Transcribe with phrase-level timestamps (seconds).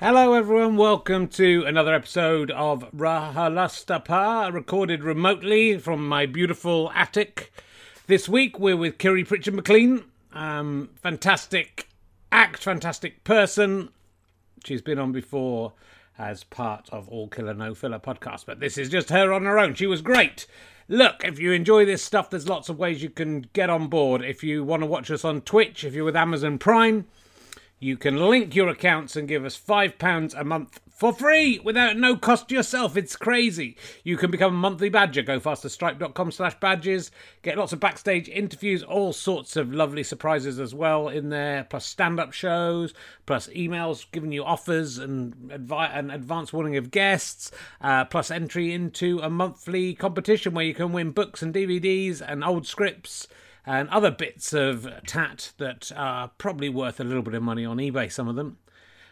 [0.00, 0.76] Hello, everyone.
[0.76, 7.52] Welcome to another episode of RHLSTP, recorded remotely from my beautiful attic.
[8.06, 10.04] This week, we're with Kiri Pritchard McLean.
[10.32, 11.88] Um, fantastic
[12.30, 13.88] act, fantastic person.
[14.64, 15.72] She's been on before
[16.16, 19.58] as part of All Killer No Filler podcast, but this is just her on her
[19.58, 19.74] own.
[19.74, 20.46] She was great.
[20.86, 24.22] Look, if you enjoy this stuff, there's lots of ways you can get on board.
[24.22, 27.06] If you want to watch us on Twitch, if you're with Amazon Prime,
[27.80, 32.16] you can link your accounts and give us £5 a month for free without no
[32.16, 32.96] cost to yourself.
[32.96, 33.76] It's crazy.
[34.02, 35.22] You can become a monthly badger.
[35.22, 37.12] Go fasterstripe.com slash badges.
[37.42, 41.86] Get lots of backstage interviews, all sorts of lovely surprises as well in there, plus
[41.86, 42.94] stand-up shows,
[43.26, 48.72] plus emails giving you offers and advi- an advance warning of guests, uh, plus entry
[48.72, 53.28] into a monthly competition where you can win books and DVDs and old scripts
[53.68, 57.76] and other bits of tat that are probably worth a little bit of money on
[57.76, 58.56] eBay, some of them.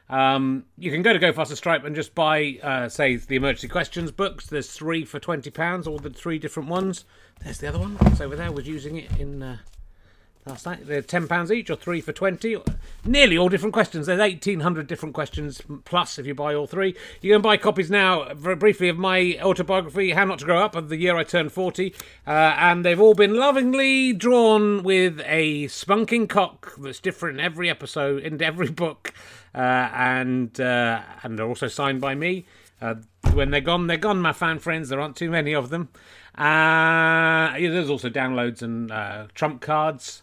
[0.08, 3.68] Um, you can go to Go Faster Stripe and just buy, uh, say, the emergency
[3.68, 4.46] questions books.
[4.46, 7.04] There's three for twenty pounds, all the three different ones.
[7.42, 7.96] There's the other one.
[8.02, 8.50] It's over there.
[8.52, 9.58] Was using it in uh,
[10.46, 10.86] last night.
[10.86, 12.56] They're ten pounds each, or three for twenty.
[13.04, 14.06] Nearly all different questions.
[14.06, 16.94] There's eighteen hundred different questions plus if you buy all three.
[17.20, 20.74] You can buy copies now, very briefly, of my autobiography, How Not to Grow Up,
[20.74, 21.94] of the year I turned forty,
[22.26, 27.68] uh, and they've all been lovingly drawn with a spunking cock that's different in every
[27.68, 29.12] episode, in every book,
[29.54, 32.46] uh, and uh, and they're also signed by me.
[32.80, 32.96] Uh,
[33.32, 34.90] when they're gone, they're gone, my fan friends.
[34.90, 35.88] There aren't too many of them.
[36.38, 40.22] Uh, yeah, there's also downloads and uh, trump cards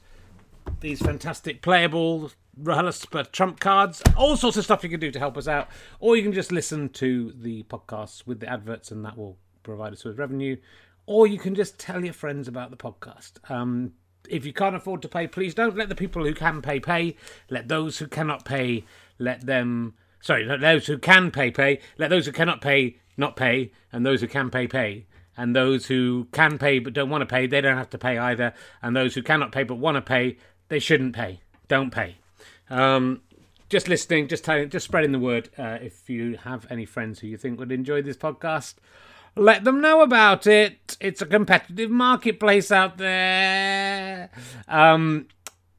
[0.80, 5.38] these fantastic playable RHLSTP trump cards, all sorts of stuff you can do to help
[5.38, 5.70] us out,
[6.00, 9.94] or you can just listen to the podcasts with the adverts, and that will provide
[9.94, 10.58] us with revenue,
[11.06, 13.50] or you can just tell your friends about the podcast.
[13.50, 13.94] Um,
[14.30, 17.16] if you can't afford to pay, please don't let the people who can pay pay.
[17.50, 18.86] Let those who cannot pay,
[19.18, 19.96] let them.
[20.22, 21.80] Sorry, let those who can pay pay.
[21.98, 25.88] Let those who cannot pay not pay, and those who can pay pay and those
[25.88, 28.54] who can pay but don't want to pay, they don't have to pay either.
[28.82, 30.38] And those who cannot pay but want to pay,
[30.70, 31.42] they shouldn't pay.
[31.68, 32.16] Don't pay.
[32.70, 33.22] Um,
[33.70, 35.50] just listening, just telling, just spreading the word.
[35.58, 38.76] Uh, if you have any friends who you think would enjoy this podcast,
[39.36, 40.98] let them know about it.
[41.00, 44.30] It's a competitive marketplace out there.
[44.68, 45.28] Um,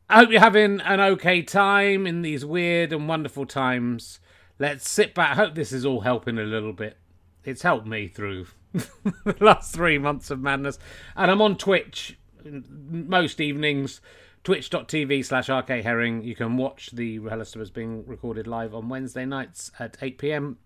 [0.08, 4.18] I hope you're having an okay time in these weird and wonderful times.
[4.58, 5.32] Let's sit back.
[5.32, 6.98] I hope this is all helping a little bit.
[7.44, 10.78] It's helped me through the last three months of madness.
[11.16, 14.00] And I'm on Twitch most evenings,
[14.44, 16.22] twitch.tv slash RK Herring.
[16.22, 20.58] You can watch the Rehearsal being recorded live on Wednesday nights at 8 pm.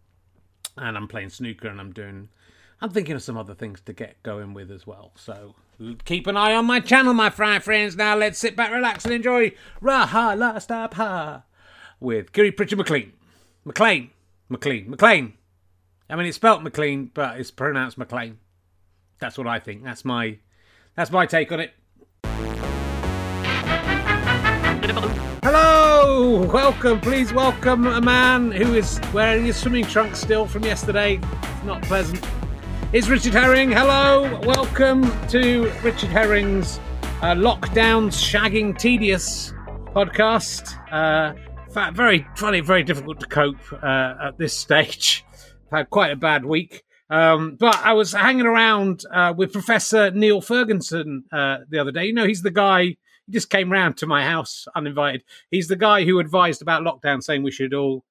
[0.76, 2.28] And I'm playing snooker and I'm doing.
[2.80, 5.12] I'm thinking of some other things to get going with as well.
[5.16, 5.54] So
[6.04, 7.96] keep an eye on my channel, my fry friends.
[7.96, 11.44] Now let's sit back, relax, and enjoy Raha La Stop Ha
[12.00, 13.12] with Kiri Pritchard McLean.
[13.64, 14.10] McLean.
[14.48, 14.90] McLean.
[14.90, 15.34] McLean.
[16.10, 18.38] I mean, it's spelt McLean, but it's pronounced McLean.
[19.18, 19.84] That's what I think.
[19.84, 20.38] That's my
[20.94, 21.72] that's my take on it.
[24.88, 26.99] Hello, welcome.
[26.99, 31.21] Please welcome a man who is wearing his swimming trunks still from yesterday.
[31.66, 32.26] Not pleasant.
[32.94, 33.71] It's Richard Herring.
[33.71, 36.78] Hello, welcome to Richard Herring's
[37.21, 39.53] uh, Lockdowns Shagging Tedious
[39.94, 40.75] podcast.
[40.91, 41.34] Uh,
[41.93, 45.22] very funny, very difficult to cope uh, at this stage.
[45.70, 46.82] Had quite a bad week.
[47.10, 52.06] Um, but I was hanging around uh, with Professor Neil Ferguson uh, the other day.
[52.06, 52.97] You know, he's the guy.
[53.28, 55.22] He just came round to my house uninvited.
[55.50, 58.04] He's the guy who advised about lockdown, saying we should all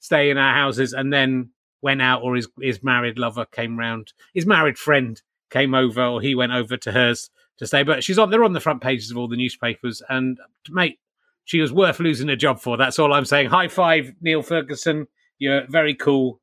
[0.00, 4.12] stay in our houses, and then went out, or his his married lover came round.
[4.34, 5.20] His married friend
[5.50, 7.82] came over, or he went over to hers to stay.
[7.84, 8.30] But she's on.
[8.30, 10.98] They're on the front pages of all the newspapers, and mate,
[11.44, 12.76] she was worth losing a job for.
[12.76, 13.48] That's all I'm saying.
[13.48, 15.06] High five, Neil Ferguson.
[15.38, 16.40] You're very cool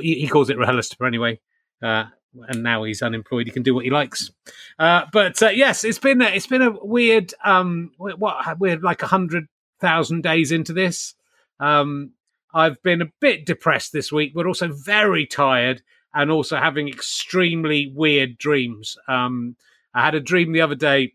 [0.00, 1.40] he, calls it Rahalister anyway.
[1.82, 2.04] Uh,
[2.48, 3.46] and now he's unemployed.
[3.46, 4.30] He can do what he likes.
[4.78, 9.02] Uh, but uh, yes, it's been a, it's been a weird um, what we're like
[9.02, 9.46] a hundred
[9.80, 11.14] thousand days into this.
[11.60, 12.12] Um,
[12.54, 15.82] I've been a bit depressed this week, but also very tired,
[16.14, 18.96] and also having extremely weird dreams.
[19.08, 19.56] Um,
[19.94, 21.12] I had a dream the other day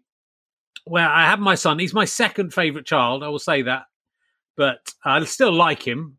[0.85, 1.79] where I had my son.
[1.79, 3.23] He's my second favorite child.
[3.23, 3.83] I will say that,
[4.55, 6.17] but I still like him.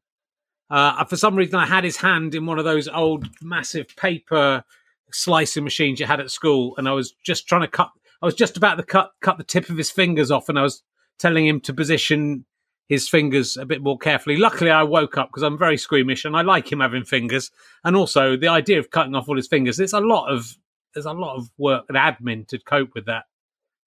[0.70, 4.64] Uh, for some reason, I had his hand in one of those old massive paper
[5.12, 7.91] slicing machines you had at school, and I was just trying to cut.
[8.20, 10.62] I was just about to cut cut the tip of his fingers off, and I
[10.62, 10.82] was
[11.19, 12.44] telling him to position
[12.88, 14.37] his fingers a bit more carefully.
[14.37, 17.50] Luckily, I woke up because I'm very squeamish, and I like him having fingers.
[17.85, 19.76] And also, the idea of cutting off all his fingers.
[19.76, 20.56] There's a lot of
[20.94, 23.25] there's a lot of work and admin to cope with that,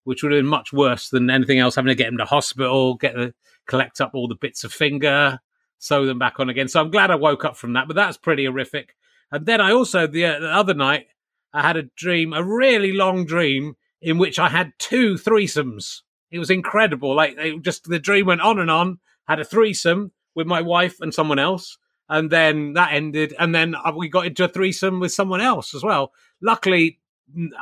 [0.03, 1.75] which would have been much worse than anything else.
[1.75, 3.33] Having to get him to hospital, get the
[3.67, 5.39] collect up all the bits of finger
[5.79, 6.67] sew them back on again.
[6.67, 8.95] So I'm glad I woke up from that, but that's pretty horrific.
[9.31, 11.07] And then I also the, uh, the other night
[11.55, 16.01] I had a dream, a really long dream in which I had two threesomes.
[16.29, 17.15] It was incredible.
[17.15, 18.99] Like it just the dream went on and on.
[19.27, 21.77] Had a threesome with my wife and someone else,
[22.09, 25.73] and then that ended, and then uh, we got into a threesome with someone else
[25.73, 26.11] as well.
[26.41, 26.99] Luckily,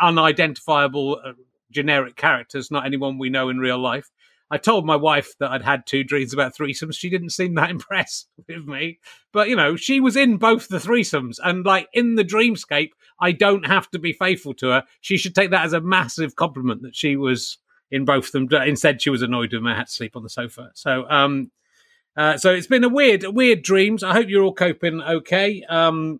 [0.01, 1.33] unidentifiable uh,
[1.71, 4.09] generic characters, not anyone we know in real life.
[4.53, 6.95] I told my wife that I'd had two dreams about threesomes.
[6.95, 8.99] She didn't seem that impressed with me.
[9.31, 11.39] But, you know, she was in both the threesomes.
[11.43, 14.83] And, like, in the dreamscape, I don't have to be faithful to her.
[15.01, 17.57] She should take that as a massive compliment that she was
[17.89, 18.61] in both of them.
[18.61, 19.71] Instead, she was annoyed with me.
[19.71, 20.69] I had to sleep on the sofa.
[20.75, 21.49] So, um,
[22.15, 24.03] uh, so it's been a weird, weird dreams.
[24.03, 25.63] I hope you're all coping okay.
[25.67, 26.19] Um,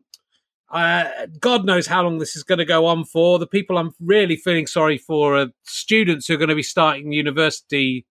[0.71, 3.37] uh, God knows how long this is going to go on for.
[3.37, 7.11] The people I'm really feeling sorry for are students who are going to be starting
[7.11, 8.07] university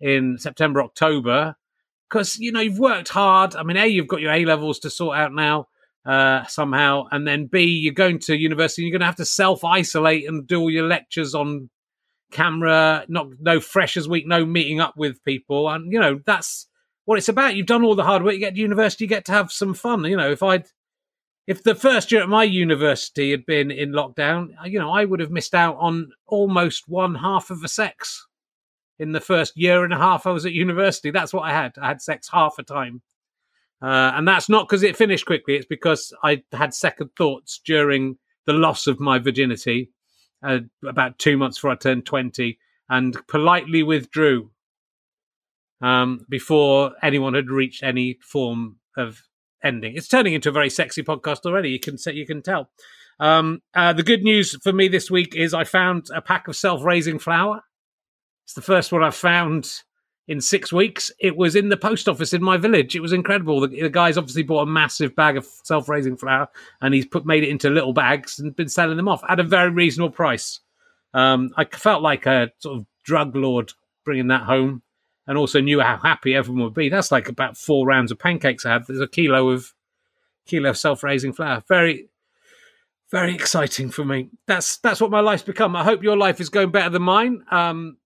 [0.00, 1.56] in September, October,
[2.08, 3.54] because you know you've worked hard.
[3.54, 5.68] I mean, a you've got your A levels to sort out now
[6.04, 8.82] uh, somehow, and then b you're going to university.
[8.82, 11.70] and You're going to have to self isolate and do all your lectures on
[12.32, 13.04] camera.
[13.08, 16.66] Not no freshers week, no meeting up with people, and you know that's
[17.04, 17.56] what it's about.
[17.56, 18.34] You've done all the hard work.
[18.34, 20.04] You get to university, you get to have some fun.
[20.04, 20.66] You know, if I'd
[21.46, 25.20] if the first year at my university had been in lockdown, you know, I would
[25.20, 28.26] have missed out on almost one half of a sex
[29.00, 31.10] in the first year and a half I was at university.
[31.10, 31.72] That's what I had.
[31.80, 33.02] I had sex half a time.
[33.82, 35.56] Uh, and that's not because it finished quickly.
[35.56, 39.90] It's because I had second thoughts during the loss of my virginity
[40.42, 42.58] uh, about two months before I turned 20
[42.90, 44.50] and politely withdrew
[45.80, 49.22] um, before anyone had reached any form of
[49.64, 49.96] ending.
[49.96, 51.70] It's turning into a very sexy podcast already.
[51.70, 52.70] You can you can tell.
[53.18, 56.56] Um, uh, the good news for me this week is I found a pack of
[56.56, 57.62] self-raising flour.
[58.50, 59.70] It's the first one I've found
[60.26, 61.12] in six weeks.
[61.20, 62.96] It was in the post office in my village.
[62.96, 63.60] It was incredible.
[63.60, 66.48] The, the guy's obviously bought a massive bag of self-raising flour
[66.80, 69.44] and he's put made it into little bags and been selling them off at a
[69.44, 70.58] very reasonable price.
[71.14, 73.72] Um, I felt like a sort of drug lord
[74.04, 74.82] bringing that home,
[75.28, 76.88] and also knew how happy everyone would be.
[76.88, 78.86] That's like about four rounds of pancakes I had.
[78.88, 79.72] There's a kilo of
[80.46, 81.62] kilo of self-raising flour.
[81.68, 82.08] Very,
[83.12, 84.30] very exciting for me.
[84.48, 85.76] That's that's what my life's become.
[85.76, 87.44] I hope your life is going better than mine.
[87.52, 87.98] Um,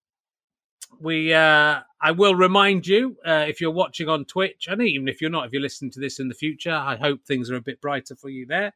[1.00, 5.20] we uh, I will remind you uh, if you're watching on Twitch, and even if
[5.20, 7.62] you're not, if you're listening to this in the future, I hope things are a
[7.62, 8.72] bit brighter for you there.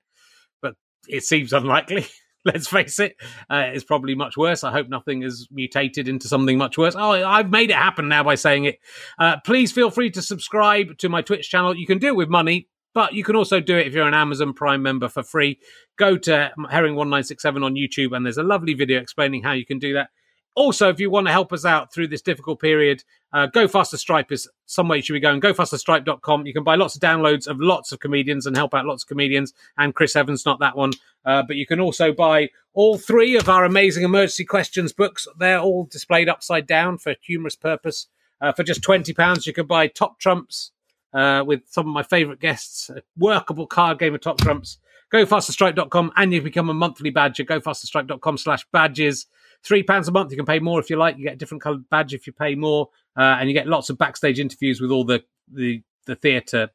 [0.63, 0.75] But
[1.09, 2.07] it seems unlikely.
[2.45, 3.17] Let's face it,
[3.51, 4.65] uh, it's probably much worse.
[4.65, 6.95] I hope nothing has mutated into something much worse.
[6.97, 8.79] Oh, I've made it happen now by saying it.
[9.19, 11.77] Uh, please feel free to subscribe to my Twitch channel.
[11.77, 14.15] You can do it with money, but you can also do it if you're an
[14.15, 15.59] Amazon Prime member for free.
[15.99, 19.95] Go to Herring1967 on YouTube, and there's a lovely video explaining how you can do
[19.95, 20.09] that.
[20.59, 23.97] Also, if you want to help us out through this difficult period, uh, Go Faster
[23.97, 25.41] Stripe is some way you should be going.
[25.41, 26.47] GoFasterStripe.com.
[26.47, 29.09] You can buy lots of downloads of lots of comedians and help out lots of
[29.09, 29.55] comedians.
[29.77, 30.91] And Chris Evans, not that one.
[31.25, 35.29] Uh, but you can also buy all three of our amazing emergency questions books.
[35.39, 38.09] They're all displayed upside down for humorous purpose.
[38.41, 40.73] Uh, for just £20, you can buy Top Trumps
[41.15, 44.79] uh, with some of my favourite guests, a workable card game of Top Trumps.
[45.13, 47.45] GoFasterStripe.com and you become a monthly badger.
[47.45, 49.27] GoFasterStripe.com slash badges
[49.65, 50.31] three pounds a month.
[50.31, 51.17] You can pay more if you like.
[51.19, 53.91] You get a different coloured badge if you pay more, uh, and you get lots
[53.91, 55.23] of backstage interviews with all the
[55.53, 56.71] the the theatre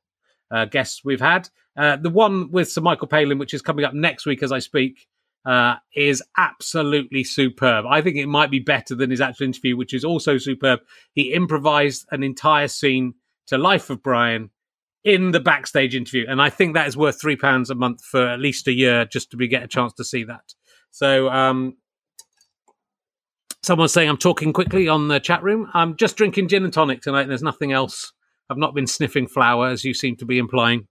[0.52, 1.50] uh, guests we've had.
[1.76, 4.60] Uh, the one with Sir Michael Palin, which is coming up next week as I
[4.60, 5.08] speak,
[5.46, 7.86] uh, is absolutely superb.
[7.90, 10.82] I think it might be better than his actual interview, which is also superb.
[11.14, 13.16] He improvised an entire scene
[13.48, 14.52] to Life of Brian
[15.04, 18.26] in the backstage interview, and I think that is worth three pounds a month for
[18.26, 20.54] at least a year just to be get a chance to see that.
[20.92, 21.76] So um,
[23.64, 25.70] Someone's saying I'm talking quickly on the chat room.
[25.74, 28.12] I'm just drinking gin and tonic tonight, and there's nothing else.
[28.50, 30.88] I've not been sniffing flour, as you seem to be implying.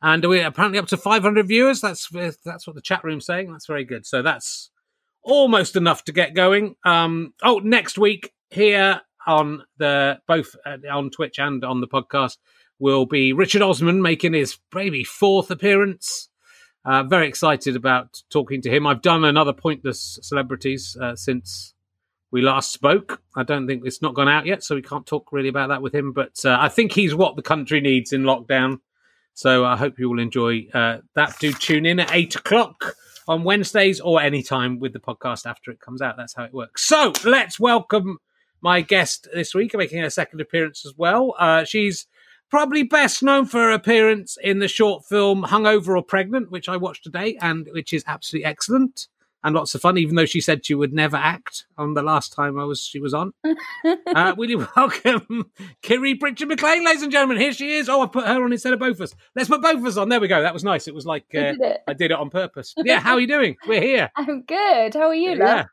[0.00, 1.80] And we're apparently up to 500 viewers.
[1.80, 2.08] That's
[2.44, 3.50] that's what the chat room's saying.
[3.50, 4.06] That's very good.
[4.06, 4.70] So that's
[5.22, 6.76] almost enough to get going.
[6.84, 12.36] Um, oh, next week here on the both uh, on Twitch and on the podcast
[12.78, 16.28] will be Richard Osman making his maybe fourth appearance
[16.86, 18.86] uh, very excited about talking to him.
[18.86, 21.74] I've done another Pointless Celebrities uh, since
[22.30, 23.20] we last spoke.
[23.34, 25.82] I don't think it's not gone out yet, so we can't talk really about that
[25.82, 26.12] with him.
[26.12, 28.78] But uh, I think he's what the country needs in lockdown.
[29.34, 31.36] So I hope you will enjoy uh, that.
[31.40, 32.94] Do tune in at eight o'clock
[33.26, 36.16] on Wednesdays or any time with the podcast after it comes out.
[36.16, 36.86] That's how it works.
[36.86, 38.18] So let's welcome
[38.60, 41.34] my guest this week, making a second appearance as well.
[41.36, 42.06] Uh, she's
[42.50, 46.76] Probably best known for her appearance in the short film Hungover or Pregnant, which I
[46.76, 49.08] watched today and which is absolutely excellent.
[49.42, 49.96] and lots of fun.
[49.98, 52.98] Even though she said she would never act on the last time I was she
[53.00, 53.32] was on.
[54.14, 55.50] uh, will you welcome
[55.82, 57.38] Kiri Pritchard McLean, ladies and gentlemen?
[57.38, 57.88] Here she is.
[57.88, 59.14] Oh, I put her on instead of both of us.
[59.34, 60.08] Let's put both of us on.
[60.08, 60.42] There we go.
[60.42, 60.88] That was nice.
[60.88, 61.80] It was like uh, did it.
[61.86, 62.74] I did it on purpose.
[62.78, 63.56] Yeah, how are you doing?
[63.66, 64.10] We're here.
[64.16, 64.94] I'm good.
[64.94, 65.38] How are you, love?
[65.40, 65.64] Yeah.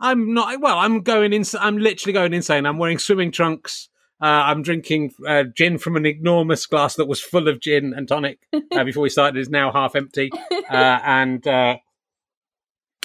[0.00, 0.78] I'm not well.
[0.78, 1.44] I'm going in.
[1.60, 2.64] I'm literally going insane.
[2.66, 3.89] I'm wearing swimming trunks.
[4.22, 8.06] Uh, I'm drinking uh, gin from an enormous glass that was full of gin and
[8.06, 8.38] tonic
[8.72, 9.38] uh, before we started.
[9.38, 10.30] Is now half empty,
[10.70, 11.76] uh, and uh,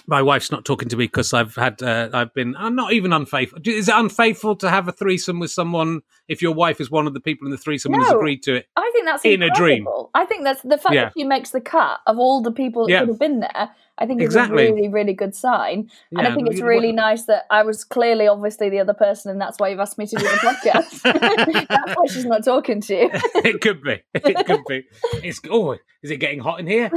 [0.08, 1.82] my wife's not talking to me because I've had.
[1.82, 2.56] Uh, I've been.
[2.58, 3.60] I'm not even unfaithful.
[3.66, 7.14] Is it unfaithful to have a threesome with someone if your wife is one of
[7.14, 8.68] the people in the threesome and has agreed to it?
[8.76, 9.88] I think that's In a dream.
[10.14, 11.06] I think that's the fact Yeah.
[11.06, 13.00] that she makes the cut of all the people that Yeah.
[13.02, 13.70] could have been there.
[13.98, 14.64] I think Exactly.
[14.66, 15.90] is a really, really good sign.
[16.12, 18.94] and I Yeah, think it's what- really nice that I was clearly, obviously, the other
[18.94, 21.02] person, and that's why you've asked me to do the podcast.
[21.70, 23.10] that's why she's not talking to you.
[23.36, 24.02] it could be.
[24.14, 24.84] It could be.
[25.24, 26.92] It's oh, is it getting hot in here?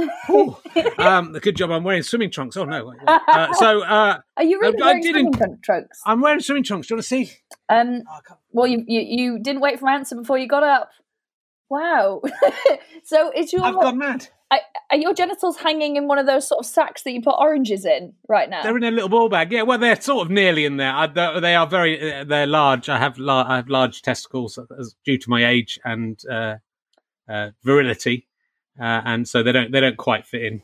[0.97, 1.71] Um, good job.
[1.71, 2.57] I'm wearing swimming trunks.
[2.57, 2.93] Oh no.
[3.07, 6.01] Uh, so uh, Are you really I wearing didn't- swimming trunk- trunks?
[6.05, 6.87] I'm wearing swimming trunks.
[6.87, 7.31] Do you want to see?
[7.69, 10.89] Um, Oh, well, you, you you didn't wait for my answer before you got up.
[11.69, 12.21] Wow.
[13.03, 14.27] so it's your I've gone mad.
[14.91, 17.85] Are your genitals hanging in one of those sort of sacks that you put oranges
[17.85, 18.63] in right now?
[18.63, 19.51] They're in a little ball bag.
[19.51, 20.91] Yeah, well, they're sort of nearly in there.
[20.93, 22.13] I, they're- very.
[22.13, 22.89] uh, They're large.
[22.89, 23.17] I have.
[23.19, 24.57] lar- I have large testicles
[25.05, 26.55] due to my age and uh,
[27.29, 28.27] uh, virility,
[28.79, 29.71] uh, and so they don't.
[29.71, 30.61] They don't quite fit in.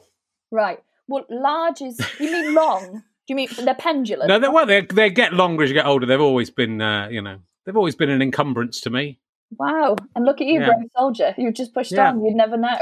[0.51, 0.80] Right.
[1.08, 2.00] Well, large is.
[2.20, 3.04] You mean long?
[3.27, 4.27] Do you mean they're pendulum?
[4.27, 6.06] No, they well, they they get longer as you get older.
[6.08, 6.82] They've always been.
[6.82, 9.20] Uh, you know, they've always been an encumbrance to me.
[9.58, 9.96] Wow.
[10.15, 10.65] And look at you, Yeah.
[10.68, 11.36] brave soldier.
[11.38, 12.10] You've just pushed Yeah.
[12.10, 12.25] on.
[12.25, 12.77] You'd never know.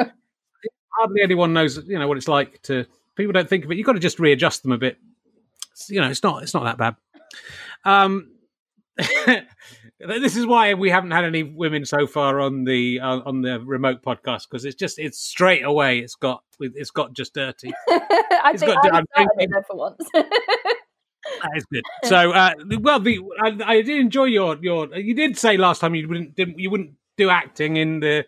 [0.98, 2.86] Hardly anyone knows you know what it's like to
[3.16, 3.78] people don't think of it.
[3.78, 4.98] You've got to just readjust them a bit.
[5.72, 6.96] It's- you know it's not it's not that bad.
[7.86, 8.30] Um
[10.00, 13.60] this is why we haven't had any women so far on the uh, on the
[13.62, 17.72] remote podcast because it's just it's straight away it's got it's got just dirty.
[17.90, 20.06] I It's think got- I'm started it thinking- there for once.
[20.14, 21.84] that is good.
[22.04, 25.96] So uh well the I, I did enjoy your your you did say last time
[25.96, 28.26] you wouldn't didn't you wouldn't do acting in the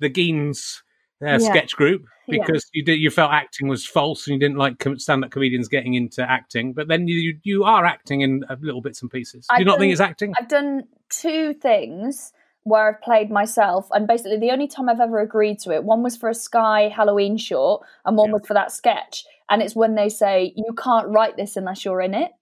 [0.00, 0.82] the Gein's
[1.20, 1.38] Yeah.
[1.38, 2.44] sketch group Yeah.
[2.46, 5.94] because you did you felt acting was false and you didn't like stand-up comedians getting
[5.94, 9.54] into acting but then you you are acting in uh, little bits and pieces do
[9.54, 12.32] you I've not think it's acting I've done two things
[12.64, 16.02] where I've played myself, and basically the only time I've ever agreed to it, one
[16.02, 18.32] was for a Sky Halloween short, and one Yeah.
[18.34, 19.24] was for that sketch.
[19.48, 22.32] And it's when they say you can't write this unless you're in it,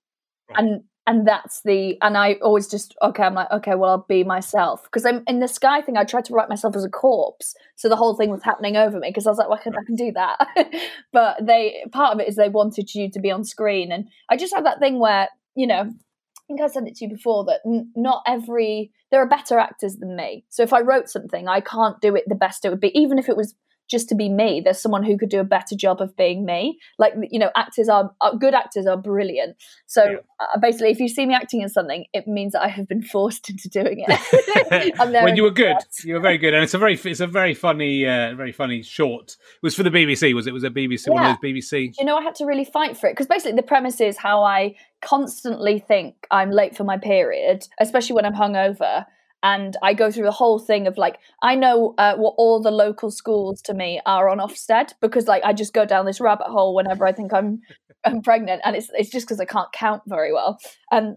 [0.48, 0.58] Right.
[0.60, 4.24] and and that's the and I always just okay, I'm like okay, well I'll be
[4.24, 5.96] myself because I'm in the Sky thing.
[5.96, 8.98] I tried to write myself as a corpse, so the whole thing was happening over
[8.98, 10.38] me because I was like, well, I can, I can do that.
[11.12, 14.36] but they part of it is they wanted you to be on screen, and I
[14.36, 17.44] just have that thing where you know I think I said it to you before
[17.44, 20.44] that n- not every there are better actors than me.
[20.48, 23.18] So if I wrote something, I can't do it the best it would be, even
[23.18, 23.54] if it was
[23.88, 24.60] just to be me.
[24.64, 26.78] There's someone who could do a better job of being me.
[26.98, 29.56] Like you know, actors are, are good actors are brilliant.
[29.86, 30.16] So Yeah.
[30.40, 33.02] uh, basically, if you see me acting in something, it means that I have been
[33.14, 34.94] forced into doing it.
[35.24, 37.54] When you were good you were very good and it's a very it's a very
[37.54, 41.08] funny uh very funny short it was for the bbc was it was a bbc
[41.08, 41.30] one Yeah.
[41.32, 43.62] of those bbc you know, I had to really fight for it because basically the
[43.62, 49.04] premise is how I constantly think I'm late for my period, especially when I'm hungover.
[49.44, 52.70] And I go through the whole thing of like, I know uh, what all the
[52.70, 56.46] local schools to me are on Ofsted because like I just go down this rabbit
[56.46, 57.60] hole whenever I think I'm
[58.06, 60.58] I'm pregnant, and it's it's just because I can't count very well.
[60.90, 61.16] Um,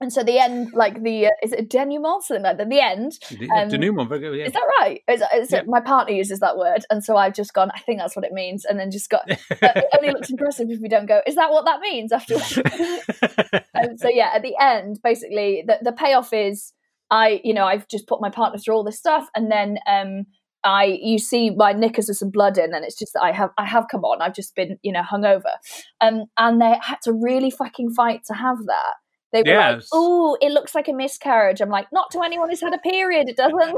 [0.00, 2.68] and so the end, like the uh, is it denouement something like that?
[2.68, 3.18] The end
[3.54, 4.44] um, denouement yeah.
[4.44, 5.00] is that right?
[5.08, 5.60] Is, is Yeah.
[5.60, 7.70] it, my partner uses that word, and so I've just gone.
[7.74, 9.30] I think that's what it means, and then just got.
[9.30, 11.22] uh, it only looks impressive if we don't go.
[11.26, 12.12] Is that what that means?
[12.12, 12.34] After.
[12.34, 16.74] um, so yeah, at the end, basically, the the payoff is
[17.10, 20.24] I, you know, I've just put my partner through all this stuff, and then um,
[20.64, 23.50] I, you see my knickers with some blood in, and it's just that I have,
[23.58, 24.22] I have come on.
[24.22, 25.52] I've just been, you know, hungover,
[26.00, 28.94] um, and they had to really fucking fight to have that.
[29.32, 32.60] They were like, "Oh, it looks like a miscarriage." I'm like, "Not to anyone who's
[32.60, 33.76] had a period, it doesn't,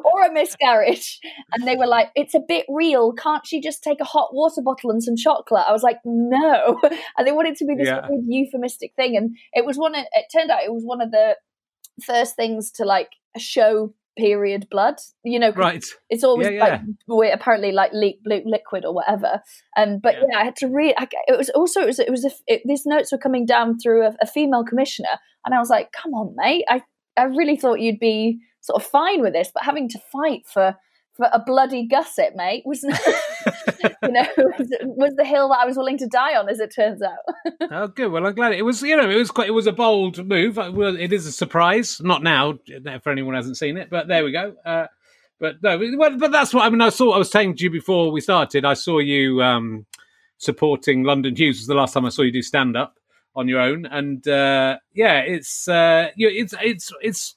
[0.04, 1.20] or a miscarriage."
[1.52, 3.12] And they were like, "It's a bit real.
[3.12, 6.80] Can't she just take a hot water bottle and some chocolate?" I was like, "No,"
[7.18, 8.08] and they wanted to be this Yeah.
[8.26, 9.94] euphemistic thing, and it was one.
[9.94, 11.36] Of, it turned out it was one of the
[12.04, 14.96] first things to like show period blood.
[15.24, 19.42] You know right it's always Yeah, like we apparently like leak blue liquid or whatever.
[19.76, 20.24] Um, but Yeah.
[20.30, 20.38] yeah.
[20.38, 20.94] I had to read.
[20.96, 23.78] I, it was also it was it was a, it, these notes were coming down
[23.78, 26.64] through a, a female commissioner, and I was like, "Come on, mate!
[26.68, 26.82] I
[27.16, 30.76] I really thought you'd be sort of fine with this, but having to fight for
[31.16, 32.82] for a bloody gusset, mate, was
[34.02, 36.74] you know was, was the hill that I was willing to die on, as it
[36.74, 37.18] turns out.
[37.70, 38.12] oh good.
[38.12, 40.58] Well i'm glad it was you know it was quite it was a bold move.
[40.58, 42.00] Uh, it is a surprise.
[42.00, 42.58] Not now
[43.02, 44.54] for anyone who hasn't seen it but there we go.
[44.64, 44.86] Uh
[45.38, 45.78] but no
[46.18, 48.64] but that's what i mean i saw i was saying to you before we started
[48.64, 49.84] i saw you um
[50.38, 52.98] supporting London Hughes was the last time I saw you do stand up
[53.34, 57.35] on your own, and uh, yeah, it's uh, you, it's it's it's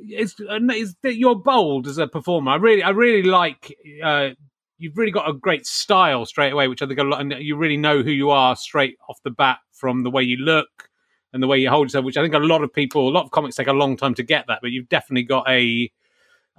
[0.00, 2.52] it's, it's you're bold as a performer.
[2.52, 3.76] I really I really like.
[4.02, 4.30] Uh,
[4.78, 7.56] you've really got a great style straight away, which I think a lot, and you
[7.56, 10.88] really know who you are straight off the bat from the way you look
[11.32, 12.04] and the way you hold yourself.
[12.04, 14.14] Which I think a lot of people, a lot of comics take a long time
[14.14, 15.90] to get that, but you've definitely got a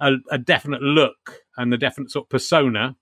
[0.00, 2.96] a, a definite look and the definite sort of persona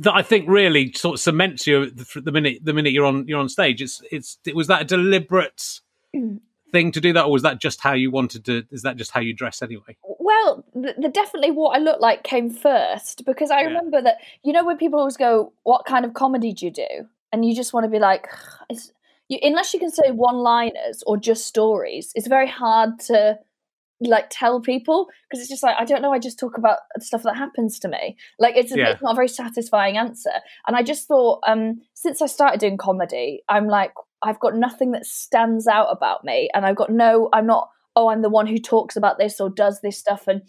[0.00, 3.38] that I think really sort of cements you the minute the minute you're on you're
[3.38, 3.80] on stage.
[3.80, 5.80] It's it's it was that deliberate
[6.14, 6.40] mm.
[6.74, 8.64] Thing to do that, or was that just how you wanted to?
[8.70, 9.96] Is that just how you dress anyway?
[10.02, 13.68] Well, the, the definitely what I look like came first because I yeah.
[13.68, 17.08] remember that you know when people always go, "What kind of comedy do you do?"
[17.34, 18.28] and you just want to be like,
[19.28, 23.36] you, unless you can say one-liners or just stories, it's very hard to
[24.00, 26.12] like tell people because it's just like I don't know.
[26.12, 28.16] I just talk about stuff that happens to me.
[28.38, 28.90] Like it's, yeah.
[28.90, 30.30] it's not a very satisfying answer.
[30.66, 33.92] And I just thought, um, since I started doing comedy, I'm like
[34.24, 37.28] I've got nothing that stands out about me, and I've got no.
[37.32, 37.68] I'm not.
[37.96, 40.42] Oh, I'm the one who talks about this or does this stuff, and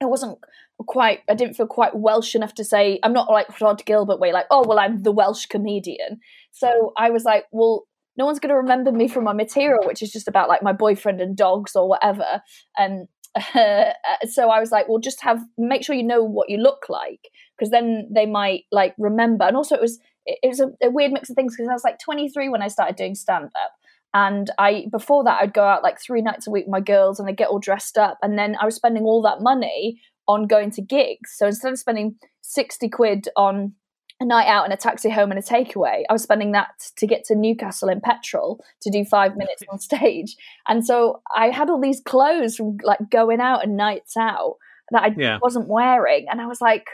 [0.00, 0.38] it wasn't
[0.86, 1.20] quite.
[1.28, 4.46] I didn't feel quite Welsh enough to say I'm not like Rhod Gilbert way, like
[4.50, 6.20] oh well, I'm the Welsh comedian.
[6.52, 7.86] So I was like, well,
[8.16, 10.72] no one's going to remember me from my material, which is just about like my
[10.72, 12.42] boyfriend and dogs or whatever.
[12.76, 13.08] And
[13.54, 13.92] uh,
[14.30, 17.30] so I was like, well, just have make sure you know what you look like
[17.56, 19.44] because then they might like remember.
[19.44, 21.72] And also, it was it, it was a, a weird mix of things because I
[21.72, 23.72] was like 23 when I started doing stand up.
[24.12, 27.20] And I before that I'd go out like three nights a week with my girls
[27.20, 30.46] and I'd get all dressed up and then I was spending all that money on
[30.46, 31.32] going to gigs.
[31.36, 33.74] So instead of spending 60 quid on
[34.20, 36.02] a night out and a taxi home and a takeaway.
[36.08, 39.78] I was spending that to get to Newcastle in petrol to do five minutes on
[39.78, 40.36] stage.
[40.68, 44.56] And so I had all these clothes from like going out and nights out
[44.90, 45.38] that I yeah.
[45.40, 46.26] wasn't wearing.
[46.30, 46.86] And I was like,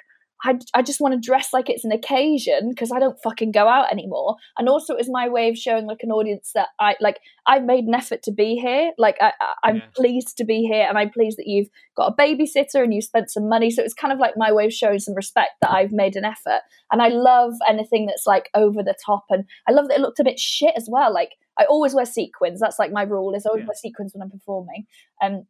[0.44, 3.68] I, I just want to dress like it's an occasion because I don't fucking go
[3.68, 4.36] out anymore.
[4.58, 7.18] And also, it was my way of showing like an audience that I like.
[7.46, 8.92] I've made an effort to be here.
[8.98, 9.32] Like I,
[9.64, 9.82] am yeah.
[9.94, 13.30] pleased to be here, and I'm pleased that you've got a babysitter and you spent
[13.30, 13.70] some money.
[13.70, 16.24] So it's kind of like my way of showing some respect that I've made an
[16.24, 16.60] effort.
[16.92, 20.20] And I love anything that's like over the top, and I love that it looked
[20.20, 21.12] a bit shit as well.
[21.12, 22.60] Like I always wear sequins.
[22.60, 23.34] That's like my rule.
[23.34, 23.68] Is I always yeah.
[23.68, 24.86] wear sequins when I'm performing.
[25.22, 25.46] Um,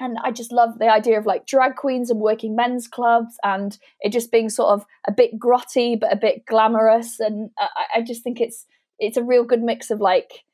[0.00, 3.76] and I just love the idea of like drag queens and working men's clubs and
[4.00, 8.02] it just being sort of a bit grotty but a bit glamorous and I, I
[8.02, 8.66] just think it's
[8.98, 10.44] it's a real good mix of like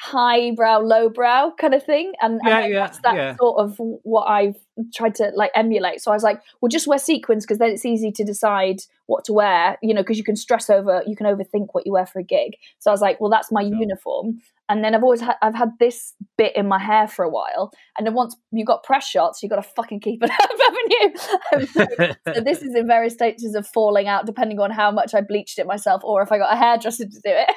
[0.00, 3.36] highbrow, lowbrow kind of thing, and, yeah, and yeah, that's that yeah.
[3.36, 4.56] sort of what I've
[4.92, 6.02] tried to like emulate.
[6.02, 9.24] So I was like, well, just wear sequins because then it's easy to decide what
[9.24, 12.06] to wear, you know, because you can stress over, you can overthink what you wear
[12.06, 12.56] for a gig.
[12.78, 13.74] So I was like, well, that's my sure.
[13.74, 14.40] uniform,
[14.70, 17.72] and then I've always had I've had this bit in my hair for a while,
[17.98, 20.90] and then once you got press shots, you got to fucking keep it up, haven't
[20.90, 21.66] you?
[21.66, 25.22] so, so, this is in various stages of falling out, depending on how much I
[25.22, 27.50] bleached it myself, or if I got a hairdresser to do it.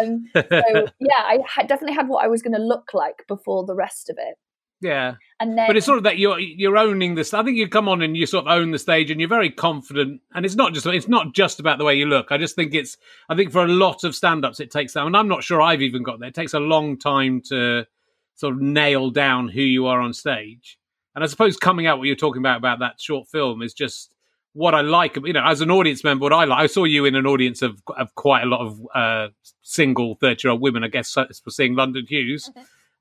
[0.02, 3.76] um, so yeah, I definitely had what I was going to look like before the
[3.76, 4.34] rest of it.
[4.80, 7.32] Yeah, and then, but it's sort of that you're you're owning this.
[7.32, 9.50] I think you come on and you sort of own the stage, and you're very
[9.50, 10.20] confident.
[10.34, 12.30] And it's not just it's not just about the way you look.
[12.30, 12.98] I just think it's.
[13.28, 15.80] I think for a lot of stand-ups, it takes that, and I'm not sure I've
[15.80, 16.28] even got there.
[16.28, 17.86] It takes a long time to
[18.34, 20.78] sort of nail down who you are on stage.
[21.14, 24.12] And I suppose coming out what you're talking about about that short film is just
[24.52, 25.16] what I like.
[25.16, 26.58] You know, as an audience member, what I like.
[26.58, 29.28] I saw you in an audience of of quite a lot of uh,
[29.62, 30.84] single thirty year old women.
[30.84, 32.50] I guess for seeing London Hughes.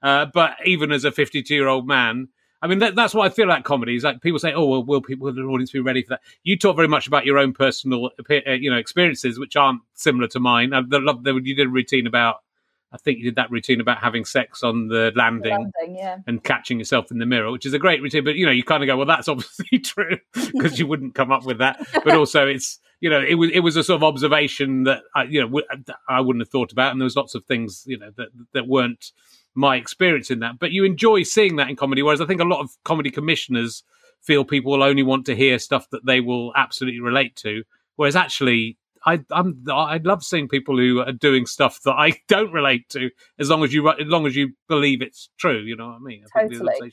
[0.06, 2.28] Uh, but even as a 52 year old man,
[2.62, 4.84] I mean, that, that's what I feel like comedy is like people say, oh, well,
[4.84, 6.22] will people, will the audience be ready for that?
[6.44, 10.28] You talk very much about your own personal, uh, you know, experiences, which aren't similar
[10.28, 10.74] to mine.
[10.74, 12.44] I love that you did a routine about,
[12.92, 16.18] I think you did that routine about having sex on the landing, the landing yeah.
[16.28, 18.24] and catching yourself in the mirror, which is a great routine.
[18.24, 21.32] But, you know, you kind of go, well, that's obviously true because you wouldn't come
[21.32, 21.80] up with that.
[22.04, 25.24] But also it's, you know, it was, it was a sort of observation that I,
[25.24, 25.62] you know,
[26.08, 26.92] I wouldn't have thought about.
[26.92, 29.12] And there was lots of things, you know, that, that weren't,
[29.56, 30.60] my experience in that.
[30.60, 33.84] But you enjoy seeing that in comedy, whereas I think a lot of comedy commissioners
[34.22, 37.64] feel people will only want to hear stuff that they will absolutely relate to.
[37.96, 42.52] Whereas actually, I, I'm I love seeing people who are doing stuff that I don't
[42.52, 45.60] relate to, as long as you as long as you believe it's true.
[45.60, 46.26] You know what I mean?
[46.36, 46.92] I totally.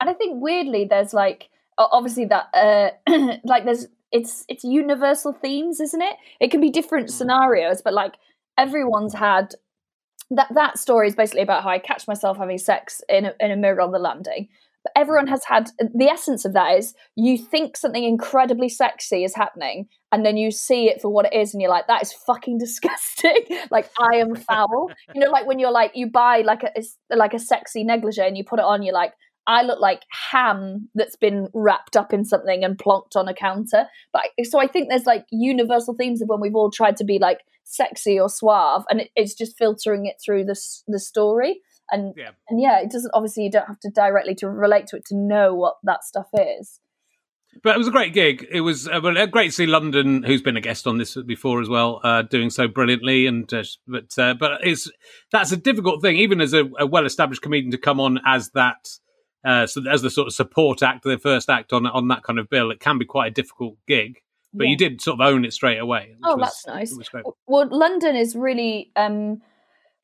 [0.00, 1.48] And I think weirdly, there's like
[1.78, 6.16] obviously that uh like there's it's it's universal themes, isn't it?
[6.40, 7.10] It can be different mm.
[7.10, 8.14] scenarios, but like
[8.56, 9.54] everyone's had
[10.36, 13.50] that that story is basically about how I catch myself having sex in a, in
[13.50, 14.48] a mirror on the landing.
[14.82, 19.34] But everyone has had the essence of that is you think something incredibly sexy is
[19.34, 22.12] happening, and then you see it for what it is, and you're like, "That is
[22.12, 24.90] fucking disgusting." like I am foul.
[25.14, 26.70] you know, like when you're like you buy like a
[27.16, 29.14] like a sexy negligee and you put it on, you're like,
[29.46, 30.02] I look like
[30.32, 33.86] ham that's been wrapped up in something and plonked on a counter.
[34.12, 37.04] But I, so I think there's like universal themes of when we've all tried to
[37.04, 41.60] be like sexy or suave, and it, it's just filtering it through the the story.
[41.90, 42.30] And Yeah.
[42.48, 45.16] and yeah, it doesn't obviously you don't have to directly to relate to it to
[45.16, 46.80] know what that stuff is.
[47.62, 48.46] But it was a great gig.
[48.50, 51.16] It was uh, well, uh, great to see London, who's been a guest on this
[51.26, 53.26] before as well, uh, doing so brilliantly.
[53.26, 54.90] And uh, but uh, but it's
[55.30, 58.88] that's a difficult thing, even as a, a well-established comedian, to come on as that.
[59.44, 62.38] Uh, so as the sort of support act, the first act on on that kind
[62.38, 64.20] of bill, it can be quite a difficult gig.
[64.52, 64.70] But Yeah.
[64.70, 66.14] you did sort of own it straight away.
[66.22, 66.92] Oh, was- that's nice.
[66.92, 67.24] it was great.
[67.46, 69.42] Well, London is really um,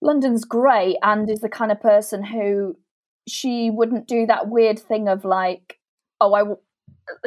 [0.03, 2.77] London's great and is the kind of person who
[3.29, 5.79] she wouldn't do that weird thing of like,
[6.21, 6.41] oh, I.
[6.41, 6.59] w-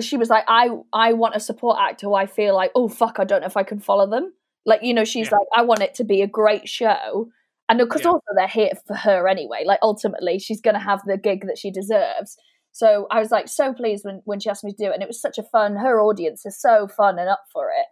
[0.01, 3.19] She was like, I I want a support act who I feel like, oh fuck,
[3.19, 4.33] I don't know if I can follow them.
[4.65, 5.37] Like you know, she's Yeah.
[5.37, 7.29] like, I want it to be a great show,
[7.69, 8.09] and because Yeah.
[8.11, 9.63] also they're here for her anyway.
[9.65, 12.37] Like ultimately, she's going to have the gig that she deserves.
[12.71, 15.03] So I was like so pleased when when she asked me to do it, and
[15.03, 15.75] it was such a fun.
[15.75, 17.85] Her audience is so fun and up for it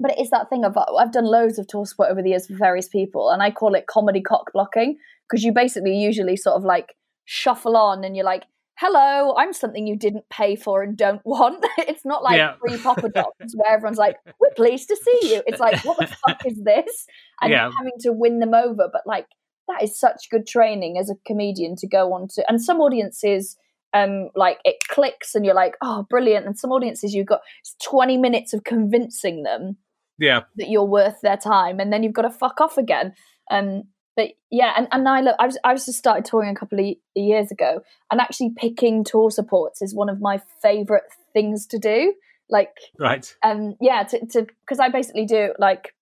[0.00, 2.30] but it is that thing of oh, I've done loads of tour support over the
[2.30, 4.98] years for various people, and I call it comedy cock blocking
[5.30, 8.44] because you basically usually sort of like shuffle on and you're like,
[8.82, 12.54] "Hello, I'm something you didn't pay for and don't want." it's not like Yeah.
[12.60, 16.06] free Papa Dogs where everyone's like, "We're pleased to see you." It's like, "What the
[16.26, 17.06] fuck is this?"
[17.40, 17.70] And Yeah.
[17.78, 19.26] having to win them over, but like
[19.68, 23.56] that is such good training as a comedian to go on to, and some audiences.
[23.94, 26.46] Um, like it clicks and you're like, oh, brilliant.
[26.46, 27.42] And some audiences you've got
[27.84, 29.76] 20 minutes of convincing them
[30.18, 33.12] Yeah, that you're worth their time and then you've got to fuck off again
[33.50, 33.82] um
[34.16, 36.78] but yeah and, and i look i was i was just started touring a couple
[36.78, 41.78] of years ago and actually picking tour supports is one of my favorite things to
[41.78, 42.14] do
[42.48, 43.34] like right.
[43.42, 45.94] um yeah to to because i basically do like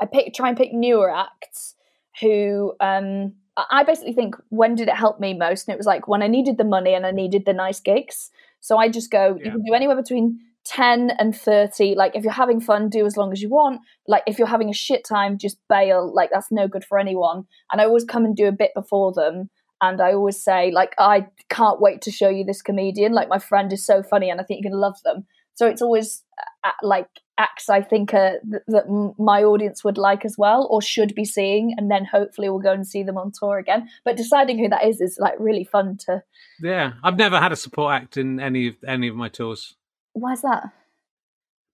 [0.00, 1.74] i pick try and pick newer acts
[2.20, 5.68] who um I I basically think when did it help me most?
[5.68, 8.30] And it was like when I needed the money and I needed the nice gigs.
[8.60, 11.94] So I just go, you can do anywhere between 10 and 30.
[11.94, 13.80] Like if you're having fun, do as long as you want.
[14.06, 16.12] Like if you're having a shit time, just bail.
[16.14, 17.44] Like that's no good for anyone.
[17.70, 19.50] And I always come and do a bit before them.
[19.80, 23.12] And I always say, like, I can't wait to show you this comedian.
[23.12, 25.26] Like my friend is so funny and I think you're going to love them.
[25.54, 26.22] So it's always
[26.64, 30.82] uh, like acts I think uh, th- that my audience would like as well or
[30.82, 33.88] should be seeing, and then hopefully we'll go and see them on tour again.
[34.04, 36.22] But deciding who that is is like really fun to.
[36.60, 39.76] Yeah, I've never had a support act in any of any of my tours.
[40.14, 40.72] Why is that?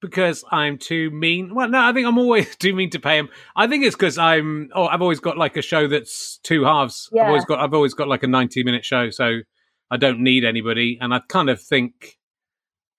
[0.01, 1.55] because I'm too mean.
[1.55, 3.29] Well, no, I think I'm always too mean to pay him.
[3.55, 4.71] I think it's because I'm.
[4.75, 7.09] Oh, I've always got like a show that's two halves.
[7.13, 7.23] Yeah.
[7.23, 7.61] I've always got.
[7.61, 9.41] I've always got like a 90 minute show, so
[9.91, 10.99] I don't need anybody.
[11.01, 12.19] And I kind of think,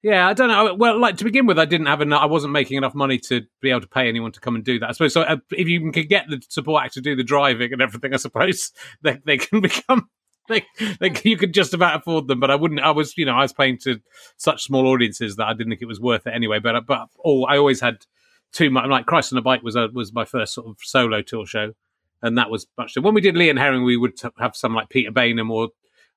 [0.03, 0.73] yeah, I don't know.
[0.73, 2.21] Well, like to begin with, I didn't have enough.
[2.21, 4.79] I wasn't making enough money to be able to pay anyone to come and do
[4.79, 4.89] that.
[4.89, 5.21] I suppose so.
[5.21, 8.17] Uh, if you can get the support act to do the driving and everything, I
[8.17, 10.09] suppose they they can become.
[10.49, 10.65] They,
[10.99, 12.81] they, you could just about afford them, but I wouldn't.
[12.81, 14.01] I was, you know, I was playing to
[14.37, 16.59] such small audiences that I didn't think it was worth it anyway.
[16.59, 18.05] But but oh, I always had
[18.51, 18.87] too much.
[18.87, 21.73] Like Christ on a Bike was a, was my first sort of solo tour show,
[22.21, 22.97] and that was much.
[22.97, 25.69] When we did Lee and Herring, we would have some like Peter Baynham or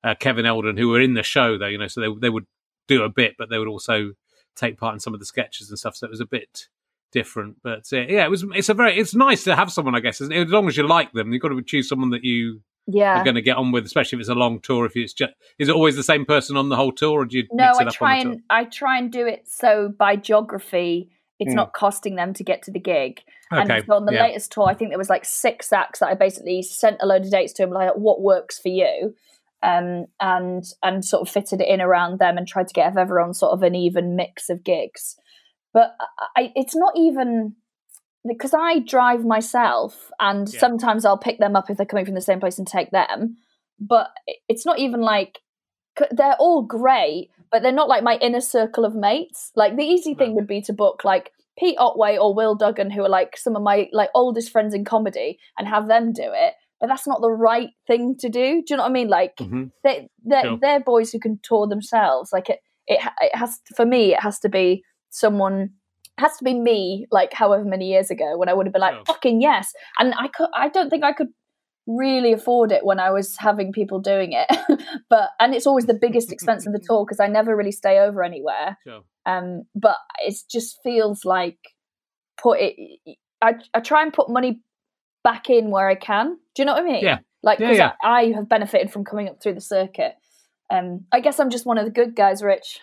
[0.03, 2.47] uh, Kevin Eldon who were in the show though, you know, so they they would
[2.87, 4.13] do a bit, but they would also
[4.55, 5.95] take part in some of the sketches and stuff.
[5.95, 6.67] So it was a bit
[7.11, 7.57] different.
[7.63, 8.45] But uh, yeah, it was.
[8.53, 8.97] It's a very.
[8.97, 11.31] It's nice to have someone, I guess, as long as you like them.
[11.31, 13.19] You've got to choose someone that you Yeah.
[13.19, 14.85] are going to get on with, especially if it's a long tour.
[14.85, 17.37] If it's just, is it always the same person on the whole tour, or do
[17.37, 20.15] you No, mix it I up try and I try and do it so by
[20.15, 21.55] geography, it's Mm.
[21.57, 23.21] not costing them to get to the gig.
[23.51, 24.23] Okay, And so on the yeah.
[24.23, 27.25] latest tour, I think there was like six acts that I basically sent a load
[27.25, 29.15] of dates to him, like what works for you,
[29.63, 33.33] um, and and sort of fitted it in around them and tried to get everyone
[33.33, 35.17] sort of an even mix of gigs.
[35.73, 37.55] But I, I- it's not even
[38.27, 40.59] because I drive myself, and Yeah.
[40.59, 43.37] sometimes I'll pick them up if they're coming from the same place and take them.
[43.79, 44.11] But
[44.47, 45.39] it's not even like
[46.11, 49.51] they're all great, but they're not like my inner circle of mates.
[49.55, 53.03] Like the easy thing would be to book like Pete Otway or Will Duggan, who
[53.03, 56.53] are like some of my like oldest friends in comedy, and have them do it.
[56.81, 58.61] But that's not the right thing to do.
[58.61, 59.07] Do you know what I mean?
[59.07, 59.71] Like Mhm.
[59.83, 60.57] they they're, Sure.
[60.61, 62.31] they're boys who can tour themselves.
[62.33, 65.69] Like it it it has for me it has to be someone
[66.17, 68.95] has to be me like however many years ago when I would have been like
[68.95, 69.05] Sure.
[69.05, 69.73] fucking yes.
[69.99, 71.29] And I could I don't think I could
[71.87, 74.47] really afford it when I was having people doing it.
[75.09, 77.99] but and it's always the biggest expense of the tour because I never really stay
[77.99, 78.77] over anywhere.
[78.83, 79.01] Sure.
[79.25, 81.57] Um, but it just feels like
[82.41, 82.75] put it.
[83.41, 84.61] I I try and put money
[85.23, 86.37] back in where I can.
[86.55, 87.03] Do you know what I mean?
[87.03, 87.19] Yeah.
[87.43, 87.91] Like Yeah, because yeah.
[88.03, 90.15] I, I have benefited from coming up through the circuit.
[90.71, 92.79] Um, I guess I'm just one of the good guys, Rich.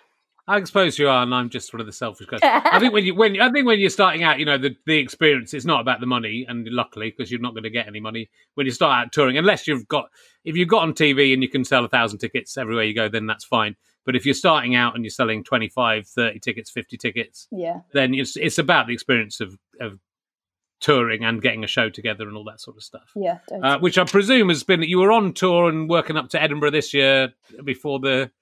[0.48, 2.40] I suppose you are, and I'm just one of the selfish guys.
[2.42, 4.98] I think when you when I think when you're starting out, you know, the the
[4.98, 8.00] experience is not about the money, and luckily because you're not going to get any
[8.00, 10.10] money when you start out touring, unless you've got
[10.44, 13.08] if you've got on TV and you can sell a thousand tickets everywhere you go,
[13.08, 13.76] then that's fine.
[14.04, 18.12] But if you're starting out and you're selling 25, 30 tickets, 50 tickets, yeah, then
[18.14, 20.00] it's it's about the experience of of
[20.80, 23.12] touring and getting a show together and all that sort of stuff.
[23.14, 26.42] Yeah, uh, which I presume has been you were on tour and working up to
[26.42, 28.32] Edinburgh this year before the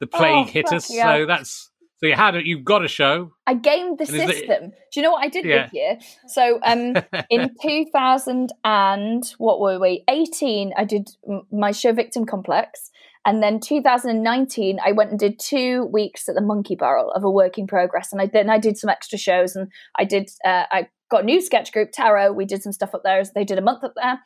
[0.00, 0.92] the plague oh, hit us.
[0.92, 1.14] Yeah.
[1.14, 2.46] So that's so you had it.
[2.46, 3.32] You've got a show.
[3.46, 4.64] I gamed the system.
[4.64, 5.64] It, Do you know what I did yeah.
[5.64, 5.98] this year?
[6.28, 6.94] So um,
[7.28, 10.04] in 2000 and what were we?
[10.08, 10.72] 18.
[10.76, 11.10] I did
[11.50, 12.90] my show Victim Complex.
[13.26, 17.30] And then 2019, I went and did two weeks at the Monkey Barrel of a
[17.30, 20.64] work in progress, and I then I did some extra shows, and I did uh,
[20.70, 22.32] I got a new sketch group, Tarot.
[22.32, 23.22] We did some stuff up there.
[23.34, 24.20] They did a month up there,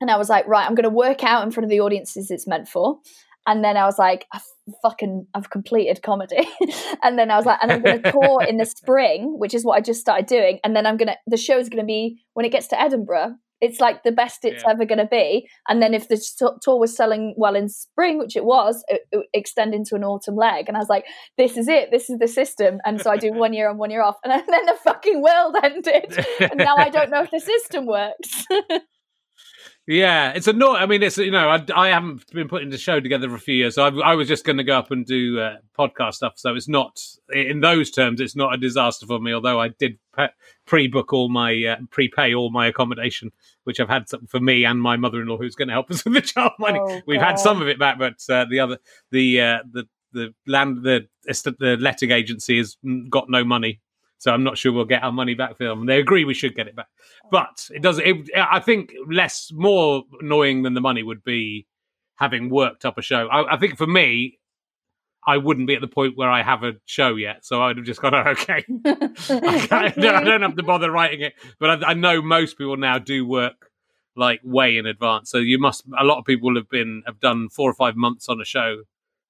[0.00, 2.30] and I was like, right, I'm going to work out in front of the audiences
[2.30, 2.98] it's meant for.
[3.46, 4.42] And then I was like, I've
[4.82, 6.48] fucking, I've completed comedy.
[7.02, 9.64] and then I was like, and I'm going to tour in the spring, which is
[9.64, 10.60] what I just started doing.
[10.64, 13.34] And then I'm going to, the show's going to be when it gets to Edinburgh,
[13.60, 14.72] it's like the best it's yeah.
[14.72, 15.48] ever going to be.
[15.68, 16.20] And then if the
[16.62, 20.36] tour was selling well in spring, which it was, it, it extend into an autumn
[20.36, 20.66] leg.
[20.68, 21.06] And I was like,
[21.38, 21.90] this is it.
[21.90, 22.78] This is the system.
[22.84, 24.16] And so I do one year on, one year off.
[24.24, 26.18] And then the fucking world ended.
[26.40, 28.44] And now I don't know if the system works.
[29.86, 30.74] Yeah, it's a no.
[30.74, 33.40] I mean, it's you know, I, I haven't been putting the show together for a
[33.40, 36.14] few years, so I, I was just going to go up and do uh, podcast
[36.14, 36.34] stuff.
[36.36, 36.98] So it's not
[37.30, 39.34] in those terms, it's not a disaster for me.
[39.34, 39.98] Although I did
[40.64, 43.30] pre-book all my uh, prepay all my accommodation,
[43.64, 46.22] which I've had for me and my mother-in-law, who's going to help us with the
[46.22, 46.78] child money.
[46.82, 47.26] Oh, We've God.
[47.26, 48.78] had some of it back, but uh, the other
[49.10, 52.78] the uh, the the land the the letting agency has
[53.10, 53.80] got no money
[54.24, 55.84] so I'm not sure we'll get our money back for them.
[55.84, 56.86] They agree we should get it back,
[57.30, 57.98] but it does.
[57.98, 61.66] It, I think less, more annoying than the money would be
[62.16, 63.26] having worked up a show.
[63.26, 64.38] I, I, think for me,
[65.26, 67.84] I wouldn't be at the point where I have a show yet, so I'd have
[67.84, 71.34] just gone, oh, okay, I, I, don't, have to bother writing it.
[71.60, 73.72] But I, I know most people now do work
[74.16, 75.30] like way in advance.
[75.30, 75.84] So you must.
[75.98, 78.84] A lot of people have been have done four or five months on a show,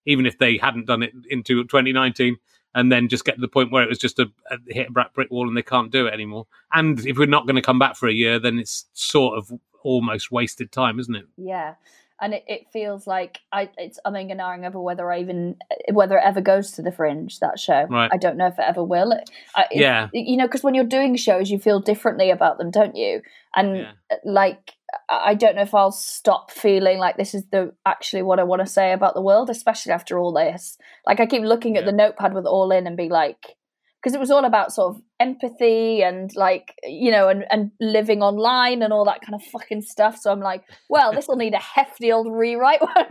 [0.07, 2.37] even if they hadn't done it into 2019
[2.75, 4.91] and then just get to the point where it was just a, a hit a
[4.91, 6.47] brick wall and they can't do it anymore.
[6.73, 9.53] And if we're not going to come back for a year, then it's sort of
[9.83, 11.27] almost wasted time, isn't it?
[11.37, 11.75] Yeah.
[12.21, 15.57] And it, it feels like I it's I'm and ahhing over whether I even
[15.93, 17.87] whether it ever goes to the fringe that show.
[17.91, 18.11] Right.
[18.13, 19.13] I don't know if it ever will.
[19.57, 20.09] I, yeah.
[20.13, 23.21] You know, because when you're doing shows, you feel differently about them, don't you?
[23.57, 23.93] And yeah.
[24.25, 24.73] like
[25.09, 28.61] I don't know if I'll stop feeling like this is the actually what I want
[28.61, 30.79] to say about the world, especially after all this.
[31.07, 31.81] Like I keep looking yeah.
[31.81, 33.57] at the notepad with all in and be like,
[34.05, 38.23] because it was all about sort of empathy and like you know and, and living
[38.23, 41.55] online and all that kind of fucking stuff so i'm like well this will need
[41.55, 42.81] a hefty old rewrite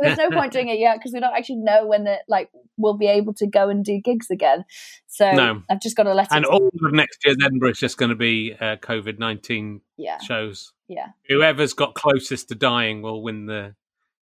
[0.00, 2.96] there's no point doing it yet because we don't actually know when it like we'll
[2.96, 4.64] be able to go and do gigs again
[5.08, 5.62] so no.
[5.68, 6.36] i've just got to let it.
[6.36, 10.18] and all of next year's edinburgh is just going to be uh, covid-19 yeah.
[10.18, 13.74] shows yeah whoever's got closest to dying will win the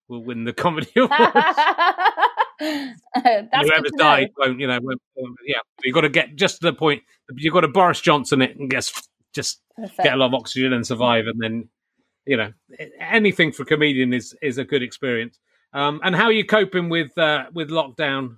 [0.07, 1.11] will win the comedy award
[2.59, 5.01] Whoever's died won't, you know, won't,
[5.45, 5.59] yeah.
[5.83, 7.03] You've got to get just to the point.
[7.35, 10.03] You've got to Boris Johnson it and just just Perfect.
[10.03, 11.69] get a lot of oxygen and survive, and then
[12.25, 12.53] you know
[12.99, 15.39] anything for a comedian is is a good experience.
[15.73, 18.37] Um, and how are you coping with uh, with lockdown?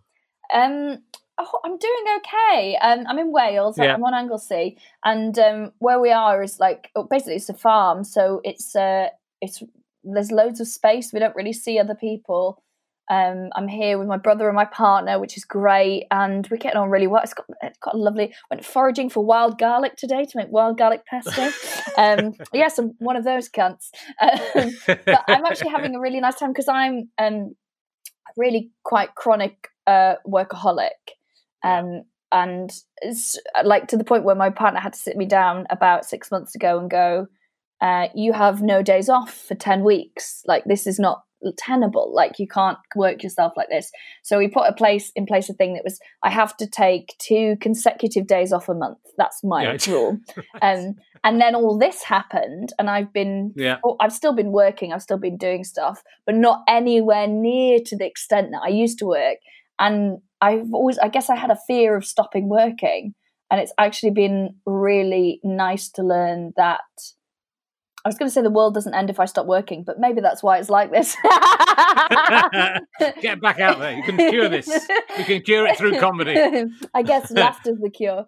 [0.53, 0.99] Um,
[1.37, 2.77] oh, I'm doing okay.
[2.81, 3.77] Um, I'm in Wales.
[3.77, 3.93] Yeah.
[3.93, 8.03] I'm on Anglesey, and um, where we are is like oh, basically it's a farm,
[8.03, 9.09] so it's uh,
[9.41, 9.61] it's
[10.03, 11.11] there's loads of space.
[11.11, 12.63] We don't really see other people.
[13.09, 16.79] Um, I'm here with my brother and my partner, which is great, and we're getting
[16.79, 17.21] on really well.
[17.21, 18.33] It's got, it's got a lovely.
[18.49, 21.51] Went foraging for wild garlic today to make wild garlic pesto.
[21.97, 23.89] um, yes, I'm one of those cunts.
[24.19, 27.55] Um, but I'm actually having a really nice time because I'm um,
[28.35, 30.89] really quite chronic uh, workaholic,
[31.63, 35.67] um, and it's like to the point where my partner had to sit me down
[35.69, 37.27] about six months ago and go,
[37.81, 40.41] uh, "You have no days off for ten weeks.
[40.47, 41.23] Like this is not
[41.57, 42.13] tenable.
[42.13, 43.91] Like you can't work yourself like this.
[44.23, 47.15] So we put a place in place a thing that was I have to take
[47.19, 48.97] two consecutive days off a month.
[49.17, 49.77] That's my yeah.
[49.87, 50.19] rule.
[50.61, 53.77] um, and then all this happened, and I've been yeah.
[53.83, 54.93] Oh, I've still been working.
[54.93, 58.99] I've still been doing stuff, but not anywhere near to the extent that I used
[58.99, 59.37] to work.
[59.79, 63.13] And I've always I guess I had a fear of stopping working.
[63.51, 66.81] And it's actually been really nice to learn that
[68.05, 70.21] I was going to say the world doesn't end if I stop working, but maybe
[70.21, 71.17] that's why it's like this.
[73.19, 73.93] Get back out there.
[73.93, 74.67] You can cure this.
[75.17, 76.35] You can cure it through comedy.
[76.93, 78.27] I guess laughter's the cure.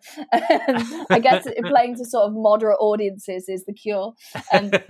[1.12, 4.14] I guess playing to sort of moderate audiences is the cure.
[4.52, 4.84] And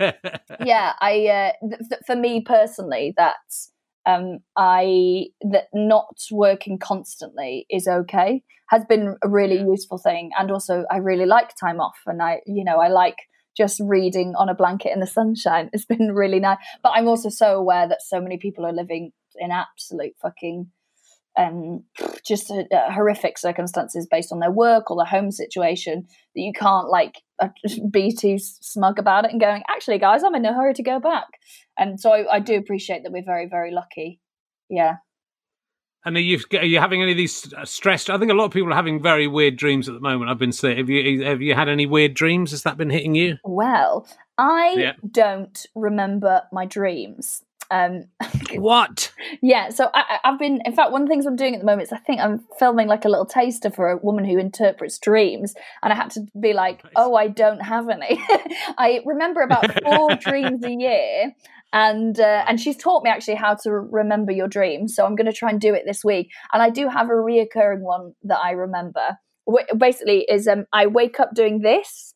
[0.64, 3.70] yeah, I uh, th- for me personally, that's
[4.06, 10.50] um, I that not working constantly is okay has been a really useful thing, and
[10.50, 13.16] also I really like time off, and I you know I like
[13.58, 15.68] just reading on a blanket in the sunshine.
[15.72, 19.10] It's been really nice, but I'm also so aware that so many people are living
[19.36, 20.70] in absolute fucking
[21.36, 21.84] um,
[22.26, 26.88] just uh, horrific circumstances based on their work or their home situation that you can't
[26.88, 27.48] like uh,
[27.90, 30.98] be too smug about it and going actually guys i'm in no hurry to go
[30.98, 31.26] back.
[31.76, 34.20] And so I, I do appreciate that we're very very lucky.
[34.68, 34.96] Yeah
[36.08, 38.10] and are you are you having any of these uh, stressed?
[38.10, 40.30] I think a lot of people are having very weird dreams at the moment.
[40.30, 42.50] I've been saying, have you have you had any weird dreams?
[42.50, 43.36] Has that been hitting you?
[43.44, 44.92] Well, I yeah.
[45.10, 47.42] don't remember my dreams.
[47.70, 48.04] Um,
[48.54, 49.12] what?
[49.42, 50.60] Yeah, so I, have been.
[50.64, 52.44] In fact, one of the things I'm doing at the moment is I think I'm
[52.58, 56.26] filming like a little taster for a woman who interprets dreams, and I had to
[56.40, 56.92] be like, nice.
[56.96, 58.18] "Oh, I don't have any."
[58.78, 61.34] I remember about four dreams a year,
[61.72, 64.94] and uh, and she's taught me actually how to remember your dreams.
[64.94, 67.12] So I'm going to try and do it this week, and I do have a
[67.12, 69.18] reoccurring one that I remember.
[69.76, 72.14] Basically, is um, I wake up doing this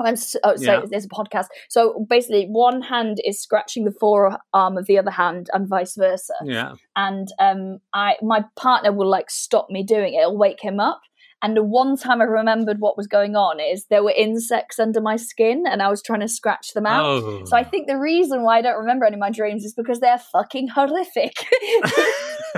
[0.00, 0.82] I'm so, oh, so yeah.
[0.88, 1.46] there's a podcast.
[1.68, 6.34] So basically, one hand is scratching the forearm of the other hand, and vice versa.
[6.44, 6.74] Yeah.
[6.96, 10.18] And um, I my partner will like stop me doing it.
[10.18, 11.00] It'll wake him up.
[11.44, 15.02] And the one time I remembered what was going on is there were insects under
[15.02, 17.04] my skin, and I was trying to scratch them out.
[17.04, 17.44] Oh.
[17.44, 20.00] So I think the reason why I don't remember any of my dreams is because
[20.00, 21.34] they're fucking horrific.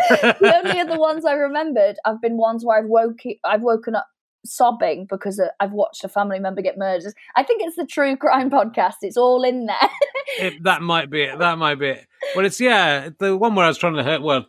[0.08, 4.06] the only other ones I remembered have been ones where I've woken I've woken up
[4.44, 7.12] sobbing because uh, I've watched a family member get murdered.
[7.34, 8.98] I think it's the true crime podcast.
[9.02, 9.90] It's all in there.
[10.38, 11.40] it, that might be it.
[11.40, 12.06] That might be it.
[12.36, 14.46] Well, it's yeah, the one where I was trying to hurt, well,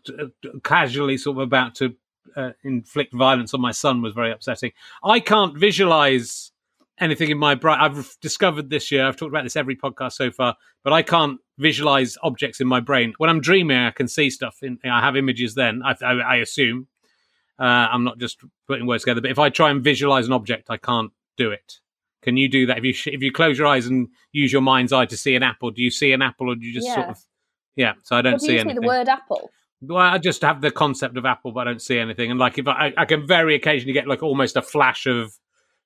[0.63, 1.95] casually sort of about to
[2.37, 4.71] uh, inflict violence on my son was very upsetting.
[5.03, 6.51] I can't visualize
[6.99, 7.77] anything in my brain.
[7.79, 9.05] I've discovered this year.
[9.05, 12.79] I've talked about this every podcast so far, but I can't visualize objects in my
[12.79, 13.13] brain.
[13.17, 14.59] When I'm dreaming, I can see stuff.
[14.61, 15.55] In, I have images.
[15.55, 16.87] Then I, I, I assume
[17.59, 20.69] uh, I'm not just putting words together, but if I try and visualize an object,
[20.69, 21.79] I can't do it.
[22.21, 22.79] Can you do that?
[22.79, 25.35] If you sh- if you close your eyes and use your mind's eye to see
[25.35, 26.95] an apple, do you see an apple, or do you just yeah.
[26.95, 27.19] sort of?
[27.75, 28.81] Yeah, so I don't what see do you anything.
[28.81, 29.51] The word apple.
[29.81, 32.31] Well, I just have the concept of apple, but I don't see anything.
[32.31, 35.33] And like if I, I can very occasionally get like almost a flash of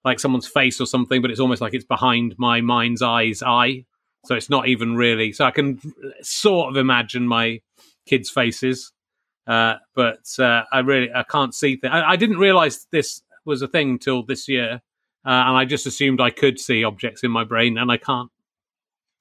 [0.06, 3.86] like someone's face or something, but it's almost like it's behind my mind's eye's eye.
[4.26, 5.34] So it's not even really.
[5.34, 5.80] So I can
[6.22, 7.62] sort of imagine my
[8.06, 8.94] kids' faces,
[9.48, 11.92] uh, but uh, I really I can't see things.
[11.94, 14.82] I, I, didn't realize this was a thing until this year,
[15.26, 18.30] uh, and I just assumed I could see objects in my brain, and I can't.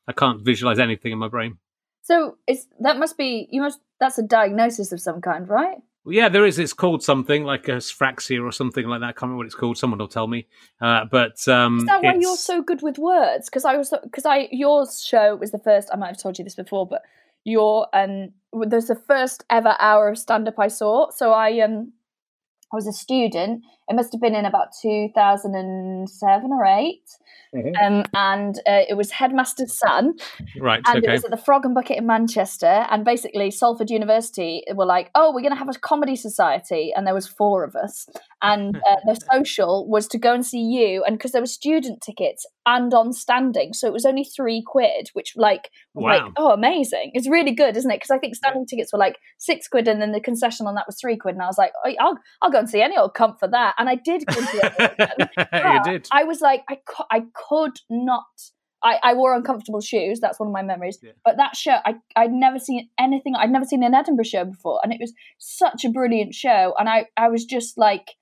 [0.07, 1.59] I can't visualize anything in my brain.
[2.03, 5.79] So it's that must be you must that's a diagnosis of some kind, right?
[6.05, 6.59] Well, yeah, there is.
[6.59, 9.07] It's called something like a sphrixia or something like that.
[9.07, 9.77] I can't remember what it's called.
[9.77, 10.47] Someone will tell me.
[10.81, 13.51] Uh, but um, is that why you're so good with words?
[13.51, 15.91] Because I was because I your show was the first.
[15.93, 17.03] I might have told you this before, but
[17.45, 18.31] your um
[18.67, 21.11] there's the first ever hour of stand up I saw.
[21.11, 21.93] So I um
[22.73, 23.65] I was a student.
[23.89, 27.01] It must have been in about 2007 or 8
[27.55, 27.75] mm-hmm.
[27.85, 30.15] um, and uh, it was Headmaster's son.
[30.59, 30.83] Right.
[30.87, 31.09] And okay.
[31.09, 32.87] it was at the Frog and Bucket in Manchester.
[32.91, 37.07] And basically, Salford University were like, "Oh, we're going to have a comedy society," and
[37.07, 38.09] there was four of us.
[38.43, 42.01] And uh, the social was to go and see you, and because there were student
[42.01, 46.09] tickets and on standing, so it was only three quid, which like, wow.
[46.09, 47.11] like oh, amazing!
[47.15, 47.97] It's really good, isn't it?
[47.97, 50.87] Because I think standing tickets were like six quid, and then the concession on that
[50.87, 53.15] was three quid, and I was like, oh, I'll I'll go and see any old
[53.15, 56.09] comp for that, and I did go you did.
[56.13, 58.25] I was like, I, cu- I could not.
[58.83, 60.21] I, I wore uncomfortable shoes.
[60.21, 60.99] That's one of my memories.
[61.03, 61.13] Yeah.
[61.23, 63.35] But that show, I, I'd never seen anything.
[63.37, 66.75] I'd never seen an Edinburgh show before, and it was such a brilliant show.
[66.79, 68.13] And I, I was just like,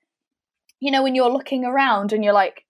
[0.79, 2.65] you know, when you're looking around and you're like,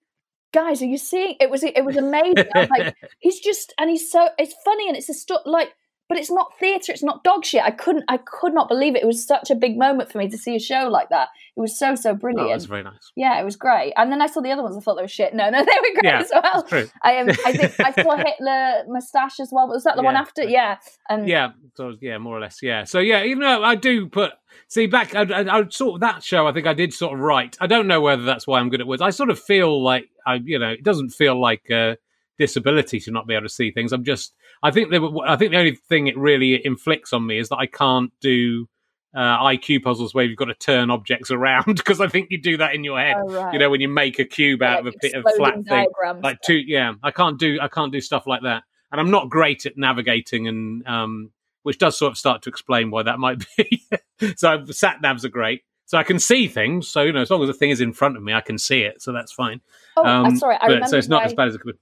[0.54, 1.36] guys, are you seeing?
[1.40, 2.46] It was, it was amazing.
[2.56, 5.74] I'm like, he's just, and he's so, it's funny, and it's a stu- like
[6.10, 7.64] but it's not theatre it's not dog shit.
[7.64, 9.04] I couldn't i could not believe it.
[9.04, 11.30] It was such a big moment for me to see a show like that.
[11.56, 13.12] It was so so brilliant oh, was very nice.
[13.16, 13.94] Yeah it was great.
[13.96, 14.76] And then i saw the other ones.
[14.76, 15.34] I thought they were shit.
[15.34, 16.64] No no they were great yeah, as well.
[16.64, 16.90] true.
[17.04, 19.68] i um, i think i saw hitler mustache as well.
[19.68, 20.06] Was that the yeah.
[20.06, 20.44] one after?
[20.44, 20.78] yeah.
[21.10, 22.84] Um, yeah so yeah more or less yeah.
[22.84, 24.32] So yeah even though i do put
[24.68, 27.20] see back I, I, I, sort of that show i think i did sort of
[27.20, 27.56] write.
[27.62, 29.02] I don't know whether that's why i'm good at words.
[29.02, 31.96] I sort of feel like i you know it doesn't feel like uh
[32.40, 33.94] disability to not be able to see things.
[33.94, 37.38] I'm just, I think there, I think the only thing it really inflicts on me
[37.38, 38.68] is that I can't do
[39.16, 42.58] uh, IQ puzzles where you've got to turn objects around because I think you do
[42.58, 43.18] that in your head.
[43.20, 43.54] Oh, right.
[43.54, 45.88] You know, when you make a cube out of a bit of flat thing,
[46.24, 49.30] like two, yeah, I can't do, I can't do stuff like that, and I'm not
[49.30, 50.88] great at navigating and.
[50.88, 51.32] um
[51.64, 53.86] which does sort of start to explain why that might be.
[54.38, 56.88] so sat navs are great so I can see things.
[56.88, 58.60] So you know, as long as the thing is in front of me, I can
[58.60, 59.02] see it.
[59.02, 59.60] So that's fine.
[59.98, 60.56] Oh, um, sorry.
[60.62, 61.80] I but, so it's not as bad as it could.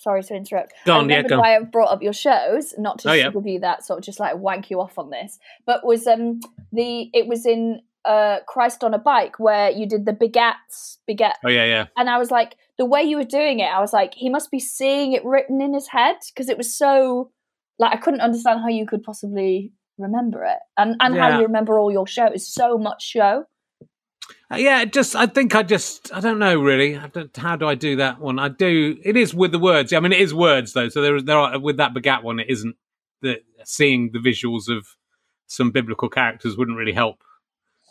[0.00, 0.72] Sorry to interrupt.
[0.86, 3.30] Go I on, yeah, remembered why I brought up your shows, not to Oh, yeah.
[3.30, 6.40] give you that sort of just like wank you off on this, but was um
[6.72, 11.36] the it was in uh Christ on a bike where you did the begats beget,
[11.44, 11.86] Oh yeah, yeah.
[11.96, 14.50] and I was like the way you were doing it, I was like he must
[14.50, 17.30] be seeing it written in his head because it was so
[17.78, 21.78] like I couldn't understand how you could possibly remember it and and how you remember
[21.78, 23.44] all your show is So much show.
[24.50, 27.00] Uh, yeah, just I think I just I don't know really.
[27.12, 28.38] Don't, how do I do that one?
[28.38, 28.98] I do.
[29.04, 29.92] It is with the words.
[29.92, 30.88] I mean, it is words though.
[30.88, 32.40] So there there are with that begat one.
[32.40, 32.76] It isn't
[33.22, 34.96] the seeing the visuals of
[35.46, 37.22] some biblical characters wouldn't really help.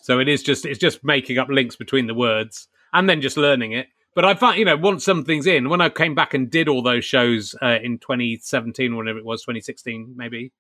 [0.02, 3.38] So it is just it's just making up links between the words and then just
[3.38, 3.88] learning it.
[4.16, 6.82] But I find you know once something's in, when I came back and did all
[6.82, 10.52] those shows uh, in 2017 or whenever it was 2016 maybe,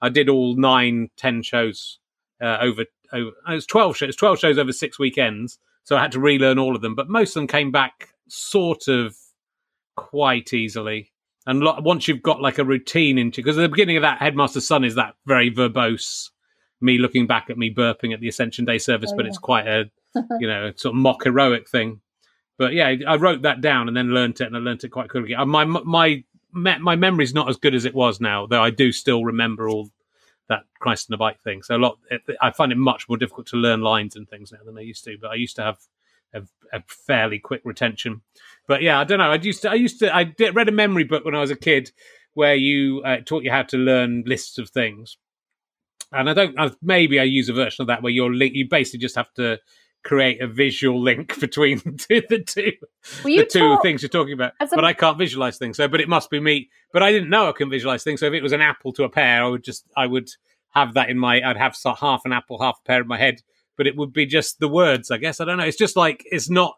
[0.00, 1.98] I did all nine ten shows
[2.40, 5.96] uh, over Oh, oh, over it was 12 shows 12 shows over six weekends so
[5.96, 9.16] i had to relearn all of them but most of them came back sort of
[9.96, 11.12] quite easily.
[11.46, 14.18] And lo- once you've got like a routine into because at the beginning of that
[14.18, 16.30] headmaster's son is that very verbose
[16.80, 19.28] me looking back at me burping at the ascension day service Oh, but yeah.
[19.28, 19.84] it's quite a
[20.40, 22.00] you know sort of mock heroic thing.
[22.58, 25.10] But yeah i wrote that down and then learnt it and i learnt it quite
[25.10, 25.34] quickly.
[25.44, 28.90] My my my, my memory's not as good as it was now though i do
[28.90, 29.90] still remember all
[30.48, 31.62] that Christ on a bike thing.
[31.62, 31.98] So a lot,
[32.40, 35.04] I find it much more difficult to learn lines and things now than I used
[35.04, 35.16] to.
[35.20, 35.78] But I used to have
[36.34, 36.42] a,
[36.72, 38.22] a fairly quick retention.
[38.66, 39.30] But yeah, I don't know.
[39.30, 41.50] I used to, I used to, I did, read a memory book when I was
[41.50, 41.92] a kid
[42.34, 45.16] where you uh, taught you how to learn lists of things.
[46.12, 49.00] And I don't, I, maybe I use a version of that where you're you basically
[49.00, 49.58] just have to
[50.04, 52.72] create a visual link between the two, the two,
[53.24, 54.52] Were you the two things you're talking about.
[54.60, 55.76] a- But I can't visualize things.
[55.76, 56.70] So, but it must be me.
[56.92, 58.20] But I didn't know I can visualize things.
[58.20, 60.28] So if it was an apple to a pear, I would just, I would
[60.70, 63.40] have that in my, I'd have half an apple, half a pear in my head.
[63.76, 65.40] But it would be just the words, I guess.
[65.40, 65.64] I don't know.
[65.64, 66.76] It's just like, it's not,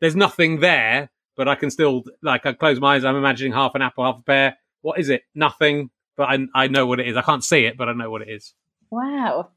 [0.00, 3.04] there's nothing there, but I can still, like, I close my eyes.
[3.04, 4.56] I'm imagining half an apple, half a pear.
[4.82, 5.22] What is it?
[5.34, 5.90] Nothing.
[6.16, 7.16] But I, I know what it is.
[7.16, 8.54] I can't see it, but I know what it is.
[8.90, 9.50] Wow,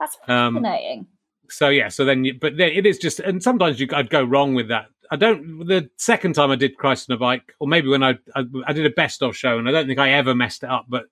[0.00, 1.06] that's Um, fascinating.
[1.50, 4.22] So yeah so then you, but then it is just and sometimes you i'd go
[4.22, 4.86] wrong with that.
[5.10, 8.18] I don't the second time i did christ on a bike or maybe when I,
[8.34, 10.70] I i did a best of show and i don't think i ever messed it
[10.70, 11.04] up but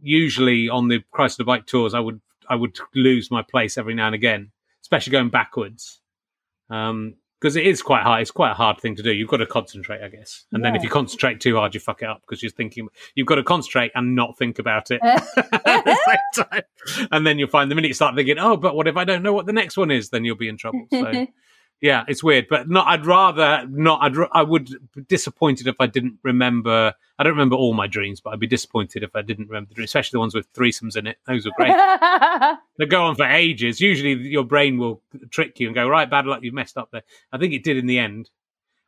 [0.00, 3.76] usually on the christ on a bike tours i would i would lose my place
[3.76, 6.00] every now and again especially going backwards.
[6.68, 9.38] Um because it is quite hard it's quite a hard thing to do you've got
[9.38, 12.22] to concentrate i guess and then if you concentrate too hard you fuck it up
[12.22, 15.00] because you're thinking you've got to concentrate and not think about it
[15.66, 16.62] at the same time.
[17.10, 19.22] And then you'll find the minute you start thinking, oh, but what if I don't
[19.22, 20.10] know what the next one is?
[20.10, 20.86] Then you'll be in trouble.
[20.90, 21.26] So
[21.82, 22.86] yeah, it's weird, but not.
[22.86, 23.98] I'd rather not.
[24.02, 24.14] I'd.
[24.30, 26.94] I would be disappointed if I didn't remember.
[27.18, 29.74] I don't remember all my dreams, but I'd be disappointed if I didn't remember the
[29.74, 31.18] dreams, especially the ones with threesomes in it.
[31.26, 31.74] Those were great.
[32.78, 33.80] they go on for ages.
[33.80, 37.02] Usually, your brain will trick you and go, right, bad luck, you've messed up there.
[37.32, 38.30] I think it did in the end.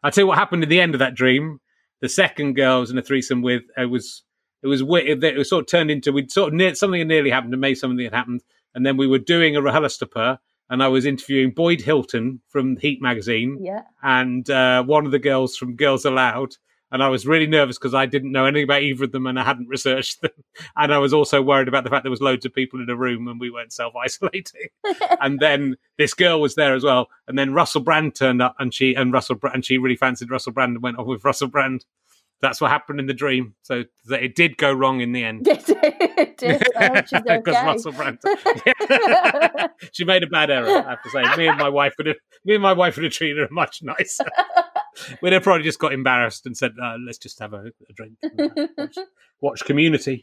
[0.05, 1.61] I'll tell you what happened at the end of that dream.
[2.01, 4.22] The second girl I was in a threesome with, it was
[4.62, 4.82] it was.
[4.82, 7.61] It was sort of turned into we'd sort of near, something had nearly happened and
[7.61, 8.42] made something had happened,
[8.72, 10.38] and then we were doing a RHLSTP,
[10.71, 13.83] and I was interviewing Boyd Hilton from Heat magazine yeah.
[14.03, 16.57] and uh, one of the girls from Girls Aloud.
[16.93, 19.39] And I was really nervous because I didn't know anything about either of them and
[19.39, 20.31] I hadn't researched them.
[20.77, 22.95] And I was also worried about the fact there was loads of people in a
[22.97, 24.69] room and we weren't self isolating.
[25.21, 27.09] and then this girl was there as well.
[27.27, 30.31] And then Russell Brand turned up and she and Russell Brand, and she really fancied
[30.31, 31.85] Russell Brand and went off with Russell Brand.
[32.45, 33.55] That's what happened in the dream.
[33.62, 35.49] So that it did go wrong in the end.
[36.16, 36.36] It?
[36.38, 36.62] Did.
[36.76, 37.66] I hope she's Because okay.
[37.66, 38.18] Russell Brand,
[38.66, 39.66] Yeah.
[39.92, 40.68] she made a bad error.
[40.68, 43.05] I have to say, me and my wife would have, me and my wife would
[43.05, 44.24] have treated her much nicer.
[45.22, 48.14] We'd have probably just got embarrassed and said, uh, "Let's just have a, a drink,
[48.22, 48.97] and, watch,
[49.40, 50.22] watch Community."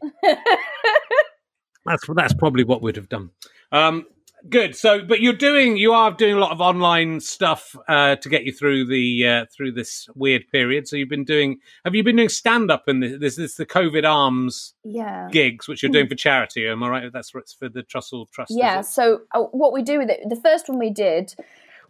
[1.85, 3.31] That's that's probably what we'd have done.
[3.71, 4.05] Um,
[4.49, 4.75] good.
[4.75, 8.43] So, but you're doing, you are doing a lot of online stuff uh, to get
[8.43, 10.87] you through the uh, through this weird period.
[10.87, 13.19] So you've been doing, have you been doing stand up in this?
[13.19, 15.27] This is the COVID Arms yeah.
[15.31, 16.67] gigs, which you're doing for charity.
[16.67, 17.13] Am I right?
[17.13, 18.51] That's for the Trussell Trust.
[18.55, 18.81] Yeah.
[18.81, 21.35] So uh, what we do with it, the first one we did,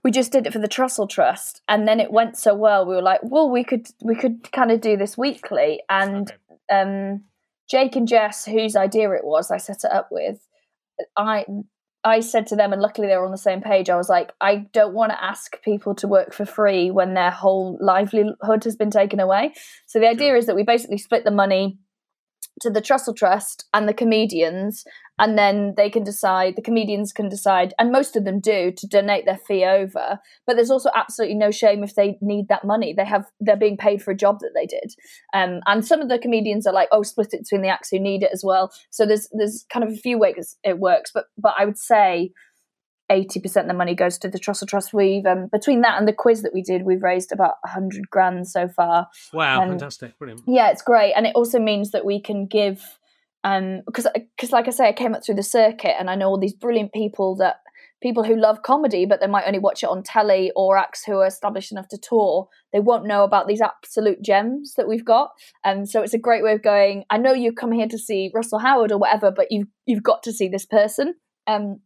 [0.03, 2.85] we just did it for the Trussell Trust, and then it went so well.
[2.85, 6.31] We were like, well, we could we could kind of do this weekly, and
[6.71, 6.81] Okay.
[6.81, 7.23] um,
[7.69, 10.45] Jake and Jess, whose idea it was, I set it up with.
[11.15, 11.45] I
[12.03, 13.89] I said to them, and luckily they were on the same page.
[13.89, 17.31] I was like, I don't want to ask people to work for free when their
[17.31, 19.53] whole livelihood has been taken away.
[19.85, 21.77] So the idea is that we basically split the money
[22.61, 24.83] to the Trussell Trust and the comedians,
[25.19, 26.55] and then they can decide.
[26.55, 30.19] The comedians can decide, and most of them do, to donate their fee over.
[30.47, 32.93] But there's also absolutely no shame if they need that money.
[32.93, 34.95] They have they're being paid for a job that they did,
[35.33, 37.99] um, and some of the comedians are like, oh, split it between the acts who
[37.99, 38.71] need it as well.
[38.89, 42.31] So there's there's kind of a few ways it works, but but I would say.
[43.11, 44.93] 80% of the money goes to the Trussell Trust.
[44.93, 48.47] We've, um, between that and the quiz that we did, we've raised about 100 grand
[48.47, 49.07] so far.
[49.33, 50.17] Wow, and fantastic.
[50.17, 50.43] Brilliant.
[50.47, 51.13] Yeah, it's great.
[51.13, 52.99] And it also means that we can give,
[53.43, 56.29] um, because, because like I say, I came up through the circuit and I know
[56.29, 57.57] all these brilliant people that
[58.01, 61.19] people who love comedy, but they might only watch it on telly or acts who
[61.19, 65.29] are established enough to tour, they won't know about these absolute gems that we've got.
[65.63, 67.99] And um, so it's a great way of going, I know you come here to
[67.99, 71.13] see Russell Howard or whatever, but you've you've got to see this person.
[71.45, 71.81] Um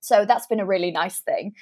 [0.00, 1.52] so that's been a really nice thing.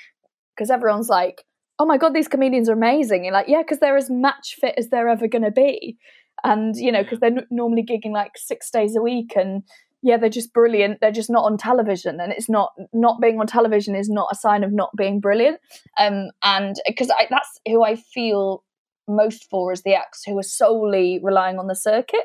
[0.56, 1.44] Because everyone's like,
[1.78, 3.24] Oh my god, these comedians are amazing.
[3.24, 5.96] You're like, yeah, because they're as match fit as they're ever gonna be.
[6.44, 9.62] And you know, because they're n- normally gigging like six days a week and
[10.02, 11.00] yeah, they're just brilliant.
[11.00, 14.36] They're just not on television, and it's not not being on television is not a
[14.36, 15.60] sign of not being brilliant.
[15.98, 18.64] Um, and because that's who I feel
[19.06, 22.24] most for is the acts who are solely relying on the circuit.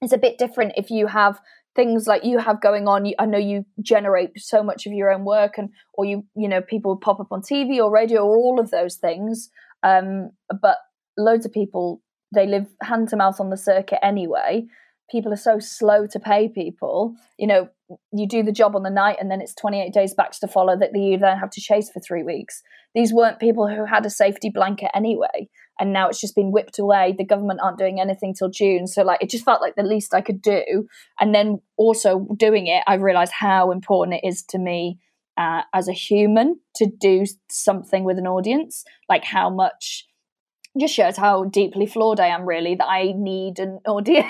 [0.00, 1.40] It's a bit different if you have
[1.74, 3.10] things like you have going on.
[3.18, 6.60] I know you generate so much of your own work, and or you you know
[6.60, 9.50] people pop up on TV or radio or all of those things.
[9.82, 10.78] Um, but
[11.16, 12.00] loads of people
[12.34, 14.66] they live hand to mouth on the circuit anyway
[15.10, 17.14] people are so slow to pay people.
[17.38, 17.68] You know,
[18.12, 20.78] you do the job on the night and then it's 28 days back to follow
[20.78, 22.62] that you then have to chase for three weeks.
[22.94, 25.48] These weren't people who had a safety blanket anyway.
[25.80, 27.14] And now it's just been whipped away.
[27.16, 28.86] The government aren't doing anything till June.
[28.86, 30.86] So, like, it just felt like the least I could do.
[31.18, 35.00] And then also doing it, I realized how important it is to me
[35.36, 40.06] uh, as a human to do something with an audience, like how much
[40.80, 44.26] just shows how deeply flawed I am, really, that I need an audience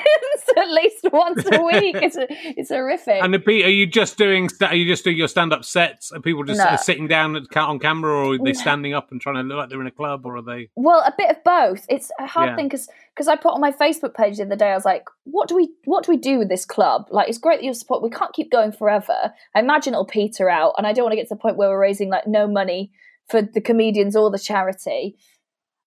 [0.56, 1.96] at least once a week.
[1.96, 3.22] It's a, it's horrific.
[3.22, 6.12] And Pete, are you just doing are you just doing your stand up sets?
[6.12, 6.76] Are people just no.
[6.76, 9.80] sitting down on camera, or are they standing up and trying to look like they're
[9.80, 10.68] in a club, or are they?
[10.76, 11.86] Well, a bit of both.
[11.88, 12.56] It's a hard yeah.
[12.56, 14.70] thing because because I put on my Facebook page the other day.
[14.70, 17.06] I was like, what do we what do we do with this club?
[17.10, 18.02] Like, it's great that you support.
[18.02, 19.32] We can't keep going forever.
[19.54, 21.70] I imagine it'll peter out, and I don't want to get to the point where
[21.70, 22.92] we're raising like no money
[23.28, 25.16] for the comedians or the charity.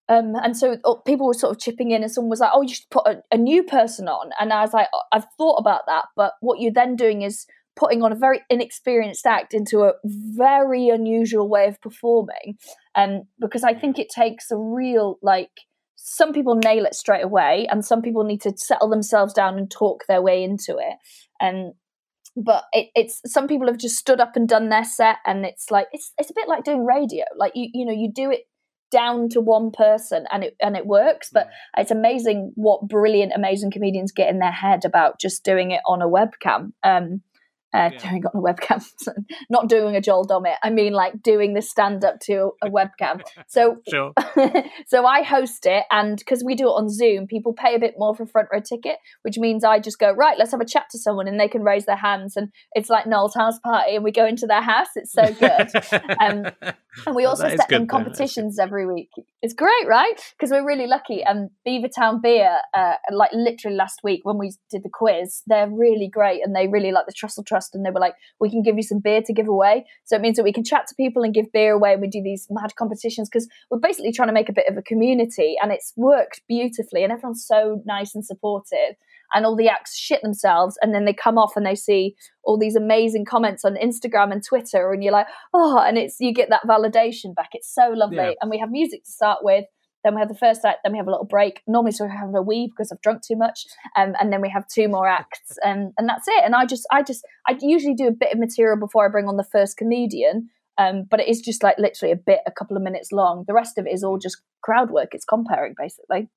[0.08, 2.62] Um, and so oh, people were sort of chipping in, and someone was like, "Oh,
[2.62, 5.56] you should put a, a, new person on." And I was like, oh, "I've thought
[5.56, 7.46] about that, but what you're then doing is
[7.76, 12.56] putting on a very inexperienced act into a very unusual way of performing."
[12.94, 15.50] Um, because I think it takes a real like
[15.96, 19.70] some people nail it straight away, and some people need to settle themselves down and
[19.70, 20.96] talk their way into it.
[21.38, 21.74] And
[22.34, 25.70] but it, it's some people have just stood up and done their set, and it's
[25.70, 27.24] like it's it's a bit like doing radio.
[27.36, 28.44] Like you you know you do it
[28.90, 31.30] down to one person and it and it works.
[31.32, 35.80] But it's amazing what brilliant amazing comedians get in their head about just doing it
[35.86, 36.72] on a webcam.
[36.82, 37.22] Um
[37.74, 37.98] uh, yeah.
[37.98, 38.82] doing on a webcam,
[39.50, 40.56] not doing a Joel Dommett.
[40.62, 43.20] I mean, like doing the stand up to a webcam.
[43.46, 43.82] So,
[44.86, 47.94] so I host it, and because we do it on Zoom, people pay a bit
[47.98, 50.38] more for front row ticket, which means I just go right.
[50.38, 53.06] Let's have a chat to someone, and they can raise their hands, and it's like
[53.06, 54.88] Noel's house party, and we go into their house.
[54.96, 55.68] It's so good,
[56.20, 56.46] um,
[57.06, 59.10] and we also set them competitions every week.
[59.42, 60.14] It's great, right?
[60.38, 61.22] Because we're really lucky.
[61.22, 65.68] And um, Beavertown Beer, uh, like literally last week when we did the quiz, they're
[65.70, 68.50] really great, and they really like the Trussell Trust trust and they were like we
[68.50, 70.86] can give you some beer to give away so it means that we can chat
[70.86, 74.12] to people and give beer away and we do these mad competitions because we're basically
[74.12, 77.82] trying to make a bit of a community and it's worked beautifully and everyone's so
[77.86, 78.96] nice and supportive
[79.34, 82.58] and all the acts shit themselves and then they come off and they see all
[82.58, 86.48] these amazing comments on Instagram and Twitter and you're like oh and it's you get
[86.50, 88.32] that validation back it's so lovely yeah.
[88.40, 89.64] and we have music to start with
[90.08, 91.60] then we have the first act, then we have a little break.
[91.66, 94.48] Normally, so we have a wee because I've drunk too much, um, and then we
[94.48, 96.42] have two more acts, and and that's it.
[96.44, 99.28] And I just, I just, I usually do a bit of material before I bring
[99.28, 100.48] on the first comedian,
[100.78, 103.44] um, but it is just like literally a bit, a couple of minutes long.
[103.46, 105.10] The rest of it is all just crowd work.
[105.12, 106.28] It's comparing basically.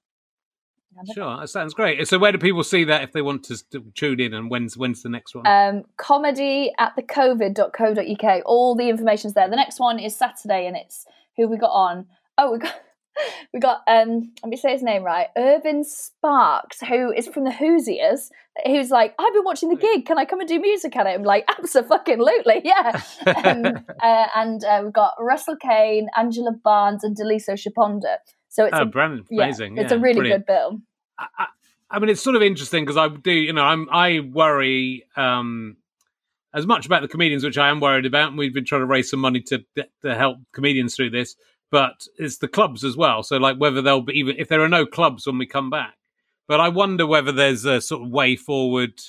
[1.16, 2.06] Sure, that sounds great.
[2.06, 3.58] So, where do people see that if they want to
[3.96, 5.48] tune in, and when's when's the next one?
[5.48, 8.42] Um, comedy at the covid.co.uk.
[8.46, 9.50] All the information's there.
[9.50, 11.06] The next one is Saturday, and it's
[11.38, 12.08] who we got on.
[12.38, 12.76] Oh, we got
[13.54, 17.52] we got um let me say his name right Irwin Sparkes who is from the
[17.52, 18.30] hoosiers
[18.66, 20.06] who's like i've been watching the gig.
[20.06, 21.12] Can i come and do music at it?
[21.12, 23.02] I'm like absolutely yeah.
[23.44, 23.66] Um,
[24.02, 28.18] uh, and uh, we've got russell kane angela barnes and Daliso Chaponda
[28.50, 30.46] so it's oh, a, brand, amazing yeah, it's a really brilliant.
[30.48, 30.82] good bill
[31.18, 31.46] I, I,
[31.92, 35.78] I, mean it's sort of interesting because i do you know i'm i worry um
[36.54, 38.86] as much about the comedians, which I am worried about, and we've been trying to
[38.86, 39.64] raise some money to
[40.02, 41.36] to help comedians through this
[41.72, 43.24] but it's the clubs as well.
[43.24, 45.96] So like whether they'll be even if there are no clubs when we come back.
[46.48, 49.02] But I wonder whether there's a sort of way forward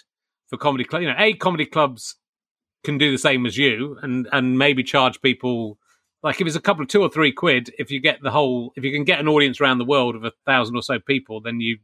[0.46, 1.02] for comedy club.
[1.02, 2.14] You know, a comedy clubs
[2.84, 5.78] can do the same as you and and maybe charge people
[6.22, 7.72] like if it's a couple of two or three quid.
[7.78, 10.24] If you get the whole, if you can get an audience around the world of
[10.24, 11.78] a thousand or so people, then you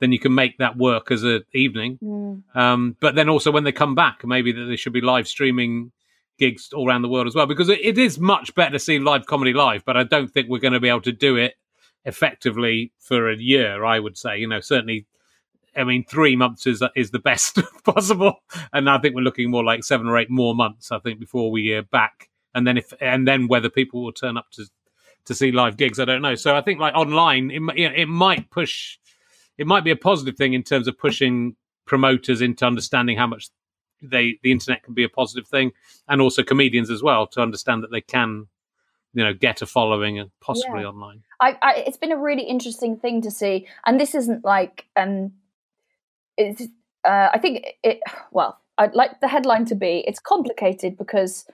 [0.00, 1.98] then you can make that work as an evening.
[2.02, 2.42] Mm.
[2.54, 5.92] Um, but then also when they come back, maybe that they should be live streaming
[6.38, 8.98] gigs all around the world as well because it, it is much better to see
[8.98, 11.54] live comedy live, but I don't think we're going to be able to do it
[12.04, 13.84] effectively for a year.
[13.84, 15.06] I would say, you know, certainly.
[15.78, 18.36] I mean, three months is is the best possible,
[18.72, 20.90] and I think we're looking more like seven or eight more months.
[20.90, 24.38] I think before we are back, and then if and then whether people will turn
[24.38, 24.64] up to
[25.26, 26.34] to see live gigs, I don't know.
[26.34, 28.96] So I think like online, it, it might push,
[29.58, 33.50] it might be a positive thing in terms of pushing promoters into understanding how much
[34.02, 35.72] they the internet can be a positive thing,
[36.08, 38.46] and also comedians as well to understand that they can,
[39.12, 40.88] you know, get a following and possibly Yeah.
[40.88, 41.22] online.
[41.40, 45.32] I, I it's been a really interesting thing to see, and this isn't like um,
[46.36, 46.62] it's
[47.04, 48.00] uh, I think it
[48.32, 51.46] well, I'd like the headline to be it's complicated because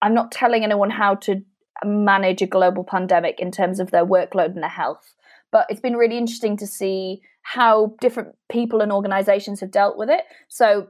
[0.00, 1.42] I'm not telling anyone how to
[1.84, 5.14] manage a global pandemic in terms of their workload and their health,
[5.50, 10.08] but it's been really interesting to see how different people and organizations have dealt with
[10.08, 10.22] it.
[10.48, 10.88] So,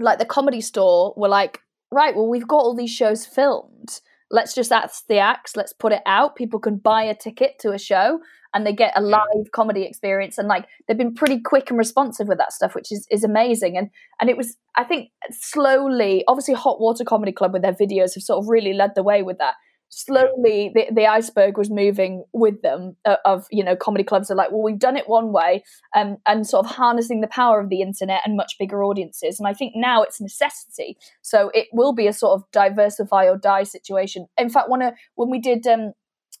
[0.00, 4.00] like the comedy store were like, right, well, we've got all these shows filmed.
[4.30, 6.36] Let's just ask the acts let's put it out.
[6.36, 8.20] People can buy a ticket to a show
[8.54, 10.38] and they get a live comedy experience.
[10.38, 13.76] And like they've been pretty quick and responsive with that stuff which is is amazing.
[13.76, 13.90] And
[14.20, 18.22] and it was i think slowly obviously hot water comedy club with their videos have
[18.22, 19.54] sort of really led the way with that
[19.90, 24.36] slowly the, the iceberg was moving with them uh, of you know comedy clubs are
[24.36, 25.62] like well we've done it one way
[25.96, 29.38] um, and sort of harnessing the power of the internet and much bigger audiences.
[29.38, 30.96] And i think now it's necessity.
[31.22, 34.26] So it will be a sort of diversify or die situation.
[34.38, 35.92] In fact, one of when we did um,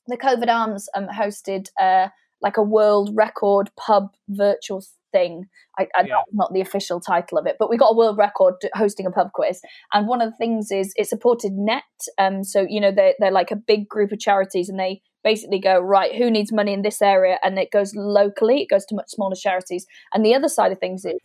[0.06, 2.08] the COVID Arms um, hosted uh,
[2.40, 4.82] like a world record pub virtual
[5.12, 5.44] thing.
[5.78, 6.16] I, I Yeah.
[6.16, 9.10] that's not the official title of it, but we got a world record hosting a
[9.10, 9.60] pub quiz.
[9.92, 11.82] And one of the things is it supported Net.
[12.18, 15.60] Um, so you know they're they're like a big group of charities, and they basically
[15.60, 18.62] go right who needs money in this area, and it goes locally.
[18.62, 19.86] It goes to much smaller charities.
[20.14, 21.18] And the other side of things is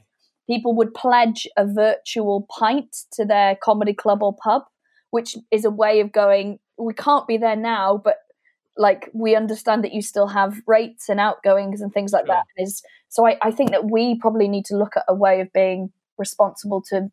[0.50, 4.64] people would pledge a virtual pint to their comedy club or pub,
[5.12, 8.18] which is a way of going, we can't be there now, but
[8.78, 12.36] like we understand that you still have rates and outgoings and things like Sure.
[12.36, 12.46] that.
[12.62, 15.52] Is so I, I think that we probably need to look at a way of
[15.54, 17.10] being responsible to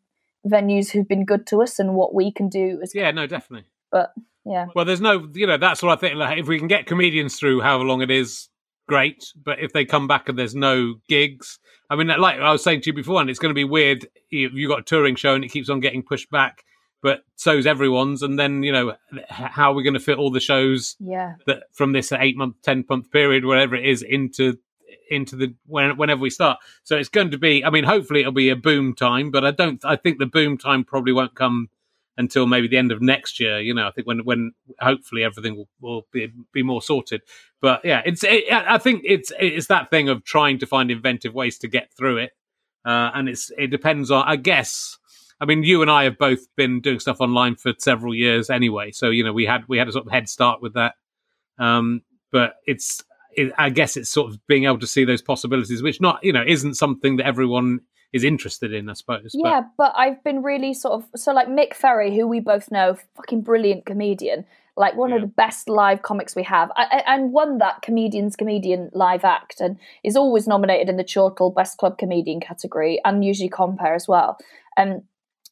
[0.47, 3.67] venues who've been good to us and what we can do as Yeah, no, definitely.
[3.91, 4.13] but
[4.45, 4.67] yeah.
[4.75, 6.17] Well, there's no, you know, that's what I think.
[6.17, 8.49] Like, if we can get comedians through however long it is,
[8.89, 9.25] great.
[9.37, 12.81] But if they come back and there's no gigs, I mean, like I was saying
[12.83, 15.37] to you before, and it's going to be weird if you've got a touring show
[15.37, 16.65] and it keeps on getting pushed back,
[17.03, 18.23] but so's everyone's.
[18.23, 18.95] And then, you know,
[19.29, 21.35] how are we going to fit all the shows Yeah.
[21.47, 24.59] that from this eight month, 10 month period, whatever it is, into
[25.11, 28.31] into the when, whenever we start so it's going to be i mean hopefully it'll
[28.33, 31.69] be a boom time but i don't i think the boom time probably won't come
[32.17, 33.59] until maybe the end of next year.
[33.59, 37.23] You know, I think when when hopefully everything will, will be be more sorted.
[37.61, 41.35] But yeah, it's it, I think it's it's that thing of trying to find inventive
[41.35, 42.33] ways to get through it,
[42.85, 44.99] uh, and it's it depends on I guess.
[45.43, 48.93] I mean, you and I have both been doing stuff online for several years anyway,
[48.93, 50.95] so you know we had we had a sort of head start with that.
[51.59, 53.03] Um, but it's
[53.35, 56.33] it, I guess it's sort of being able to see those possibilities, which not you
[56.33, 57.81] know isn't something that everyone
[58.13, 59.33] is interested in, I suppose.
[59.35, 62.97] Yeah, but I've been really sort of so like Mick Ferry, who we both know,
[63.17, 64.45] fucking brilliant comedian,
[64.77, 68.37] like one of the best live comics we have, I, I- and won that comedian's
[68.37, 73.25] comedian live act, and is always nominated in the Chortle Best Club Comedian category, and
[73.25, 74.39] usually compare as well.
[74.77, 75.03] Um,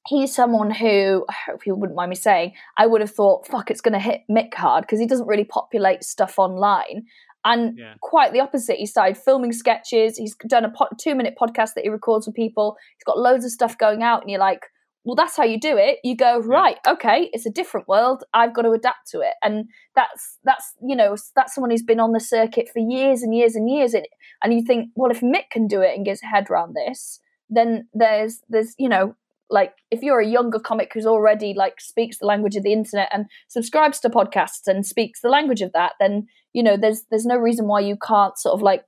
[0.06, 3.70] he's someone who I hope you wouldn't mind me saying I would have thought, fuck,
[3.70, 7.06] it's going to hit Mick hard because he doesn't really populate stuff online.
[7.44, 7.94] And Yeah.
[8.02, 8.76] quite the opposite.
[8.76, 10.18] He started filming sketches.
[10.18, 12.76] He's done a po- two minute podcast that he records with people.
[12.98, 14.66] He's got loads of stuff going out, and you're like,
[15.04, 15.96] well, that's how you do it.
[16.04, 18.22] You go right, okay, it's a different world.
[18.34, 19.64] I've got to adapt to it, and
[19.96, 23.56] that's that's you know that's someone who's been on the circuit for years and years
[23.56, 24.04] and years, and
[24.42, 27.20] and you think, well, if Mick can do it and gets a head around this,
[27.48, 29.16] then there's there's you know
[29.50, 33.08] like if you're a younger comic who's already like speaks the language of the internet
[33.12, 37.26] and subscribes to podcasts and speaks the language of that then you know there's there's
[37.26, 38.84] no reason why you can't sort of like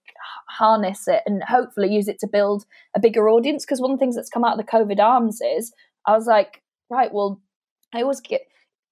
[0.49, 3.65] harness it and hopefully use it to build a bigger audience.
[3.65, 5.73] Because one of the things that's come out of the covid arms is
[6.07, 7.41] i was like right well
[7.95, 8.43] i always get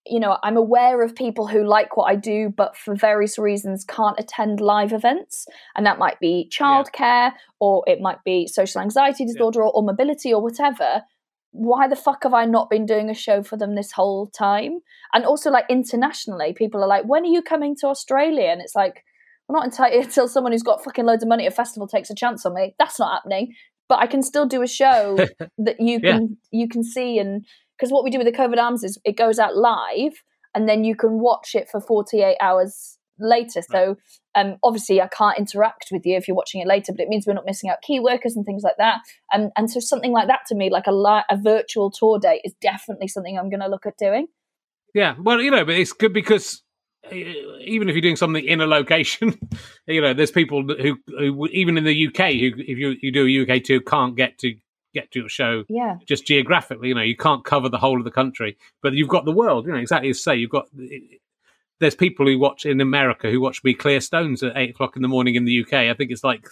[0.07, 3.85] you know i'm aware of people who like what i do but for various reasons
[3.85, 5.47] can't attend live events.
[5.77, 10.33] And that might be childcare or it might be social anxiety disorder or, or mobility
[10.33, 11.03] or whatever
[11.53, 14.81] why the fuck have I not been doing a show for them this whole time?
[15.13, 18.49] And also, like internationally, people are like, when are you coming to Australia?
[18.51, 19.05] And it's like,
[19.49, 22.11] we're not entitled until someone who's got fucking loads of money at a festival takes
[22.11, 22.75] a chance on me.
[22.79, 23.55] That's not happening.
[23.89, 25.17] But I can still do a show
[25.59, 26.19] that you Yeah.
[26.19, 27.45] can you can see and
[27.77, 30.13] because what we do with the COVID arms is it goes out live
[30.55, 33.63] and then you can watch it for 48 hours later.
[33.69, 33.97] So
[34.35, 37.27] um, obviously I can't interact with you if you're watching it later, but it means
[37.27, 39.01] we're not missing out key workers and things like that.
[39.33, 42.43] And and so something like that to me, like a li- a virtual tour date,
[42.45, 44.29] is definitely something I'm going to look at doing.
[44.95, 46.63] Yeah, well, you know, but it's good because
[47.11, 49.39] uh, even if you're doing something in a location,
[49.87, 53.27] you know, there's people who, who even in the UK, who if you you do
[53.27, 54.55] a UK tour, can't get to
[54.93, 55.97] get to your show Yeah.
[56.07, 56.89] just geographically.
[56.89, 59.67] You know, you can't cover the whole of the country, but you've got the world.
[59.67, 60.67] You know, exactly as you say, you've got.
[61.81, 65.03] There's people who watch in America who watch me clear stones at eight o'clock in
[65.03, 65.73] the morning in the UK.
[65.73, 66.47] I think it's like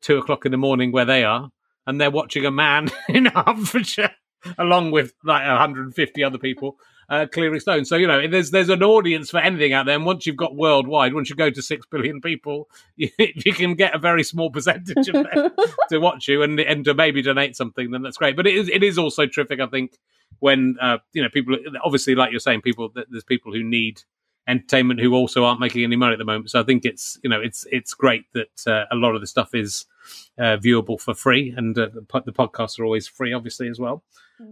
[0.00, 1.50] two o'clock in the morning where they are,
[1.86, 4.14] and they're watching a man in Hertfordshire
[4.58, 6.76] along with like 150 other people
[7.08, 7.88] uh, clearing stones.
[7.88, 9.94] So you know, there's there's an audience for anything out there.
[9.94, 13.74] And once you've got worldwide, once you go to six billion people, you, you can
[13.74, 15.50] get a very small percentage of them
[15.90, 17.90] to watch you and and to maybe donate something.
[17.90, 18.36] Then that's great.
[18.36, 19.60] But it is it is also terrific.
[19.60, 19.98] I think
[20.40, 24.02] when uh, you know people obviously like you're saying people there's people who need
[24.46, 26.50] entertainment who also aren't making any money at the moment.
[26.50, 29.26] So I think it's you know it's it's great that uh, a lot of the
[29.26, 29.86] stuff is
[30.38, 34.02] uh, viewable for free, and uh, the, the podcasts are always free, obviously as well.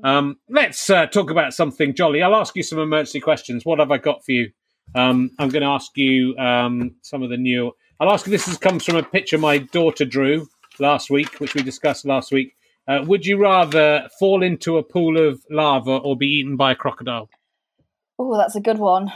[0.05, 2.23] Um, let's uh, talk about something jolly.
[2.23, 3.65] I'll ask you some emergency questions.
[3.65, 4.53] What have I got for you?
[4.95, 7.73] Um, I'm going to ask you um, some of the new.
[8.01, 8.31] I'll ask you.
[8.31, 12.33] This is, comes from a picture my daughter drew last week, which we discussed last
[12.33, 12.57] week.
[12.89, 16.75] Uh, would you rather fall into a pool of lava or be eaten by a
[16.75, 17.29] crocodile?
[18.19, 19.13] Oh, that's a good one.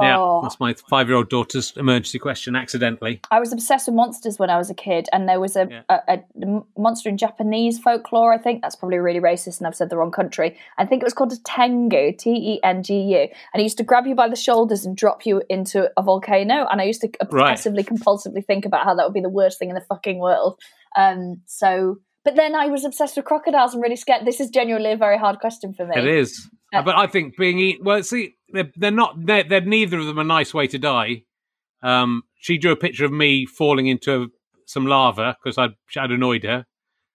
[0.00, 0.40] Yeah, Oh.
[0.42, 2.54] that's my five-year-old daughter's emergency question.
[2.54, 5.66] Accidentally, I was obsessed with monsters when I was a kid, and there was a,
[5.70, 5.82] Yeah.
[5.88, 8.32] a, a monster in Japanese folklore.
[8.32, 10.56] I think that's probably really racist, and I've said the wrong country.
[10.78, 13.18] I think it was called a tengu, T E N G U,
[13.52, 16.66] and he used to grab you by the shoulders and drop you into a volcano.
[16.70, 17.56] And I used to Right.
[17.56, 20.60] obsessively, compulsively think about how that would be the worst thing in the fucking world.
[20.96, 24.24] Um, so, but then I was obsessed with crocodiles and really scared.
[24.26, 25.94] This is genuinely a very hard question for me.
[25.96, 26.48] it is.
[26.74, 27.84] Uh, but I think being eaten.
[27.84, 29.14] Well, see, they're, they're not.
[29.26, 31.24] They're, they're neither of them a nice way to die.
[31.82, 34.30] Um, she drew a picture of me falling into
[34.66, 36.66] some lava because I'd, I'd annoyed her.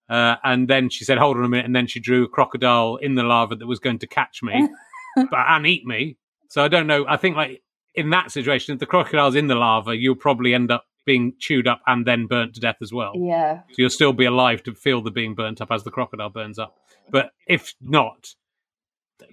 [0.10, 2.98] Uh, and then she said, "Hold on a minute," and then she drew a crocodile
[2.98, 4.68] in the lava that was going to catch me,
[5.16, 6.18] but and eat me.
[6.50, 7.06] So I don't know.
[7.08, 7.64] I think like
[7.96, 11.68] in that situation, if the crocodile's in the lava, you'll probably end up being chewed
[11.68, 13.14] up and then burnt to death as well.
[13.16, 13.62] Yeah.
[13.70, 16.58] So you'll still be alive to feel the being burnt up as the crocodile burns
[16.58, 16.78] up.
[17.10, 18.30] But if not,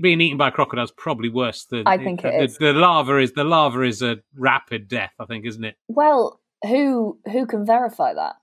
[0.01, 2.59] being eaten by a crocodile is probably worse than I think it the, is.
[2.59, 5.13] The lava is the lava is a rapid death.
[5.19, 5.77] I think, isn't it?
[5.89, 8.37] Well, who who can verify that?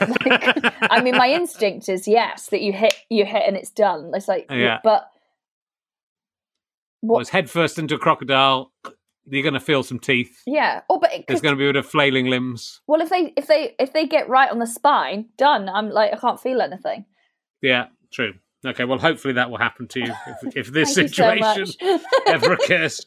[0.00, 4.10] Like, I mean, my instinct is yes that you hit you hit and it's done.
[4.14, 4.78] It's like, Yeah.
[4.82, 5.10] but
[7.02, 8.72] Was head first into a crocodile.
[9.30, 10.40] You're going to feel some teeth.
[10.46, 10.80] yeah.
[10.88, 12.80] Oh, but it There's going to be a bit of flailing limbs.
[12.86, 15.68] well, if they if they if they get right on the spine, done.
[15.68, 17.04] I'm like I can't feel anything.
[17.60, 18.34] Yeah, true.
[18.66, 21.66] Okay, well, hopefully that will happen to you if, if this you so situation
[22.26, 23.06] ever occurs.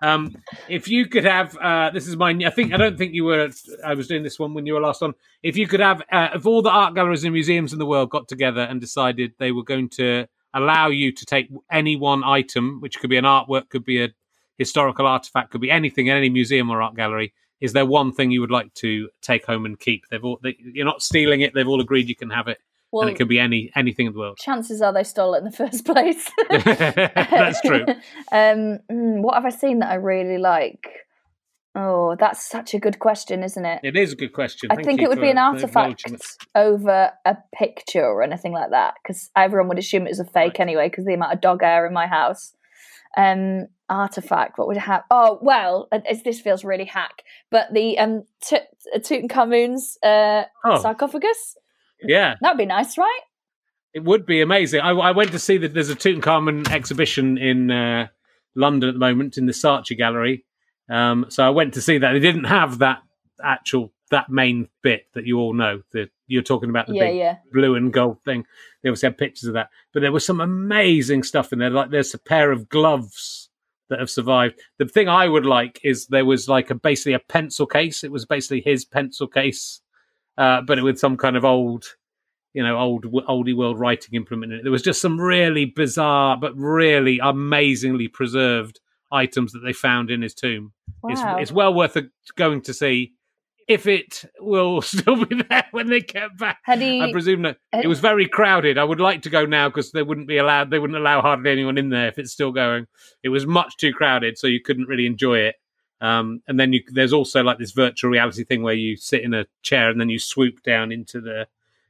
[0.00, 0.34] Um,
[0.68, 2.42] if you could have, uh, this is mine.
[2.44, 3.50] I think I don't think you were.
[3.84, 5.14] I was doing this one when you were last on.
[5.42, 8.10] If you could have, uh, if all the art galleries and museums in the world
[8.10, 12.80] got together and decided they were going to allow you to take any one item,
[12.80, 14.08] which could be an artwork, could be a
[14.56, 17.34] historical artifact, could be anything in any museum or art gallery.
[17.60, 20.04] Is there one thing you would like to take home and keep?
[20.10, 21.54] They've all, they, you're not stealing it.
[21.54, 22.58] They've all agreed you can have it,
[22.96, 24.38] well, and it could be any anything in the world.
[24.38, 26.30] chances are they stole it in the first place.
[26.50, 27.84] That's true.
[28.32, 30.86] um, mm, what have I seen that I really like?
[31.78, 33.80] Oh, that's such a good question, isn't it?
[33.82, 34.70] It is a good question.
[34.70, 36.04] I Thank think it would be an artifact
[36.54, 40.54] over a picture or anything like that, because everyone would assume it was a fake
[40.54, 40.60] Right.
[40.60, 42.54] anyway, because the amount of dog hair in my house.
[43.18, 45.02] Um, artifact, what would it have?
[45.10, 48.56] Oh, well, it's- this feels really hack, but the um, T-
[48.96, 51.56] Tutankhamun's uh, Oh, sarcophagus.
[52.02, 52.34] Yeah.
[52.40, 53.20] That'd be nice, right?
[53.94, 54.80] It would be amazing.
[54.80, 58.08] I, I went to see that there's a Tutankhamun exhibition in uh,
[58.54, 60.44] London at the moment in the Saatchi Gallery.
[60.90, 62.12] Um, so I went to see that.
[62.12, 63.02] They didn't have that
[63.42, 65.82] actual that main bit that you all know.
[65.92, 67.36] that you're talking about the yeah, big yeah.
[67.52, 68.44] blue and gold thing.
[68.82, 71.70] They obviously had pictures of that, but there was some amazing stuff in there.
[71.70, 73.48] Like there's a pair of gloves
[73.88, 74.60] that have survived.
[74.78, 78.02] The thing I would like is there was like a basically a pencil case.
[78.04, 79.80] It was basically his pencil case,
[80.38, 81.84] uh, but with some kind of old,
[82.54, 84.62] you know, old oldie world writing implement.
[84.62, 88.80] There was just some really bizarre but really amazingly preserved
[89.12, 90.72] items that they found in his tomb.
[91.04, 91.36] It's, Wow.
[91.36, 93.12] it's well worth a, going to see.
[93.68, 97.00] If it will still be there when they get back, he?
[97.02, 98.78] I presume that had- it was very crowded.
[98.78, 100.70] I would like to go now because they wouldn't be allowed.
[100.70, 102.86] They wouldn't allow hardly anyone in there if it's still going.
[103.24, 105.56] It was much too crowded, so you couldn't really enjoy it.
[106.00, 109.32] Um, and then you, there's also like this virtual reality thing where you sit in
[109.32, 111.46] a chair and then you swoop down into the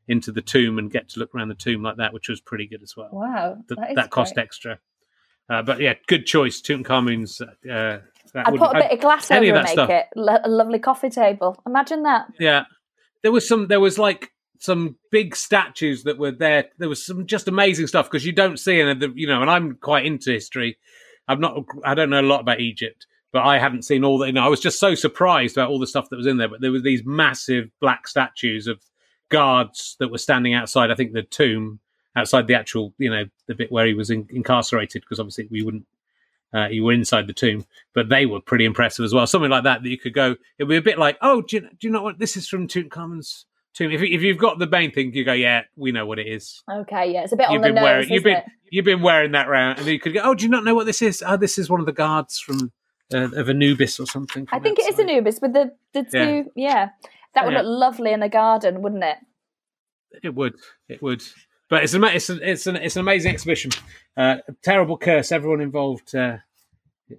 [0.09, 2.67] into the tomb and get to look around the tomb like that, which was pretty
[2.69, 3.09] good as well.
[3.11, 4.79] wow, Th- that, that cost extra,
[5.49, 6.61] uh, but yeah, good choice.
[6.61, 7.41] Tutankhamun's.
[7.41, 7.99] Uh,
[8.33, 9.91] that I'd put a bit of glass over and make stuff.
[9.91, 11.61] it a lovely coffee table.
[11.67, 12.27] Imagine that.
[12.39, 12.65] Yeah,
[13.23, 13.69] there was some.
[13.69, 16.67] There was like some big statues that were there.
[16.79, 19.41] There was some just amazing stuff because you don't see any of the, you know,
[19.41, 20.79] and I'm quite into history.
[21.29, 21.65] I'm not.
[21.85, 24.27] I don't know a lot about Egypt, but I hadn't seen all that.
[24.27, 26.49] You know, I was just so surprised about all the stuff that was in there.
[26.49, 28.81] But there were these massive black statues of
[29.29, 30.91] guards that were standing outside.
[30.91, 31.81] I think the tomb
[32.15, 35.63] outside the actual, you know, the bit where he was in, incarcerated, because obviously we
[35.63, 35.87] wouldn't.
[36.55, 39.27] Uh, you were inside the tomb, but they were pretty impressive as well.
[39.27, 40.37] Something like that that you could go.
[40.59, 42.69] It'd be a bit like, oh, do you, do you know what this is from
[42.69, 43.91] Tutankhamun's tomb?
[43.91, 46.63] If, if you've got the main thing, you go, yeah, we know what it is.
[46.71, 47.83] Okay, yeah, it's a bit You've the been nose.
[47.83, 48.45] wearing, you've been, it?
[48.71, 50.87] you've been wearing that round, and you could go, oh, do you not know what
[50.87, 51.23] this is?
[51.27, 52.73] Oh, this is one of the guards from
[53.15, 54.47] uh, of Anubis or something.
[54.53, 56.51] I think it is outside." Anubis with the the two.
[56.57, 56.91] Yeah,
[57.35, 57.63] that would Yeah.
[57.63, 59.19] look lovely in a garden, wouldn't it?
[60.23, 60.55] It would.
[60.89, 61.23] It would.
[61.69, 63.71] But it's an it's an it's an, it's an amazing exhibition.
[64.17, 65.33] Uh, a terrible curse.
[65.33, 66.39] Everyone involved uh,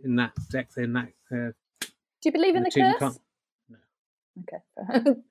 [0.03, 1.09] in that deck in that.
[1.31, 1.87] Uh, Do
[2.25, 2.99] you believe in The the curse?
[2.99, 3.21] can't-
[4.39, 5.21] Okay.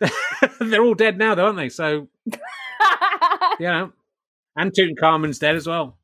[0.60, 1.68] they're all dead now, though, aren't they?
[1.68, 3.92] So you know,
[4.56, 5.96] and Tutankhamun's dead as well.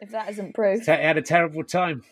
[0.00, 0.84] if that isn't proof.
[0.84, 2.02] Te- had a terrible time.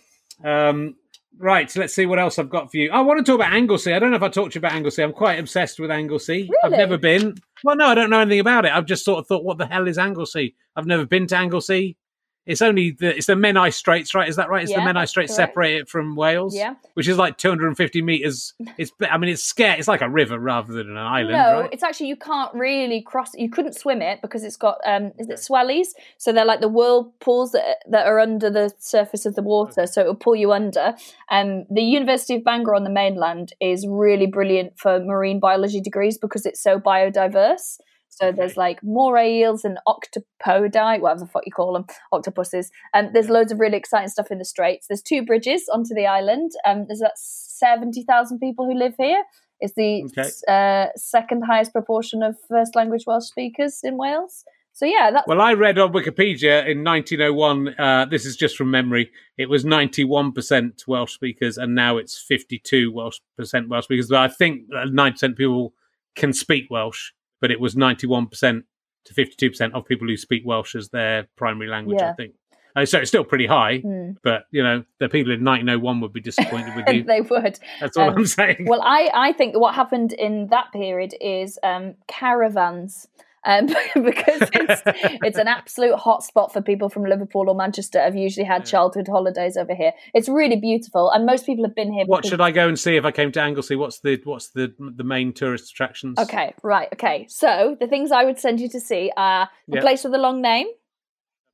[0.44, 0.96] Um,
[1.38, 2.90] right, so let's see what else I've got for you.
[2.90, 3.92] I want to talk about Anglesey.
[3.92, 5.02] I don't know if I talked to you about Anglesey.
[5.02, 6.50] I'm quite obsessed with Anglesey.
[6.64, 7.36] I've never been.
[7.64, 8.72] Well, no, I don't know anything about it.
[8.72, 10.54] I've just sort of thought, what the hell is Anglesey?
[10.76, 11.96] I've never been to Anglesey.
[12.44, 14.28] It's only the it's the Menai Straits, right?
[14.28, 14.64] Is that right?
[14.64, 15.50] It's the Menai Straits correct.
[15.50, 16.74] separated from Wales, Yeah.
[16.94, 18.54] which is like 250 meters.
[18.78, 19.76] It's I mean, it's scare.
[19.78, 21.70] It's like a river rather than an island, no, right?
[21.72, 23.30] it's actually you can't really cross.
[23.34, 25.88] You couldn't swim it because it's got um, is it swellies?
[26.18, 30.00] So they're like the whirlpools that that are under the surface of the water, so
[30.00, 30.94] it will pull you under.
[31.30, 36.18] Um, the University of Bangor on the mainland is really brilliant for marine biology degrees
[36.18, 37.78] because it's so biodiverse.
[38.14, 42.70] So there's like moray eels and octopodi, whatever the fuck you call them, octopuses.
[42.92, 44.86] And there's loads of really exciting stuff in the straits.
[44.86, 46.50] There's two bridges onto the island.
[46.66, 49.22] Um, there's about seventy thousand people who live here.
[49.60, 50.28] It's the Okay.
[50.46, 54.44] uh, second highest proportion of first language Welsh speakers in Wales.
[54.74, 57.74] So yeah, that's Well, I read on Wikipedia in 1901.
[57.78, 59.10] Uh, this is just from memory.
[59.36, 64.08] It was 91% Welsh speakers, and now it's 52 Welsh percent Welsh speakers.
[64.08, 65.74] But I think 9% people
[66.16, 68.62] can speak Welsh, but it was 91%
[69.04, 72.00] to 52% of people who speak Welsh as their primary language.
[72.00, 72.32] I think.
[72.74, 74.12] Uh, so it's still pretty high, Hmm.
[74.24, 77.02] but you know the people in 1901 would be disappointed with you.
[77.04, 77.58] they would.
[77.80, 78.64] That's all um, I'm saying.
[78.66, 83.08] Well, I, I think what happened in that period is um, caravans.
[83.44, 88.46] Um, because it's, it's an absolute hotspot for people from Liverpool or Manchester have usually
[88.46, 88.66] had Yeah.
[88.72, 89.92] childhood holidays over here.
[90.14, 92.04] It's really beautiful, and most people have been here.
[92.06, 93.74] what because- should I go and see if I came to Anglesey?
[93.76, 96.18] What's the what's the the main tourist attractions?
[96.18, 96.88] Okay, right.
[96.92, 99.80] Okay, so the things I would send you to see are the Yeah.
[99.82, 100.66] place with a long name.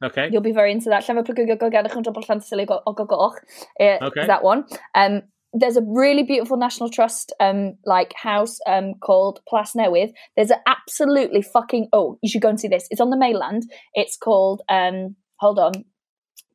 [0.04, 0.28] Okay.
[0.30, 1.02] You'll be very into that.
[1.04, 3.34] Llanfair yn Dobl Llantysilio Ogogoch.
[3.80, 4.26] Uh, Okay.
[4.26, 4.64] That one.
[4.94, 5.22] Um,
[5.52, 10.12] there's a really beautiful National Trust um like house um called Plas Newydd.
[10.36, 12.86] There's an absolutely fucking oh, you should go and see this.
[12.90, 13.64] It's on the mainland.
[13.94, 15.84] It's called um hold on.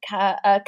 [0.10, 0.60] Ca- uh,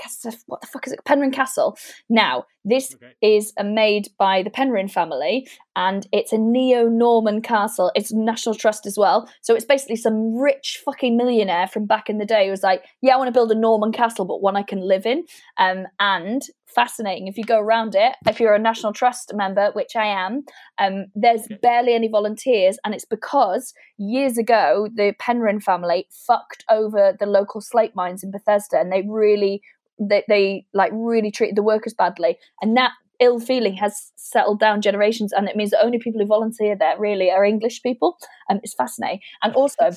[0.46, 1.02] what the fuck is it?
[1.06, 1.78] Penrhyn Castle.
[2.10, 3.14] Now, this Okay.
[3.22, 7.92] is made by the Penrhyn family, and it's a neo-Norman castle.
[7.96, 12.18] It's National Trust as well, so it's basically some rich fucking millionaire from back in
[12.18, 14.58] the day who was like, "Yeah, I want to build a Norman castle, but one
[14.58, 15.24] I can live in."
[15.58, 18.16] Um, and fascinating if you go around it.
[18.28, 20.44] If you're a National Trust member, which I am,
[20.78, 21.60] um, there's Okay.
[21.62, 27.62] barely any volunteers, and it's because years ago the Penrhyn family fucked over the local
[27.62, 29.62] slate mines in Bethesda, and they really
[30.00, 34.82] they, they like really treated the workers badly, and that ill feeling has settled down
[34.82, 38.18] generations, and it means the only people who volunteer there really are English people.
[38.50, 39.92] Um, it's fascinating, and also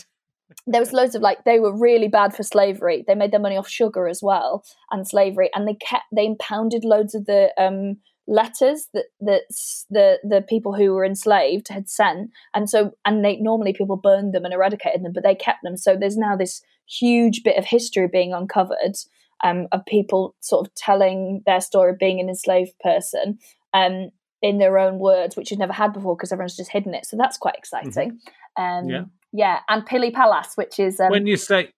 [0.66, 3.04] there was loads of like they were really bad for slavery.
[3.06, 6.84] They made their money off sugar as well and slavery, and they kept they impounded
[6.84, 9.42] loads of the um, letters that that
[9.90, 14.32] the the people who were enslaved had sent, and so and they normally people burned
[14.32, 15.76] them and eradicated them, but they kept them.
[15.76, 18.96] So there's now this huge bit of history being uncovered
[19.44, 23.38] um, of people sort of telling their story of being an enslaved person.
[23.74, 24.10] Um,
[24.40, 27.04] in their own words, which you've never had before because everyone's just hidden it.
[27.04, 28.20] So that's quite exciting.
[28.56, 29.04] Um, Yeah.
[29.32, 31.70] yeah, and Pili Palas, which is um, when you say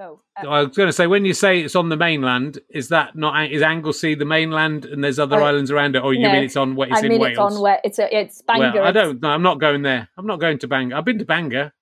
[0.00, 2.88] oh, uh, I was going to say when you say it's on the mainland, is
[2.88, 6.22] that not is Anglesey the mainland and there's other Oh, islands around it, or you
[6.22, 7.30] no, mean it's on what it's I in mean Wales?
[7.32, 8.72] it's on where it's a, it's Bangor.
[8.80, 9.20] well, I don't.
[9.20, 10.08] No, I'm not going there.
[10.16, 10.96] I'm not going to Bangor.
[10.96, 11.72] I've been to Bangor.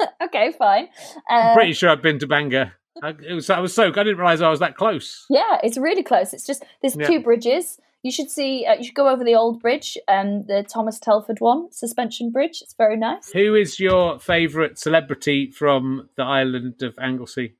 [0.24, 0.88] okay, fine.
[1.30, 2.72] Uh, I'm pretty sure I've been to Bangor.
[3.02, 3.48] I, it was.
[3.50, 3.84] I was so.
[3.88, 5.24] I didn't realize I was that close.
[5.30, 6.32] yeah, it's really close.
[6.32, 7.06] It's just there's Yeah.
[7.06, 7.78] two bridges.
[8.02, 8.66] You should see.
[8.66, 12.60] Uh, you should go over the old bridge, um, the Thomas Telford one, suspension bridge.
[12.62, 13.30] It's very nice.
[13.32, 17.54] Who is your favourite celebrity from the island of Anglesey?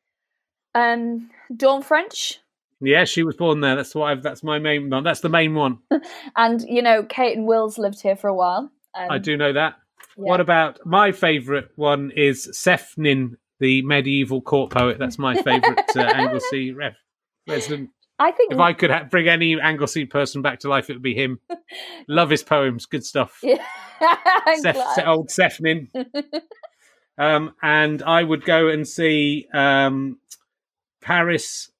[0.74, 2.40] Um, Dawn French,
[2.80, 3.76] Yeah, she was born there.
[3.76, 4.10] That's why.
[4.12, 4.22] I've.
[4.22, 5.04] That's my main one.
[5.04, 5.78] That's the main one.
[6.36, 8.70] and you know Kate and Wills lived here for a while.
[8.94, 9.74] Um, I do know that.
[10.16, 10.24] Yeah.
[10.24, 12.10] What about my favourite one?
[12.14, 14.98] Is Sefnyn the medieval court poet.
[14.98, 16.96] That's my favourite uh, Anglesey ref-
[17.46, 17.90] resident.
[18.18, 21.02] I think If I could ha- bring any Anglesey person back to life, it would
[21.02, 21.38] be him.
[22.08, 22.86] Love his poems.
[22.86, 23.38] Good stuff.
[23.42, 23.64] Yeah.
[24.60, 25.88] Seth, old Sefnyn.
[27.18, 30.18] um, and I would go and see um,
[31.00, 31.70] Parys.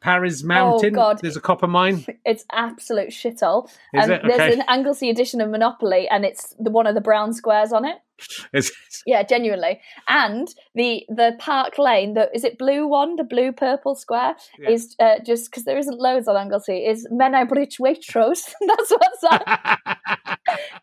[0.00, 0.94] Parys Mountain.
[0.94, 1.18] Oh, God.
[1.22, 2.04] There's a copper mine.
[2.24, 3.68] It's absolute shithole.
[3.94, 4.22] Is Um, it?
[4.26, 7.84] There's an Anglesey edition of Monopoly, and it's the one of the brown squares on
[7.84, 7.96] it.
[8.52, 8.72] Is-
[9.06, 9.80] Yeah, genuinely.
[10.08, 14.70] And the the Park Lane, the is it blue one, the blue purple square, Yeah.
[14.70, 16.84] is uh, just because there isn't loads on Anglesey.
[16.84, 18.52] Is Menai Bridge Waitrose.
[18.66, 19.40] That's what's on.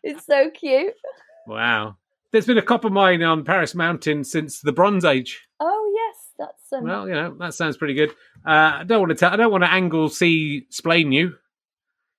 [0.02, 0.94] it's so cute.
[1.46, 1.96] wow.
[2.32, 5.45] There's been a copper mine on Parys Mountain since the Bronze Age.
[5.58, 8.10] Oh yes, that's um, Well, you know that sounds pretty good.
[8.46, 9.32] Uh, I don't want to tell.
[9.32, 11.34] I don't want to Anglesey explain you.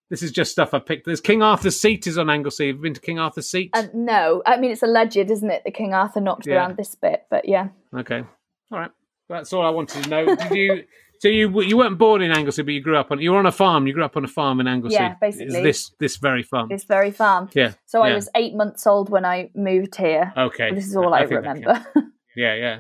[0.10, 1.06] This is just stuff I picked.
[1.06, 2.68] There's King Arthur's Seat is on Anglesey.
[2.68, 3.72] Have you been to King Arthur's Seat?
[3.74, 5.64] and no, I mean it's alleged, isn't it?
[5.66, 6.56] that King Arthur knocked Yeah.
[6.56, 7.70] around this bit, but yeah.
[7.94, 8.24] Okay.
[8.72, 8.92] All right.
[9.30, 10.36] That's all I wanted to know.
[10.36, 10.84] Did you?
[11.20, 13.48] So you you weren't born in Anglesey, but you grew up on you were on
[13.48, 13.88] a farm.
[13.88, 14.94] You grew up on a farm in Anglesey.
[14.94, 15.48] Yeah, basically.
[15.48, 16.70] Is this this very farm?
[16.70, 17.50] This very farm.
[17.56, 17.74] Yeah.
[17.88, 20.32] So I was eight months old when I moved here.
[20.38, 20.72] Okay.
[20.76, 21.84] This is all I, that remember.
[22.36, 22.80] Yeah, yeah.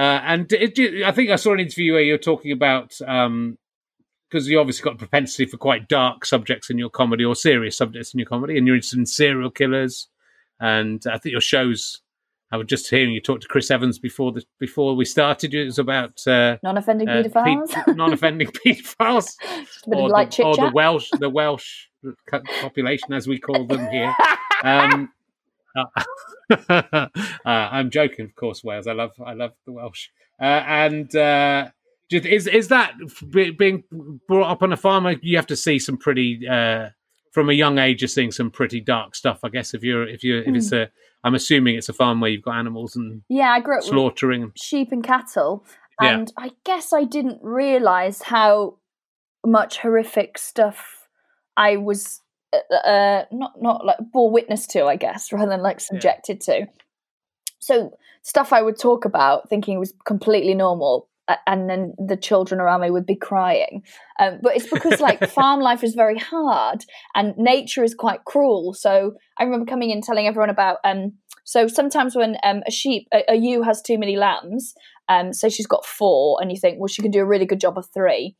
[0.00, 4.48] Uh, and it, I think I saw an interview where you were talking about because
[4.48, 8.14] you obviously got a propensity for quite dark subjects in your comedy or serious subjects
[8.14, 10.08] in your comedy, and you're interested in serial killers.
[10.58, 12.00] And I think your shows.
[12.50, 15.52] I was just hearing you talk to Chris Evans before the before we started.
[15.54, 17.84] It was about uh, Non-offending uh, paedophiles.
[17.84, 19.36] pe- non-offending paedophiles,
[19.66, 20.70] Just a bit or, the, or the.
[20.72, 21.88] Welsh, the Welsh
[22.62, 24.14] population, as we call them here.
[24.62, 25.10] Um,
[26.68, 27.06] uh,
[27.44, 28.62] I'm joking, of course.
[28.64, 30.08] Wales, I love, I love the Welsh.
[30.40, 31.68] Uh, and uh,
[32.10, 32.94] just- is is that
[33.58, 33.84] being
[34.26, 35.06] brought up on a farm?
[35.22, 36.88] You have to see some pretty, uh,
[37.32, 39.40] from a young age, you're seeing some pretty dark stuff.
[39.44, 40.88] I guess if you're, if you, if it's a,
[41.22, 44.52] I'm assuming it's a farm where you've got animals and yeah, I grew up slaughtering.
[44.56, 45.64] sheep and cattle,
[46.02, 46.14] Yeah.
[46.18, 48.78] and I guess I didn't realize how
[49.46, 51.06] much horrific stuff
[51.56, 52.22] I was
[52.52, 54.86] uh, uh, not not like bore witness to.
[54.86, 56.66] I guess rather than like subjected to.
[57.60, 57.92] So
[58.22, 61.08] stuff I would talk about, thinking it was completely normal.
[61.46, 63.84] And then the children around me would be crying,
[64.18, 66.84] um, but it's because like farm life is very hard
[67.14, 68.74] and nature is quite cruel.
[68.74, 70.78] So I remember coming in telling everyone about.
[70.82, 71.12] Um,
[71.44, 74.74] so sometimes when um, a sheep, a, a ewe has too many lambs,
[75.08, 77.60] um, so she's got four, and you think, well, she can do a really good
[77.60, 78.36] job of three.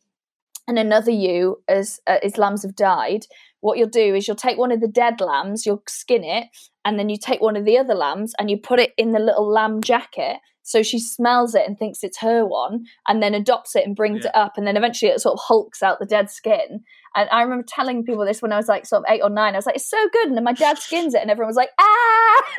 [0.71, 3.27] And another ewe, as uh, its lambs have died,
[3.59, 6.47] what you'll do is you'll take one of the dead lambs, you'll skin it,
[6.85, 9.19] and then you take one of the other lambs and you put it in the
[9.19, 10.37] little lamb jacket.
[10.63, 14.25] So she smells it and thinks it's her one, and then adopts it and brings
[14.25, 14.31] Yeah.
[14.31, 16.81] it up, and then eventually it sort of hulks out the dead skin.
[17.17, 19.55] And I remember telling people this when I was like sort of eight or nine.
[19.55, 21.57] I was like, "It's so good," and then my dad skins it, and everyone was
[21.57, 22.43] like, "Ah!"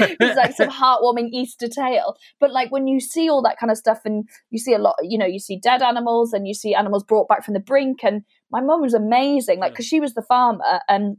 [0.00, 2.16] it's like some heartwarming Easter tale.
[2.40, 4.94] But like when you see all that kind of stuff, and you see a lot,
[5.02, 7.98] you know, you see dead animals, and you see animals brought back from the brink.
[8.02, 11.18] And my mum was amazing, like because she was the farmer, and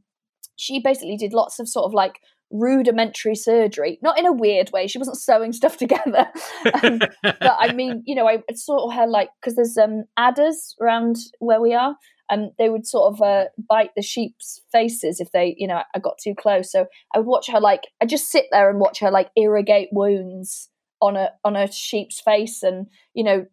[0.56, 2.20] she basically did lots of sort of like
[2.52, 4.88] rudimentary surgery, not in a weird way.
[4.88, 6.28] She wasn't sewing stuff together.
[6.82, 11.18] um, but I mean, you know, I saw her like because there's um adders around
[11.40, 11.96] where we are,
[12.30, 16.00] and they would sort of uh, bite the sheep's faces if they, you know, I
[16.00, 16.72] got too close.
[16.72, 19.90] So I would watch her like I just sit there and watch her like irrigate
[19.92, 20.70] wounds
[21.02, 23.46] on a on a sheep's face, and you know,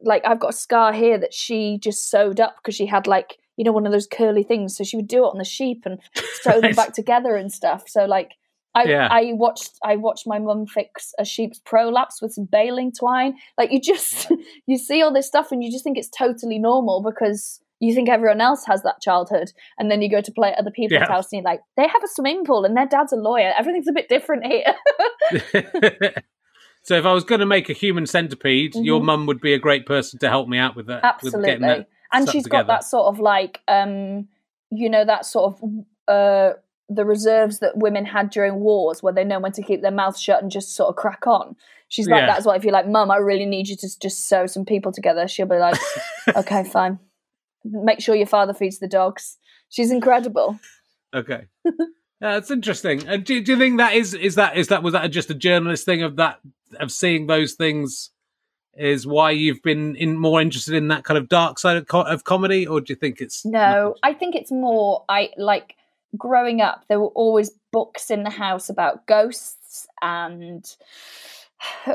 [0.00, 3.38] like I've got a scar here that she just sewed up because she had like
[3.56, 5.82] you know one of those curly things, so she would do it on the sheep
[5.84, 5.98] and
[6.42, 7.84] sew them back together and stuff.
[7.88, 8.32] So like.
[8.74, 9.08] I, Yeah.
[9.10, 13.34] I watched I watched my mum fix a sheep's prolapse with some baling twine.
[13.58, 14.30] Like you just
[14.66, 18.08] you see all this stuff and you just think it's totally normal because you think
[18.08, 21.08] everyone else has that childhood, and then you go to play at other people's Yeah.
[21.08, 23.52] house and you're like, they have a swimming pool and their dad's a lawyer.
[23.58, 24.72] Everything's a bit different here.
[26.84, 29.04] so if I was going to make a human centipede, your Mhm.
[29.04, 31.02] mum would be a great person to help me out with that.
[31.22, 31.66] With getting Absolutely.
[31.68, 32.64] that and she's together.
[32.64, 34.28] got that sort of like um
[34.70, 35.70] you know that sort of
[36.08, 36.52] uh
[36.88, 40.18] the reserves that women had during wars where they know when to keep their mouth
[40.18, 41.56] shut and just sort of crack on
[41.88, 42.26] she's like Yeah.
[42.26, 44.64] that as well if you're like mum i really need you to just sew some
[44.64, 45.78] people together she'll be like
[46.36, 46.98] okay fine
[47.64, 50.58] make sure your father feeds the dogs she's incredible
[51.14, 51.42] Okay.
[52.22, 53.06] Yeah, it's interesting.
[53.06, 55.34] And do, do you think that is is that is that was that just a
[55.34, 56.38] journalist thing of that
[56.80, 58.08] of seeing those things
[58.78, 62.00] is why you've been in more interested in that kind of dark side of, co-
[62.00, 65.74] of comedy, or do you think it's No, I think it's more I like
[66.16, 70.76] growing up there were always books in the house about ghosts and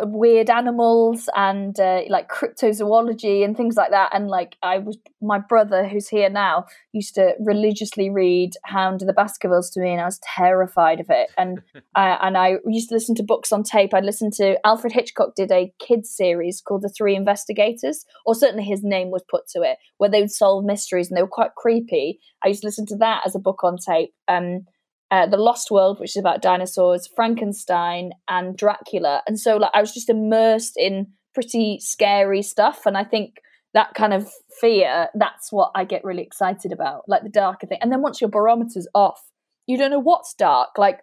[0.04, 4.12] weird animals and uh, like cryptozoology and things like that.
[4.14, 9.08] And like I was, my brother who's here now used to religiously read Hound of
[9.08, 11.30] the Baskervilles to me, and I was terrified of it.
[11.38, 11.62] And
[11.96, 13.94] uh, and I used to listen to books on tape.
[13.94, 18.64] I listened to Alfred Hitchcock did a kids series called The Three Investigators, or certainly
[18.64, 21.56] his name was put to it, where they would solve mysteries and they were quite
[21.56, 22.20] creepy.
[22.44, 24.14] I used to listen to that as a book on tape.
[24.28, 24.66] Um,
[25.10, 29.22] uh, the Lost World, which is about dinosaurs, Frankenstein, and Dracula.
[29.28, 32.86] And so, like, I was just immersed in pretty scary stuff.
[32.86, 33.38] And I think
[33.74, 34.30] that kind of
[34.60, 37.78] fear, that's what I get really excited about, like the darker thing.
[37.82, 39.22] And then once your barometer's off,
[39.66, 40.78] you don't know what's dark.
[40.78, 41.00] Like,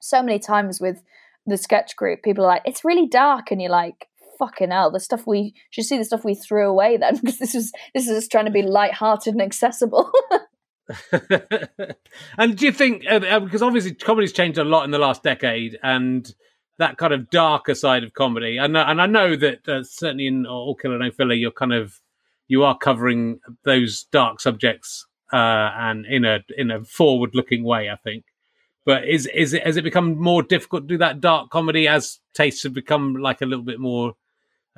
[0.00, 1.02] so many times with
[1.46, 3.50] the sketch group, people are like, it's really dark.
[3.50, 4.08] And you're like,
[4.38, 7.54] fucking hell, the stuff we should see the stuff we threw away then, because this
[7.54, 10.10] is this is just trying to be light-hearted and accessible.
[12.38, 15.22] and do you think uh, uh, because obviously comedy's changed a lot in the last
[15.22, 16.34] decade and
[16.78, 20.46] that kind of darker side of comedy and and I know that uh, certainly in
[20.46, 22.00] All Killer No Filler you're kind of
[22.48, 27.88] you are covering those dark subjects uh, and in a in a forward looking way
[27.88, 28.24] I think.
[28.84, 32.20] But is is it has it become more difficult to do that dark comedy as
[32.34, 34.14] tastes have become like a little bit more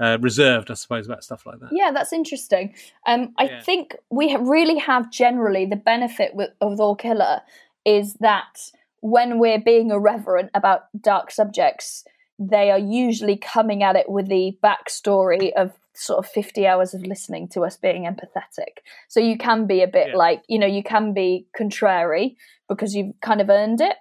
[0.01, 1.71] uh, reserved, I suppose, about stuff like that.
[1.73, 2.75] Yeah, that's interesting.
[3.07, 3.63] Um, I yeah.
[3.63, 7.41] think we really have generally the benefit with, of All Killer
[7.85, 8.71] is that
[9.01, 12.05] when we're being irreverent about dark subjects,
[12.39, 17.07] they are usually coming at it with the backstory of sort of 50 hours of
[17.07, 18.83] listening to us being empathetic.
[19.09, 20.17] So you can be a bit yeah.
[20.17, 22.37] like, you know, you can be contrary
[22.69, 23.97] because you've kind of earned it.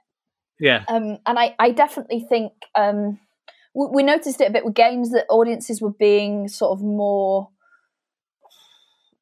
[0.59, 0.83] Yeah.
[0.87, 3.19] Um, and I, I definitely think um,
[3.75, 7.49] we noticed it a bit with Gein's that audiences were being sort of more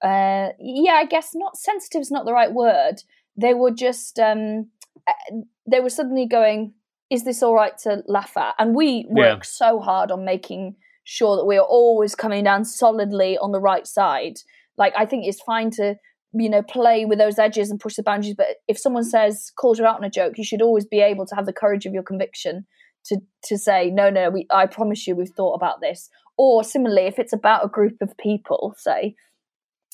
[0.04, 3.04] uh, yeah i guess not sensitive is not the right word.
[3.36, 4.70] They were just um,
[5.08, 5.38] uh,
[5.70, 6.74] they were suddenly going
[7.10, 8.56] is this all right to laugh at?
[8.60, 9.44] And we work yeah.
[9.44, 13.88] so hard on making sure that we are always coming down solidly on the right
[13.88, 14.36] side.
[14.78, 15.96] Like i think it's fine to
[16.34, 19.80] you know play with those edges and push the boundaries but if someone says calls
[19.80, 21.94] you out on a joke you should always be able to have the courage of
[21.94, 22.66] your conviction
[23.06, 26.10] to to say no no we i promise you we've thought about this.
[26.36, 29.16] Or similarly if it's about a group of people say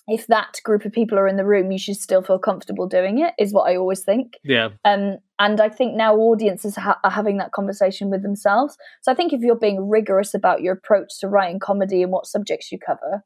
[0.08, 3.20] if that group of people are in the room you should still feel comfortable doing
[3.20, 4.34] it is what i always think.
[4.44, 4.70] Yeah.
[4.86, 8.78] Um and i think now audiences ha- are having that conversation with themselves.
[9.02, 12.26] So i think if you're being rigorous about your approach to writing comedy and what
[12.26, 13.24] subjects you cover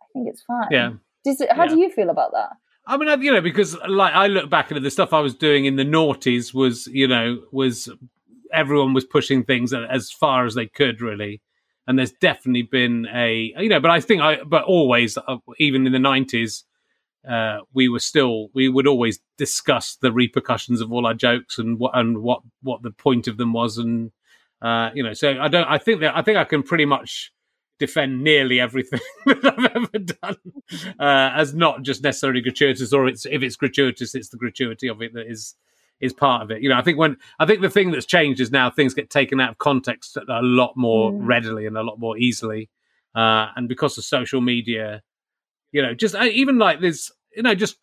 [0.00, 0.68] i think it's fine.
[0.70, 0.92] Yeah.
[1.24, 1.70] Does it, how yeah.
[1.70, 2.50] do you feel about that?
[2.86, 5.64] I mean, you know, because like I look back at the stuff I was doing
[5.64, 7.88] in the noughties was, you know, was
[8.54, 11.40] everyone was pushing things as far as they could, really.
[11.86, 15.86] And there's definitely been a, you know, but I think I, but always, uh, even
[15.86, 16.62] in the 90s,
[17.28, 21.78] uh, we were still, we would always discuss the repercussions of all our jokes and
[21.78, 23.76] what, and what, what the point of them was.
[23.76, 24.12] And,
[24.62, 27.32] uh, you know, so I don't, I think that, I think I can pretty much
[27.78, 30.36] defend nearly everything that I've ever done
[30.98, 35.02] uh, as not just necessarily gratuitous, or it's if it's gratuitous, it's the gratuity of
[35.02, 35.54] it that is
[36.04, 36.62] is part of it.
[36.62, 39.08] You know, I think when I think the thing that's changed is now things get
[39.08, 41.18] taken out of context a lot more mm.
[41.22, 42.68] readily and a lot more easily,
[43.14, 45.02] uh, and because of social media,
[45.72, 47.78] you know, just uh, even like there's you know just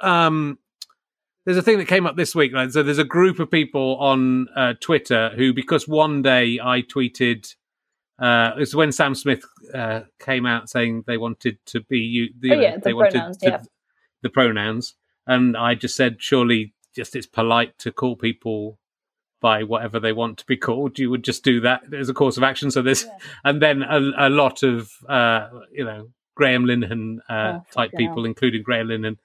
[0.00, 0.58] um,
[1.44, 2.54] there's a thing that came up this week.
[2.54, 2.72] Right?
[2.72, 7.54] So there's a group of people on uh, Twitter who, because one day I tweeted.
[8.18, 9.42] Uh, it's when Sam Smith
[9.72, 12.28] uh, came out saying they wanted to be you.
[12.38, 13.62] The, oh, yeah, the they pronouns, wanted to, yeah.
[14.20, 14.94] the pronouns,
[15.26, 18.78] and I just said, surely just it's polite to call people
[19.40, 20.98] by whatever they want to be called.
[20.98, 22.70] You would just do that as a course of action.
[22.70, 23.16] So there's, yeah.
[23.44, 28.24] and then a, a, lot of, uh, you know, Graham Linehan uh, oh, type people,
[28.24, 29.16] including Graham Linehan,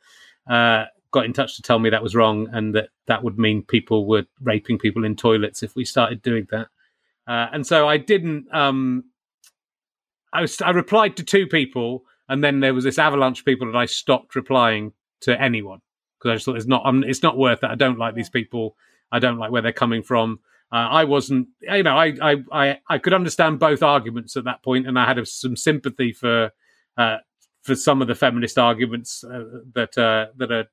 [0.49, 3.63] uh, got in touch to tell me that was wrong and that that would mean
[3.63, 6.67] people were raping people in toilets if we started doing that.
[7.27, 8.53] Uh, and so I didn't.
[8.53, 9.05] Um,
[10.31, 10.61] I was.
[10.61, 13.85] I replied to two people, and then there was this avalanche of people that I
[13.85, 15.81] stopped replying to anyone
[16.17, 17.69] because I just thought it's not um, it's not worth it.
[17.69, 18.75] I don't like these people.
[19.11, 20.39] I don't like where they're coming from.
[20.71, 24.63] Uh, I wasn't, you know, I, I I I could understand both arguments at that
[24.63, 26.51] point, and I had some sympathy for
[26.97, 27.17] uh,
[27.61, 29.43] for some of the feminist arguments uh,
[29.73, 30.65] that uh, that are.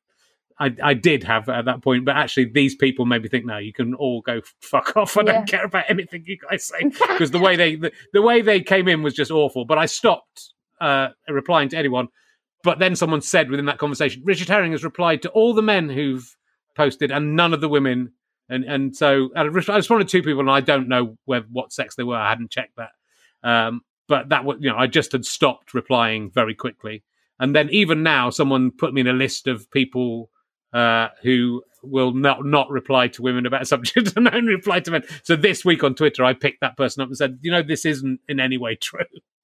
[0.58, 3.46] I, I did have at that point, but actually, these people made me think.
[3.46, 5.16] No, you can all go fuck off.
[5.16, 5.32] I yeah.
[5.32, 8.60] don't care about anything you guys say because the way they the, the, way they
[8.60, 9.64] came in was just awful.
[9.64, 12.08] But I stopped uh, replying to anyone
[12.62, 15.88] but then someone said within that conversation, Richard Herring has replied to all the men
[15.88, 16.36] who've
[16.76, 18.12] posted and none of the women.
[18.48, 21.94] And and so I responded to two people, and I don't know where, what sex
[21.94, 22.16] they were.
[22.16, 22.90] I hadn't checked that.
[23.42, 27.02] Um, but that was, you know, I just had stopped replying very quickly.
[27.38, 30.30] And then even now, someone put me in a list of people
[30.72, 35.04] uh, who will not not reply to women about subjects and only reply to men.
[35.24, 37.84] So this week on Twitter, I picked that person up and said, you know, this
[37.84, 39.00] isn't in any way true.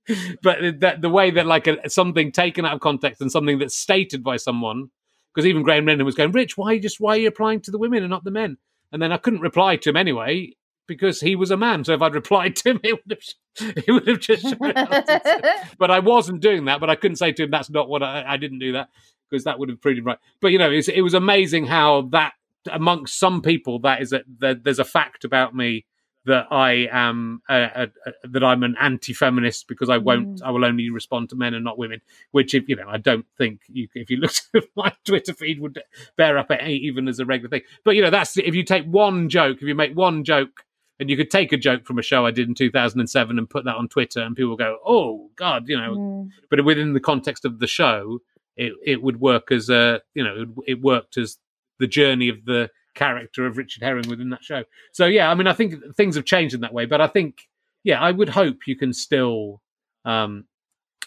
[0.42, 3.76] but that the way that like a, something taken out of context and something that's
[3.76, 4.88] stated by someone,
[5.34, 7.78] because even Graham Linehan was going, Rich, why just why are you applying to the
[7.78, 8.56] women and not the men?
[8.92, 10.54] And then I couldn't reply to him anyway
[10.86, 11.84] because he was a man.
[11.84, 14.58] So if I'd replied to him, he would have, he would have just.
[15.78, 16.80] but I wasn't doing that.
[16.80, 18.88] But I couldn't say to him, "That's not what I, I didn't do that,"
[19.30, 20.18] because that would have proved him right.
[20.40, 22.32] But you know, it was amazing how that
[22.70, 25.84] amongst some people that is a, that there's a fact about me
[26.28, 30.42] that I am a, a, that I'm an anti-feminist because I won't mm.
[30.42, 32.00] I will only respond to men and not women.
[32.30, 35.60] Which if you know I don't think you if you look at my Twitter feed
[35.60, 35.82] would
[36.16, 37.62] bear up even as a regular thing.
[37.84, 40.64] But you know that's if you take one joke, if you make one joke
[41.00, 43.64] and you could take a joke from a show I did in 2007 and put
[43.64, 45.94] that on Twitter, and people go, "Oh God," you know.
[45.94, 46.30] Mm.
[46.50, 48.20] But within the context of the show,
[48.56, 51.38] it it would work as a you know it, it, worked as
[51.78, 54.64] the journey of the character of Richard Herring within that show.
[54.92, 57.48] So yeah, I mean, I think things have changed in that way, but I think
[57.84, 59.62] yeah, I would hope you can still.
[60.04, 60.44] Um,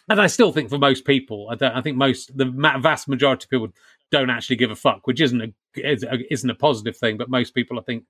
[0.09, 2.45] and I still think for most people, I, I think most the
[2.81, 3.69] vast majority of people
[4.11, 7.18] don't actually give a fuck, which isn't a isn't a positive thing.
[7.18, 8.05] But most people, I think,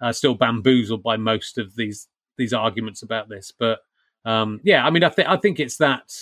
[0.00, 3.52] are still bamboozled by most of these these arguments about this.
[3.56, 3.80] But
[4.24, 6.12] um, yeah, I mean, I think I think it's that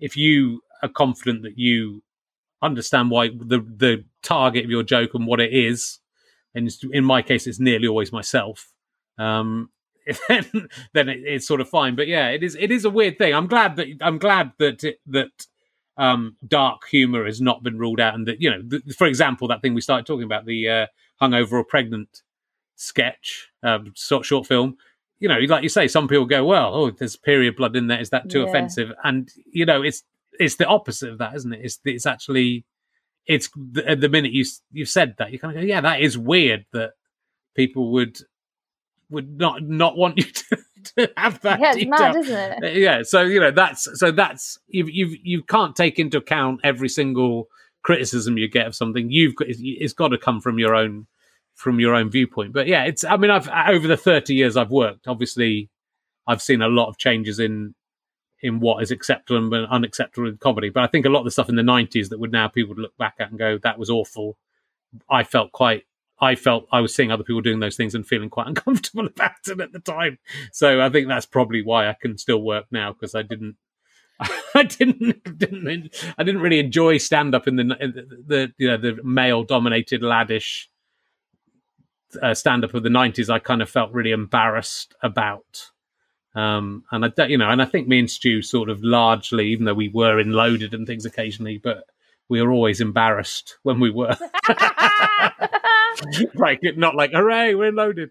[0.00, 2.02] if you are confident that you
[2.62, 5.98] understand why the the target of your joke and what it is,
[6.56, 8.72] and in my case, it's nearly always myself.
[9.18, 9.70] Um,
[10.28, 11.94] then then it, it's sort of fine.
[11.96, 13.34] But yeah, it is it is a weird thing.
[13.34, 15.46] I'm glad that I'm glad that it, that
[15.96, 19.48] um, dark humor has not been ruled out, and that you know, the, for example,
[19.48, 20.86] that thing we started talking about the uh,
[21.20, 22.22] hungover or pregnant
[22.76, 24.76] sketch, um, short, short film,
[25.18, 28.00] you know, like you say, some people go, well, oh, there's period blood in there.
[28.00, 28.48] Is that too yeah.
[28.48, 28.92] offensive?
[29.02, 30.04] And, you know, it's,
[30.38, 31.60] it's the opposite of that, isn't it?
[31.62, 32.64] It's, it's actually,
[33.26, 36.16] it's the, the minute you, you said that, you kind of go, yeah, that is
[36.16, 36.92] weird that
[37.54, 38.18] people would,
[39.10, 40.58] would not, not want you to,
[40.96, 41.60] to have that.
[41.60, 41.90] Yeah, it's detail.
[41.90, 42.64] mad, isn't it?
[42.64, 43.02] Uh, yeah.
[43.02, 47.48] So, you know, that's, so that's, you you you can't take into account every single
[47.82, 49.10] criticism you get of something.
[49.10, 51.06] You've got, it's got to come from your own,
[51.54, 52.52] from your own viewpoint.
[52.52, 53.04] But yeah, it's.
[53.04, 55.70] I mean, I've over the thirty years I've worked, obviously,
[56.26, 57.74] I've seen a lot of changes in
[58.42, 60.68] in what is acceptable and unacceptable in comedy.
[60.68, 62.74] But I think a lot of the stuff in the nineties that would now people
[62.74, 64.36] would look back at and go, "That was awful."
[65.10, 65.84] I felt quite.
[66.18, 69.32] I felt I was seeing other people doing those things and feeling quite uncomfortable about
[69.46, 70.18] it at the time.
[70.52, 73.56] So I think that's probably why I can still work now because I didn't
[74.54, 78.76] I didn't, didn't I didn't really enjoy stand up in the, the, the you know
[78.76, 80.66] the male dominated laddish
[82.22, 85.70] uh, stand up of the 90s I kind of felt really embarrassed about.
[86.36, 89.64] Um, and I, you know, and I think me and Stu sort of largely, even
[89.64, 91.84] though we were in loaded and things occasionally, but
[92.28, 94.14] we were always embarrassed when we were.
[96.34, 98.10] like, not like, hooray, we're loaded.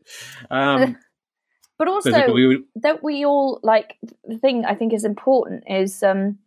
[0.49, 0.97] Um,
[1.77, 6.01] but also, we were, don't we all like the thing I think is important is
[6.01, 6.39] um,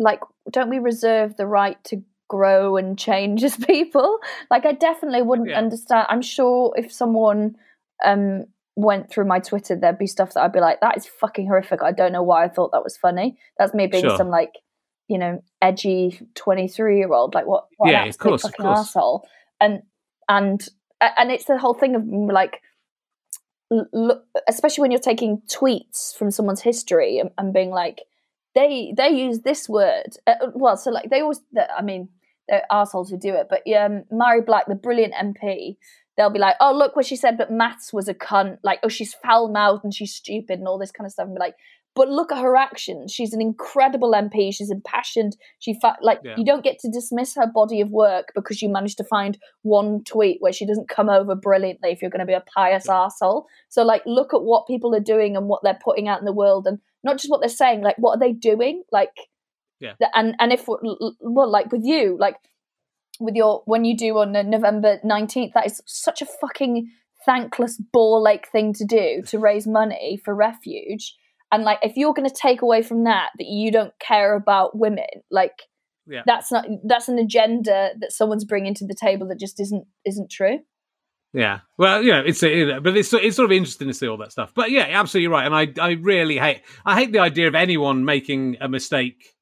[0.00, 4.18] like, don't we reserve the right to grow and change as people.
[4.50, 5.58] Like I definitely wouldn't yeah.
[5.58, 6.06] understand.
[6.08, 7.56] I'm sure if someone
[8.04, 8.46] um
[8.76, 11.82] went through my Twitter, there'd be stuff that I'd be like, that is fucking horrific.
[11.82, 13.38] I don't know why I thought that was funny.
[13.58, 14.16] That's me being sure.
[14.16, 14.52] some like,
[15.08, 17.34] you know, edgy 23 year old.
[17.34, 19.26] Like what, what yeah, an absolute fucking asshole.
[19.60, 19.82] And,
[20.28, 20.66] and,
[21.00, 22.60] and it's the whole thing of like,
[23.70, 28.02] look, especially when you're taking tweets from someone's history and, and being like,
[28.54, 30.16] they they use this word.
[30.26, 31.40] Uh, well, so like they always.
[31.76, 32.08] I mean,
[32.48, 33.48] they're assholes who do it.
[33.50, 35.76] But um, Mhairi Black, the brilliant MP,
[36.16, 38.58] they'll be like, "Oh, look what she said," but maths was a cunt.
[38.62, 41.26] Like, oh, she's foul mouthed and she's stupid and all this kind of stuff.
[41.26, 41.56] And be like,
[41.96, 43.10] but look at her actions.
[43.10, 44.54] She's an incredible MP.
[44.54, 45.34] She's impassioned.
[45.58, 46.34] She fa- like yeah.
[46.36, 50.04] you don't get to dismiss her body of work because you managed to find one
[50.04, 51.90] tweet where she doesn't come over brilliantly.
[51.90, 53.04] If you're going to be a pious yeah.
[53.04, 56.26] asshole, so like look at what people are doing and what they're putting out in
[56.26, 57.80] the world, and not just what they're saying.
[57.80, 58.82] Like, what are they doing?
[58.92, 59.16] Like
[59.80, 59.94] yeah.
[60.14, 62.36] And and if well, like with you, like
[63.20, 66.90] with your when you do on uh, November nineteenth, that is such a fucking
[67.24, 71.14] thankless ball like thing to do to raise money for refuge.
[71.52, 74.76] And like, if you're going to take away from that that you don't care about
[74.76, 75.62] women, like
[76.06, 76.22] yeah.
[76.26, 80.30] that's not that's an agenda that someone's bringing to the table that just isn't isn't
[80.30, 80.60] true.
[81.32, 84.08] Yeah, well, you know, it's uh, a, but it's it's sort of interesting to see
[84.08, 84.52] all that stuff.
[84.54, 85.44] But yeah, absolutely right.
[85.44, 89.35] And I I really hate I hate the idea of anyone making a mistake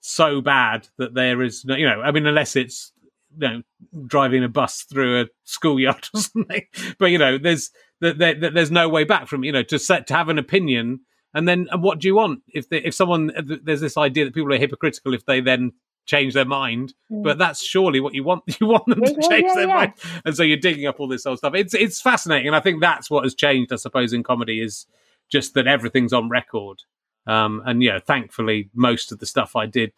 [0.00, 2.92] so bad that there is no, you know, I mean, unless it's
[3.38, 3.62] you know
[4.06, 6.62] driving a bus through a schoolyard or something,
[6.98, 7.70] but you know, there's
[8.00, 11.00] there, there, there's no way back from you know to set to have an opinion.
[11.34, 13.30] And then, and what do you want if they, if someone
[13.62, 15.72] there's this idea that people are hypocritical if they then
[16.06, 17.22] change their mind, Mm.
[17.22, 18.44] but that's surely what you want.
[18.60, 19.74] You want them Yeah, to change yeah, their yeah.
[19.74, 19.92] mind,
[20.24, 21.54] and so you're digging up all this old stuff.
[21.54, 24.86] It's it's fascinating, and I think that's what has changed, I suppose, in comedy is
[25.30, 26.78] just that everything's on record.
[27.28, 29.92] Um, and yeah, thankfully, most of the stuff I did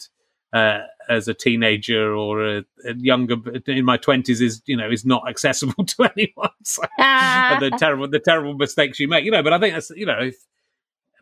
[0.53, 3.37] uh, as a teenager or a, a younger
[3.69, 6.51] in my twenties is you know is not accessible to anyone.
[6.65, 9.43] So, the terrible the terrible mistakes you make, you know.
[9.43, 10.35] But I think that's you know, if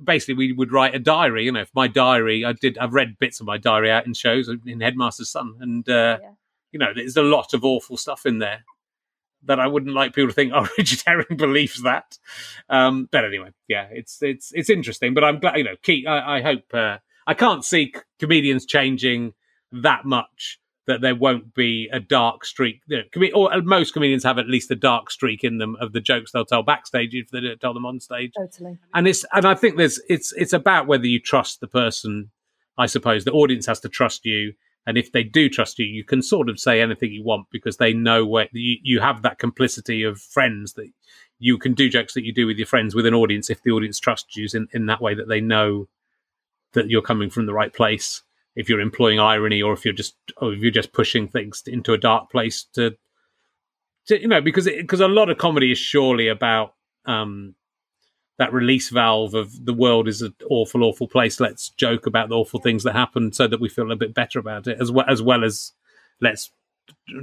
[0.03, 1.45] basically we would write a diary.
[1.45, 4.15] You know, if my diary, I did, I've read bits of my diary out in
[4.15, 6.31] shows in Headmaster's Son, and uh, Yeah.
[6.73, 8.65] you know, there's a lot of awful stuff in there
[9.45, 12.19] that I wouldn't like people to think, oh, Richard Herring believes that.
[12.69, 15.15] Um, but anyway, yeah, it's it's it's interesting.
[15.15, 16.07] But I'm glad, you know, Keith.
[16.07, 19.35] I, I hope uh, I can't see comedians changing
[19.73, 22.81] that much that there won't be a dark streak.
[22.89, 25.77] You know, com- or uh, most comedians have at least a dark streak in them
[25.81, 28.79] of the jokes they'll tell backstage if they don't tell them on stage totally.
[28.95, 32.31] and it's and I think there's it's it's about whether you trust the person.
[32.79, 34.55] I suppose the audience has to trust you,
[34.89, 37.77] and if they do trust you, you can sort of say anything you want because
[37.77, 40.91] they know where you, you have that complicity of friends that
[41.39, 43.71] you can do jokes that you do with your friends with an audience if the
[43.71, 45.89] audience trusts you in, in that way that they know
[46.73, 48.23] that you're coming from the right place.
[48.57, 51.93] If you're employing irony, or if you're just or if you're just pushing things into
[51.93, 52.97] a dark place to,
[54.07, 57.57] to you know, because because a lot of comedy is surely about um,
[58.39, 61.41] that release valve of the world is an awful, awful place.
[61.41, 64.39] Let's joke about the awful things that happen so that we feel a bit better
[64.39, 65.73] about it, as well as well as
[66.21, 66.51] let's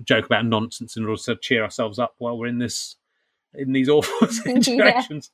[0.03, 2.97] joke about nonsense and also cheer ourselves up while we're in this
[3.53, 5.31] in these awful situations.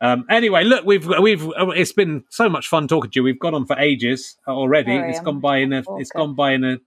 [0.00, 3.22] Um, anyway, look, we've we've it's been so much fun talking to you.
[3.22, 4.96] We've gone on for ages already.
[4.96, 6.00] Sorry, it's I'm gone by in a awkward.
[6.00, 6.78] it's gone by in a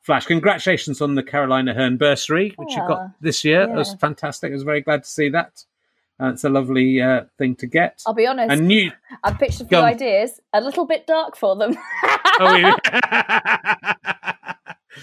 [0.00, 0.24] flash.
[0.26, 3.62] Congratulations on the Caroline Aherne bursary, which you got this year.
[3.62, 4.50] It was fantastic.
[4.50, 5.64] I was very glad to see that.
[6.20, 8.02] Uh, it's a lovely uh, thing to get.
[8.06, 8.50] I'll be honest.
[8.50, 8.90] And new,
[9.22, 11.76] I've pitched a few Go ideas, a little bit dark for them.
[12.40, 13.94] oh, yeah.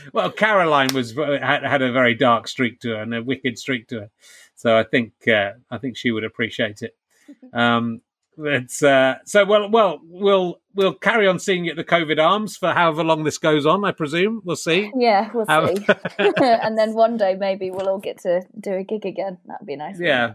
[0.14, 3.88] well, Caroline was had, had a very dark streak to her and a wicked streak
[3.90, 4.10] to her,
[4.56, 6.96] so I think uh, I think she would appreciate it.
[7.54, 8.02] Um,
[8.38, 9.70] it's uh, so well.
[9.72, 13.38] Well, we'll we'll carry on seeing you at the COVID Arms for however long this
[13.40, 13.84] goes on.
[13.86, 14.92] I presume we'll see.
[14.96, 15.86] yeah, we'll How- see.
[16.20, 19.38] and then one day maybe we'll all get to do a gig again.
[19.46, 20.00] That'd be nice.
[20.00, 20.34] yeah,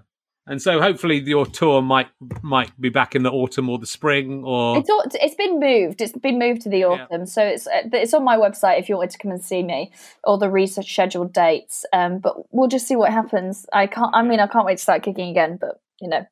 [0.51, 2.09] and so hopefully your tour might
[2.43, 6.03] might be back in the autumn or the spring or It's all, it's been moved.
[6.03, 8.97] It's been moved to the autumn, so it's uh, it's on my website if you
[8.97, 9.93] wanted to come and see me,
[10.25, 11.87] all the research scheduled dates.
[11.93, 13.65] Um, but we'll just see what happens.
[13.73, 14.15] I can't.
[14.15, 15.57] I mean, I can't wait to start kicking again.
[15.61, 16.27] But you know,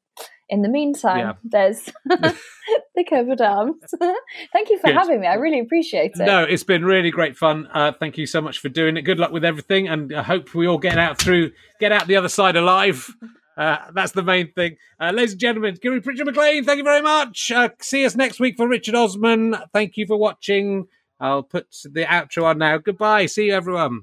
[0.49, 1.32] in the meantime, Yeah.
[1.45, 3.77] there's the Covid Arms.
[4.53, 4.97] Thank you for Good.
[4.97, 5.27] having me.
[5.27, 6.24] I really appreciate it.
[6.24, 7.69] No, it's been really great fun.
[7.73, 9.03] Uh, thank you so much for doing it.
[9.03, 12.16] Good luck with everything, and I hope we all get out through, get out the
[12.16, 13.15] other side alive.
[13.59, 14.77] Uh, that's the main thing.
[15.01, 17.51] Uh, ladies and gentlemen, Kiri Pritchard McLean, thank you very much.
[17.51, 19.57] Uh, see us next week for Richard Osman.
[19.73, 20.87] Thank you for watching.
[21.19, 22.79] I'll put the outro on now.
[22.79, 23.27] Goodbye.
[23.27, 24.03] See you, everyone.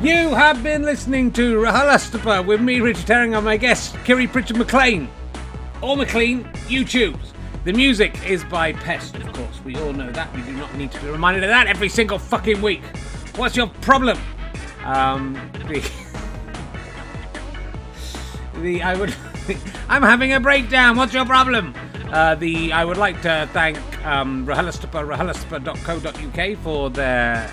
[0.00, 4.56] You have been listening to RHLSTP with me, Richard Herring, and my guest, Kiri Pritchard
[4.56, 5.10] McLean.
[5.82, 7.16] Or McLean, you choose.
[7.68, 9.62] The music is by Pest, of course.
[9.62, 10.34] We all know that.
[10.34, 12.80] We do not need to be reminded of that every single fucking week.
[13.36, 14.18] What's your problem?
[14.86, 15.34] Um,
[15.68, 15.86] the,
[18.62, 19.14] the I would.
[19.90, 20.96] I'm having a breakdown.
[20.96, 21.74] What's your problem?
[22.10, 23.76] Uh, the I would like to thank
[24.06, 27.52] um, RHLSTP, rhlstp.co.uk for their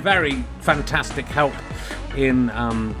[0.00, 1.52] very fantastic help
[2.16, 2.94] in um,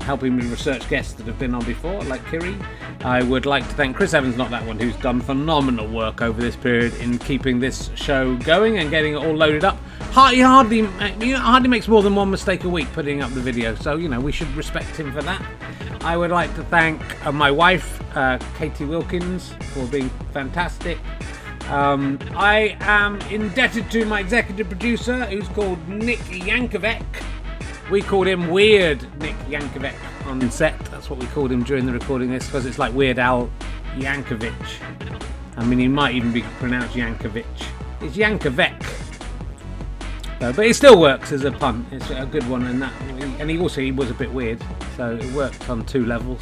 [0.00, 2.56] helping me research guests that have been on before, like Kiri.
[3.00, 6.40] I would like to thank Chris Evans, not that one, who's done phenomenal work over
[6.40, 9.78] this period in keeping this show going and getting it all loaded up.
[10.12, 10.82] Hardly, hardly,
[11.32, 14.20] hardly makes more than one mistake a week putting up the video, so you know
[14.20, 15.42] we should respect him for that.
[16.00, 20.98] I would like to thank uh, my wife, uh, Catie Wilkins, for being fantastic.
[21.68, 27.04] Um, I am indebted to my executive producer, who's called Nick Yankovic.
[27.90, 29.94] We called him Weird Nick Yankovic
[30.26, 30.78] on set.
[30.86, 33.50] That's what we called him during the recording this because it's like Weird Al
[33.96, 34.54] Yankovic.
[35.56, 37.44] I mean, he might even be pronounced Yankovic.
[38.00, 38.82] It's Yankovic.
[40.40, 41.86] Uh, but it still works as a pun.
[41.90, 42.92] It's a good one, and that,
[43.38, 44.62] and he also he was a bit weird,
[44.96, 46.40] so it worked on two levels.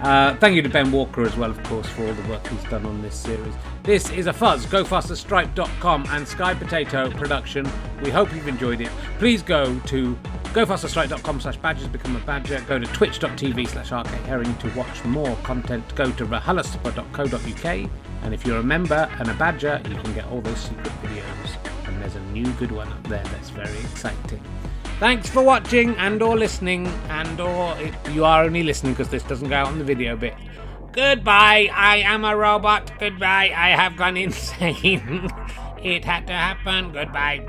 [0.00, 2.62] Uh, thank you to Ben Walker as well, of course, for all the work he's
[2.64, 3.54] done on this series.
[3.88, 7.66] This is a fuzz, gofasterstripe.com and Sky Potato production.
[8.02, 8.90] We hope you've enjoyed it.
[9.18, 10.14] Please go to
[10.52, 12.62] gofasterstripe.com slash badgers, become a badger.
[12.68, 15.82] Go to twitch.tv slash arcade herring to watch more content.
[15.94, 17.90] Go to rhlstp.co.uk
[18.24, 21.88] and if you're a member and a badger, you can get all those secret videos.
[21.88, 24.42] And there's a new good one up there that's very exciting.
[25.00, 27.74] Thanks for watching and or listening and or
[28.10, 30.34] you are only listening because this doesn't go out on the video bit.
[30.92, 31.70] Goodbye.
[31.72, 32.92] I am a robot.
[32.98, 33.52] Goodbye.
[33.54, 35.28] I have gone insane.
[35.82, 36.92] it had to happen.
[36.92, 37.46] Goodbye.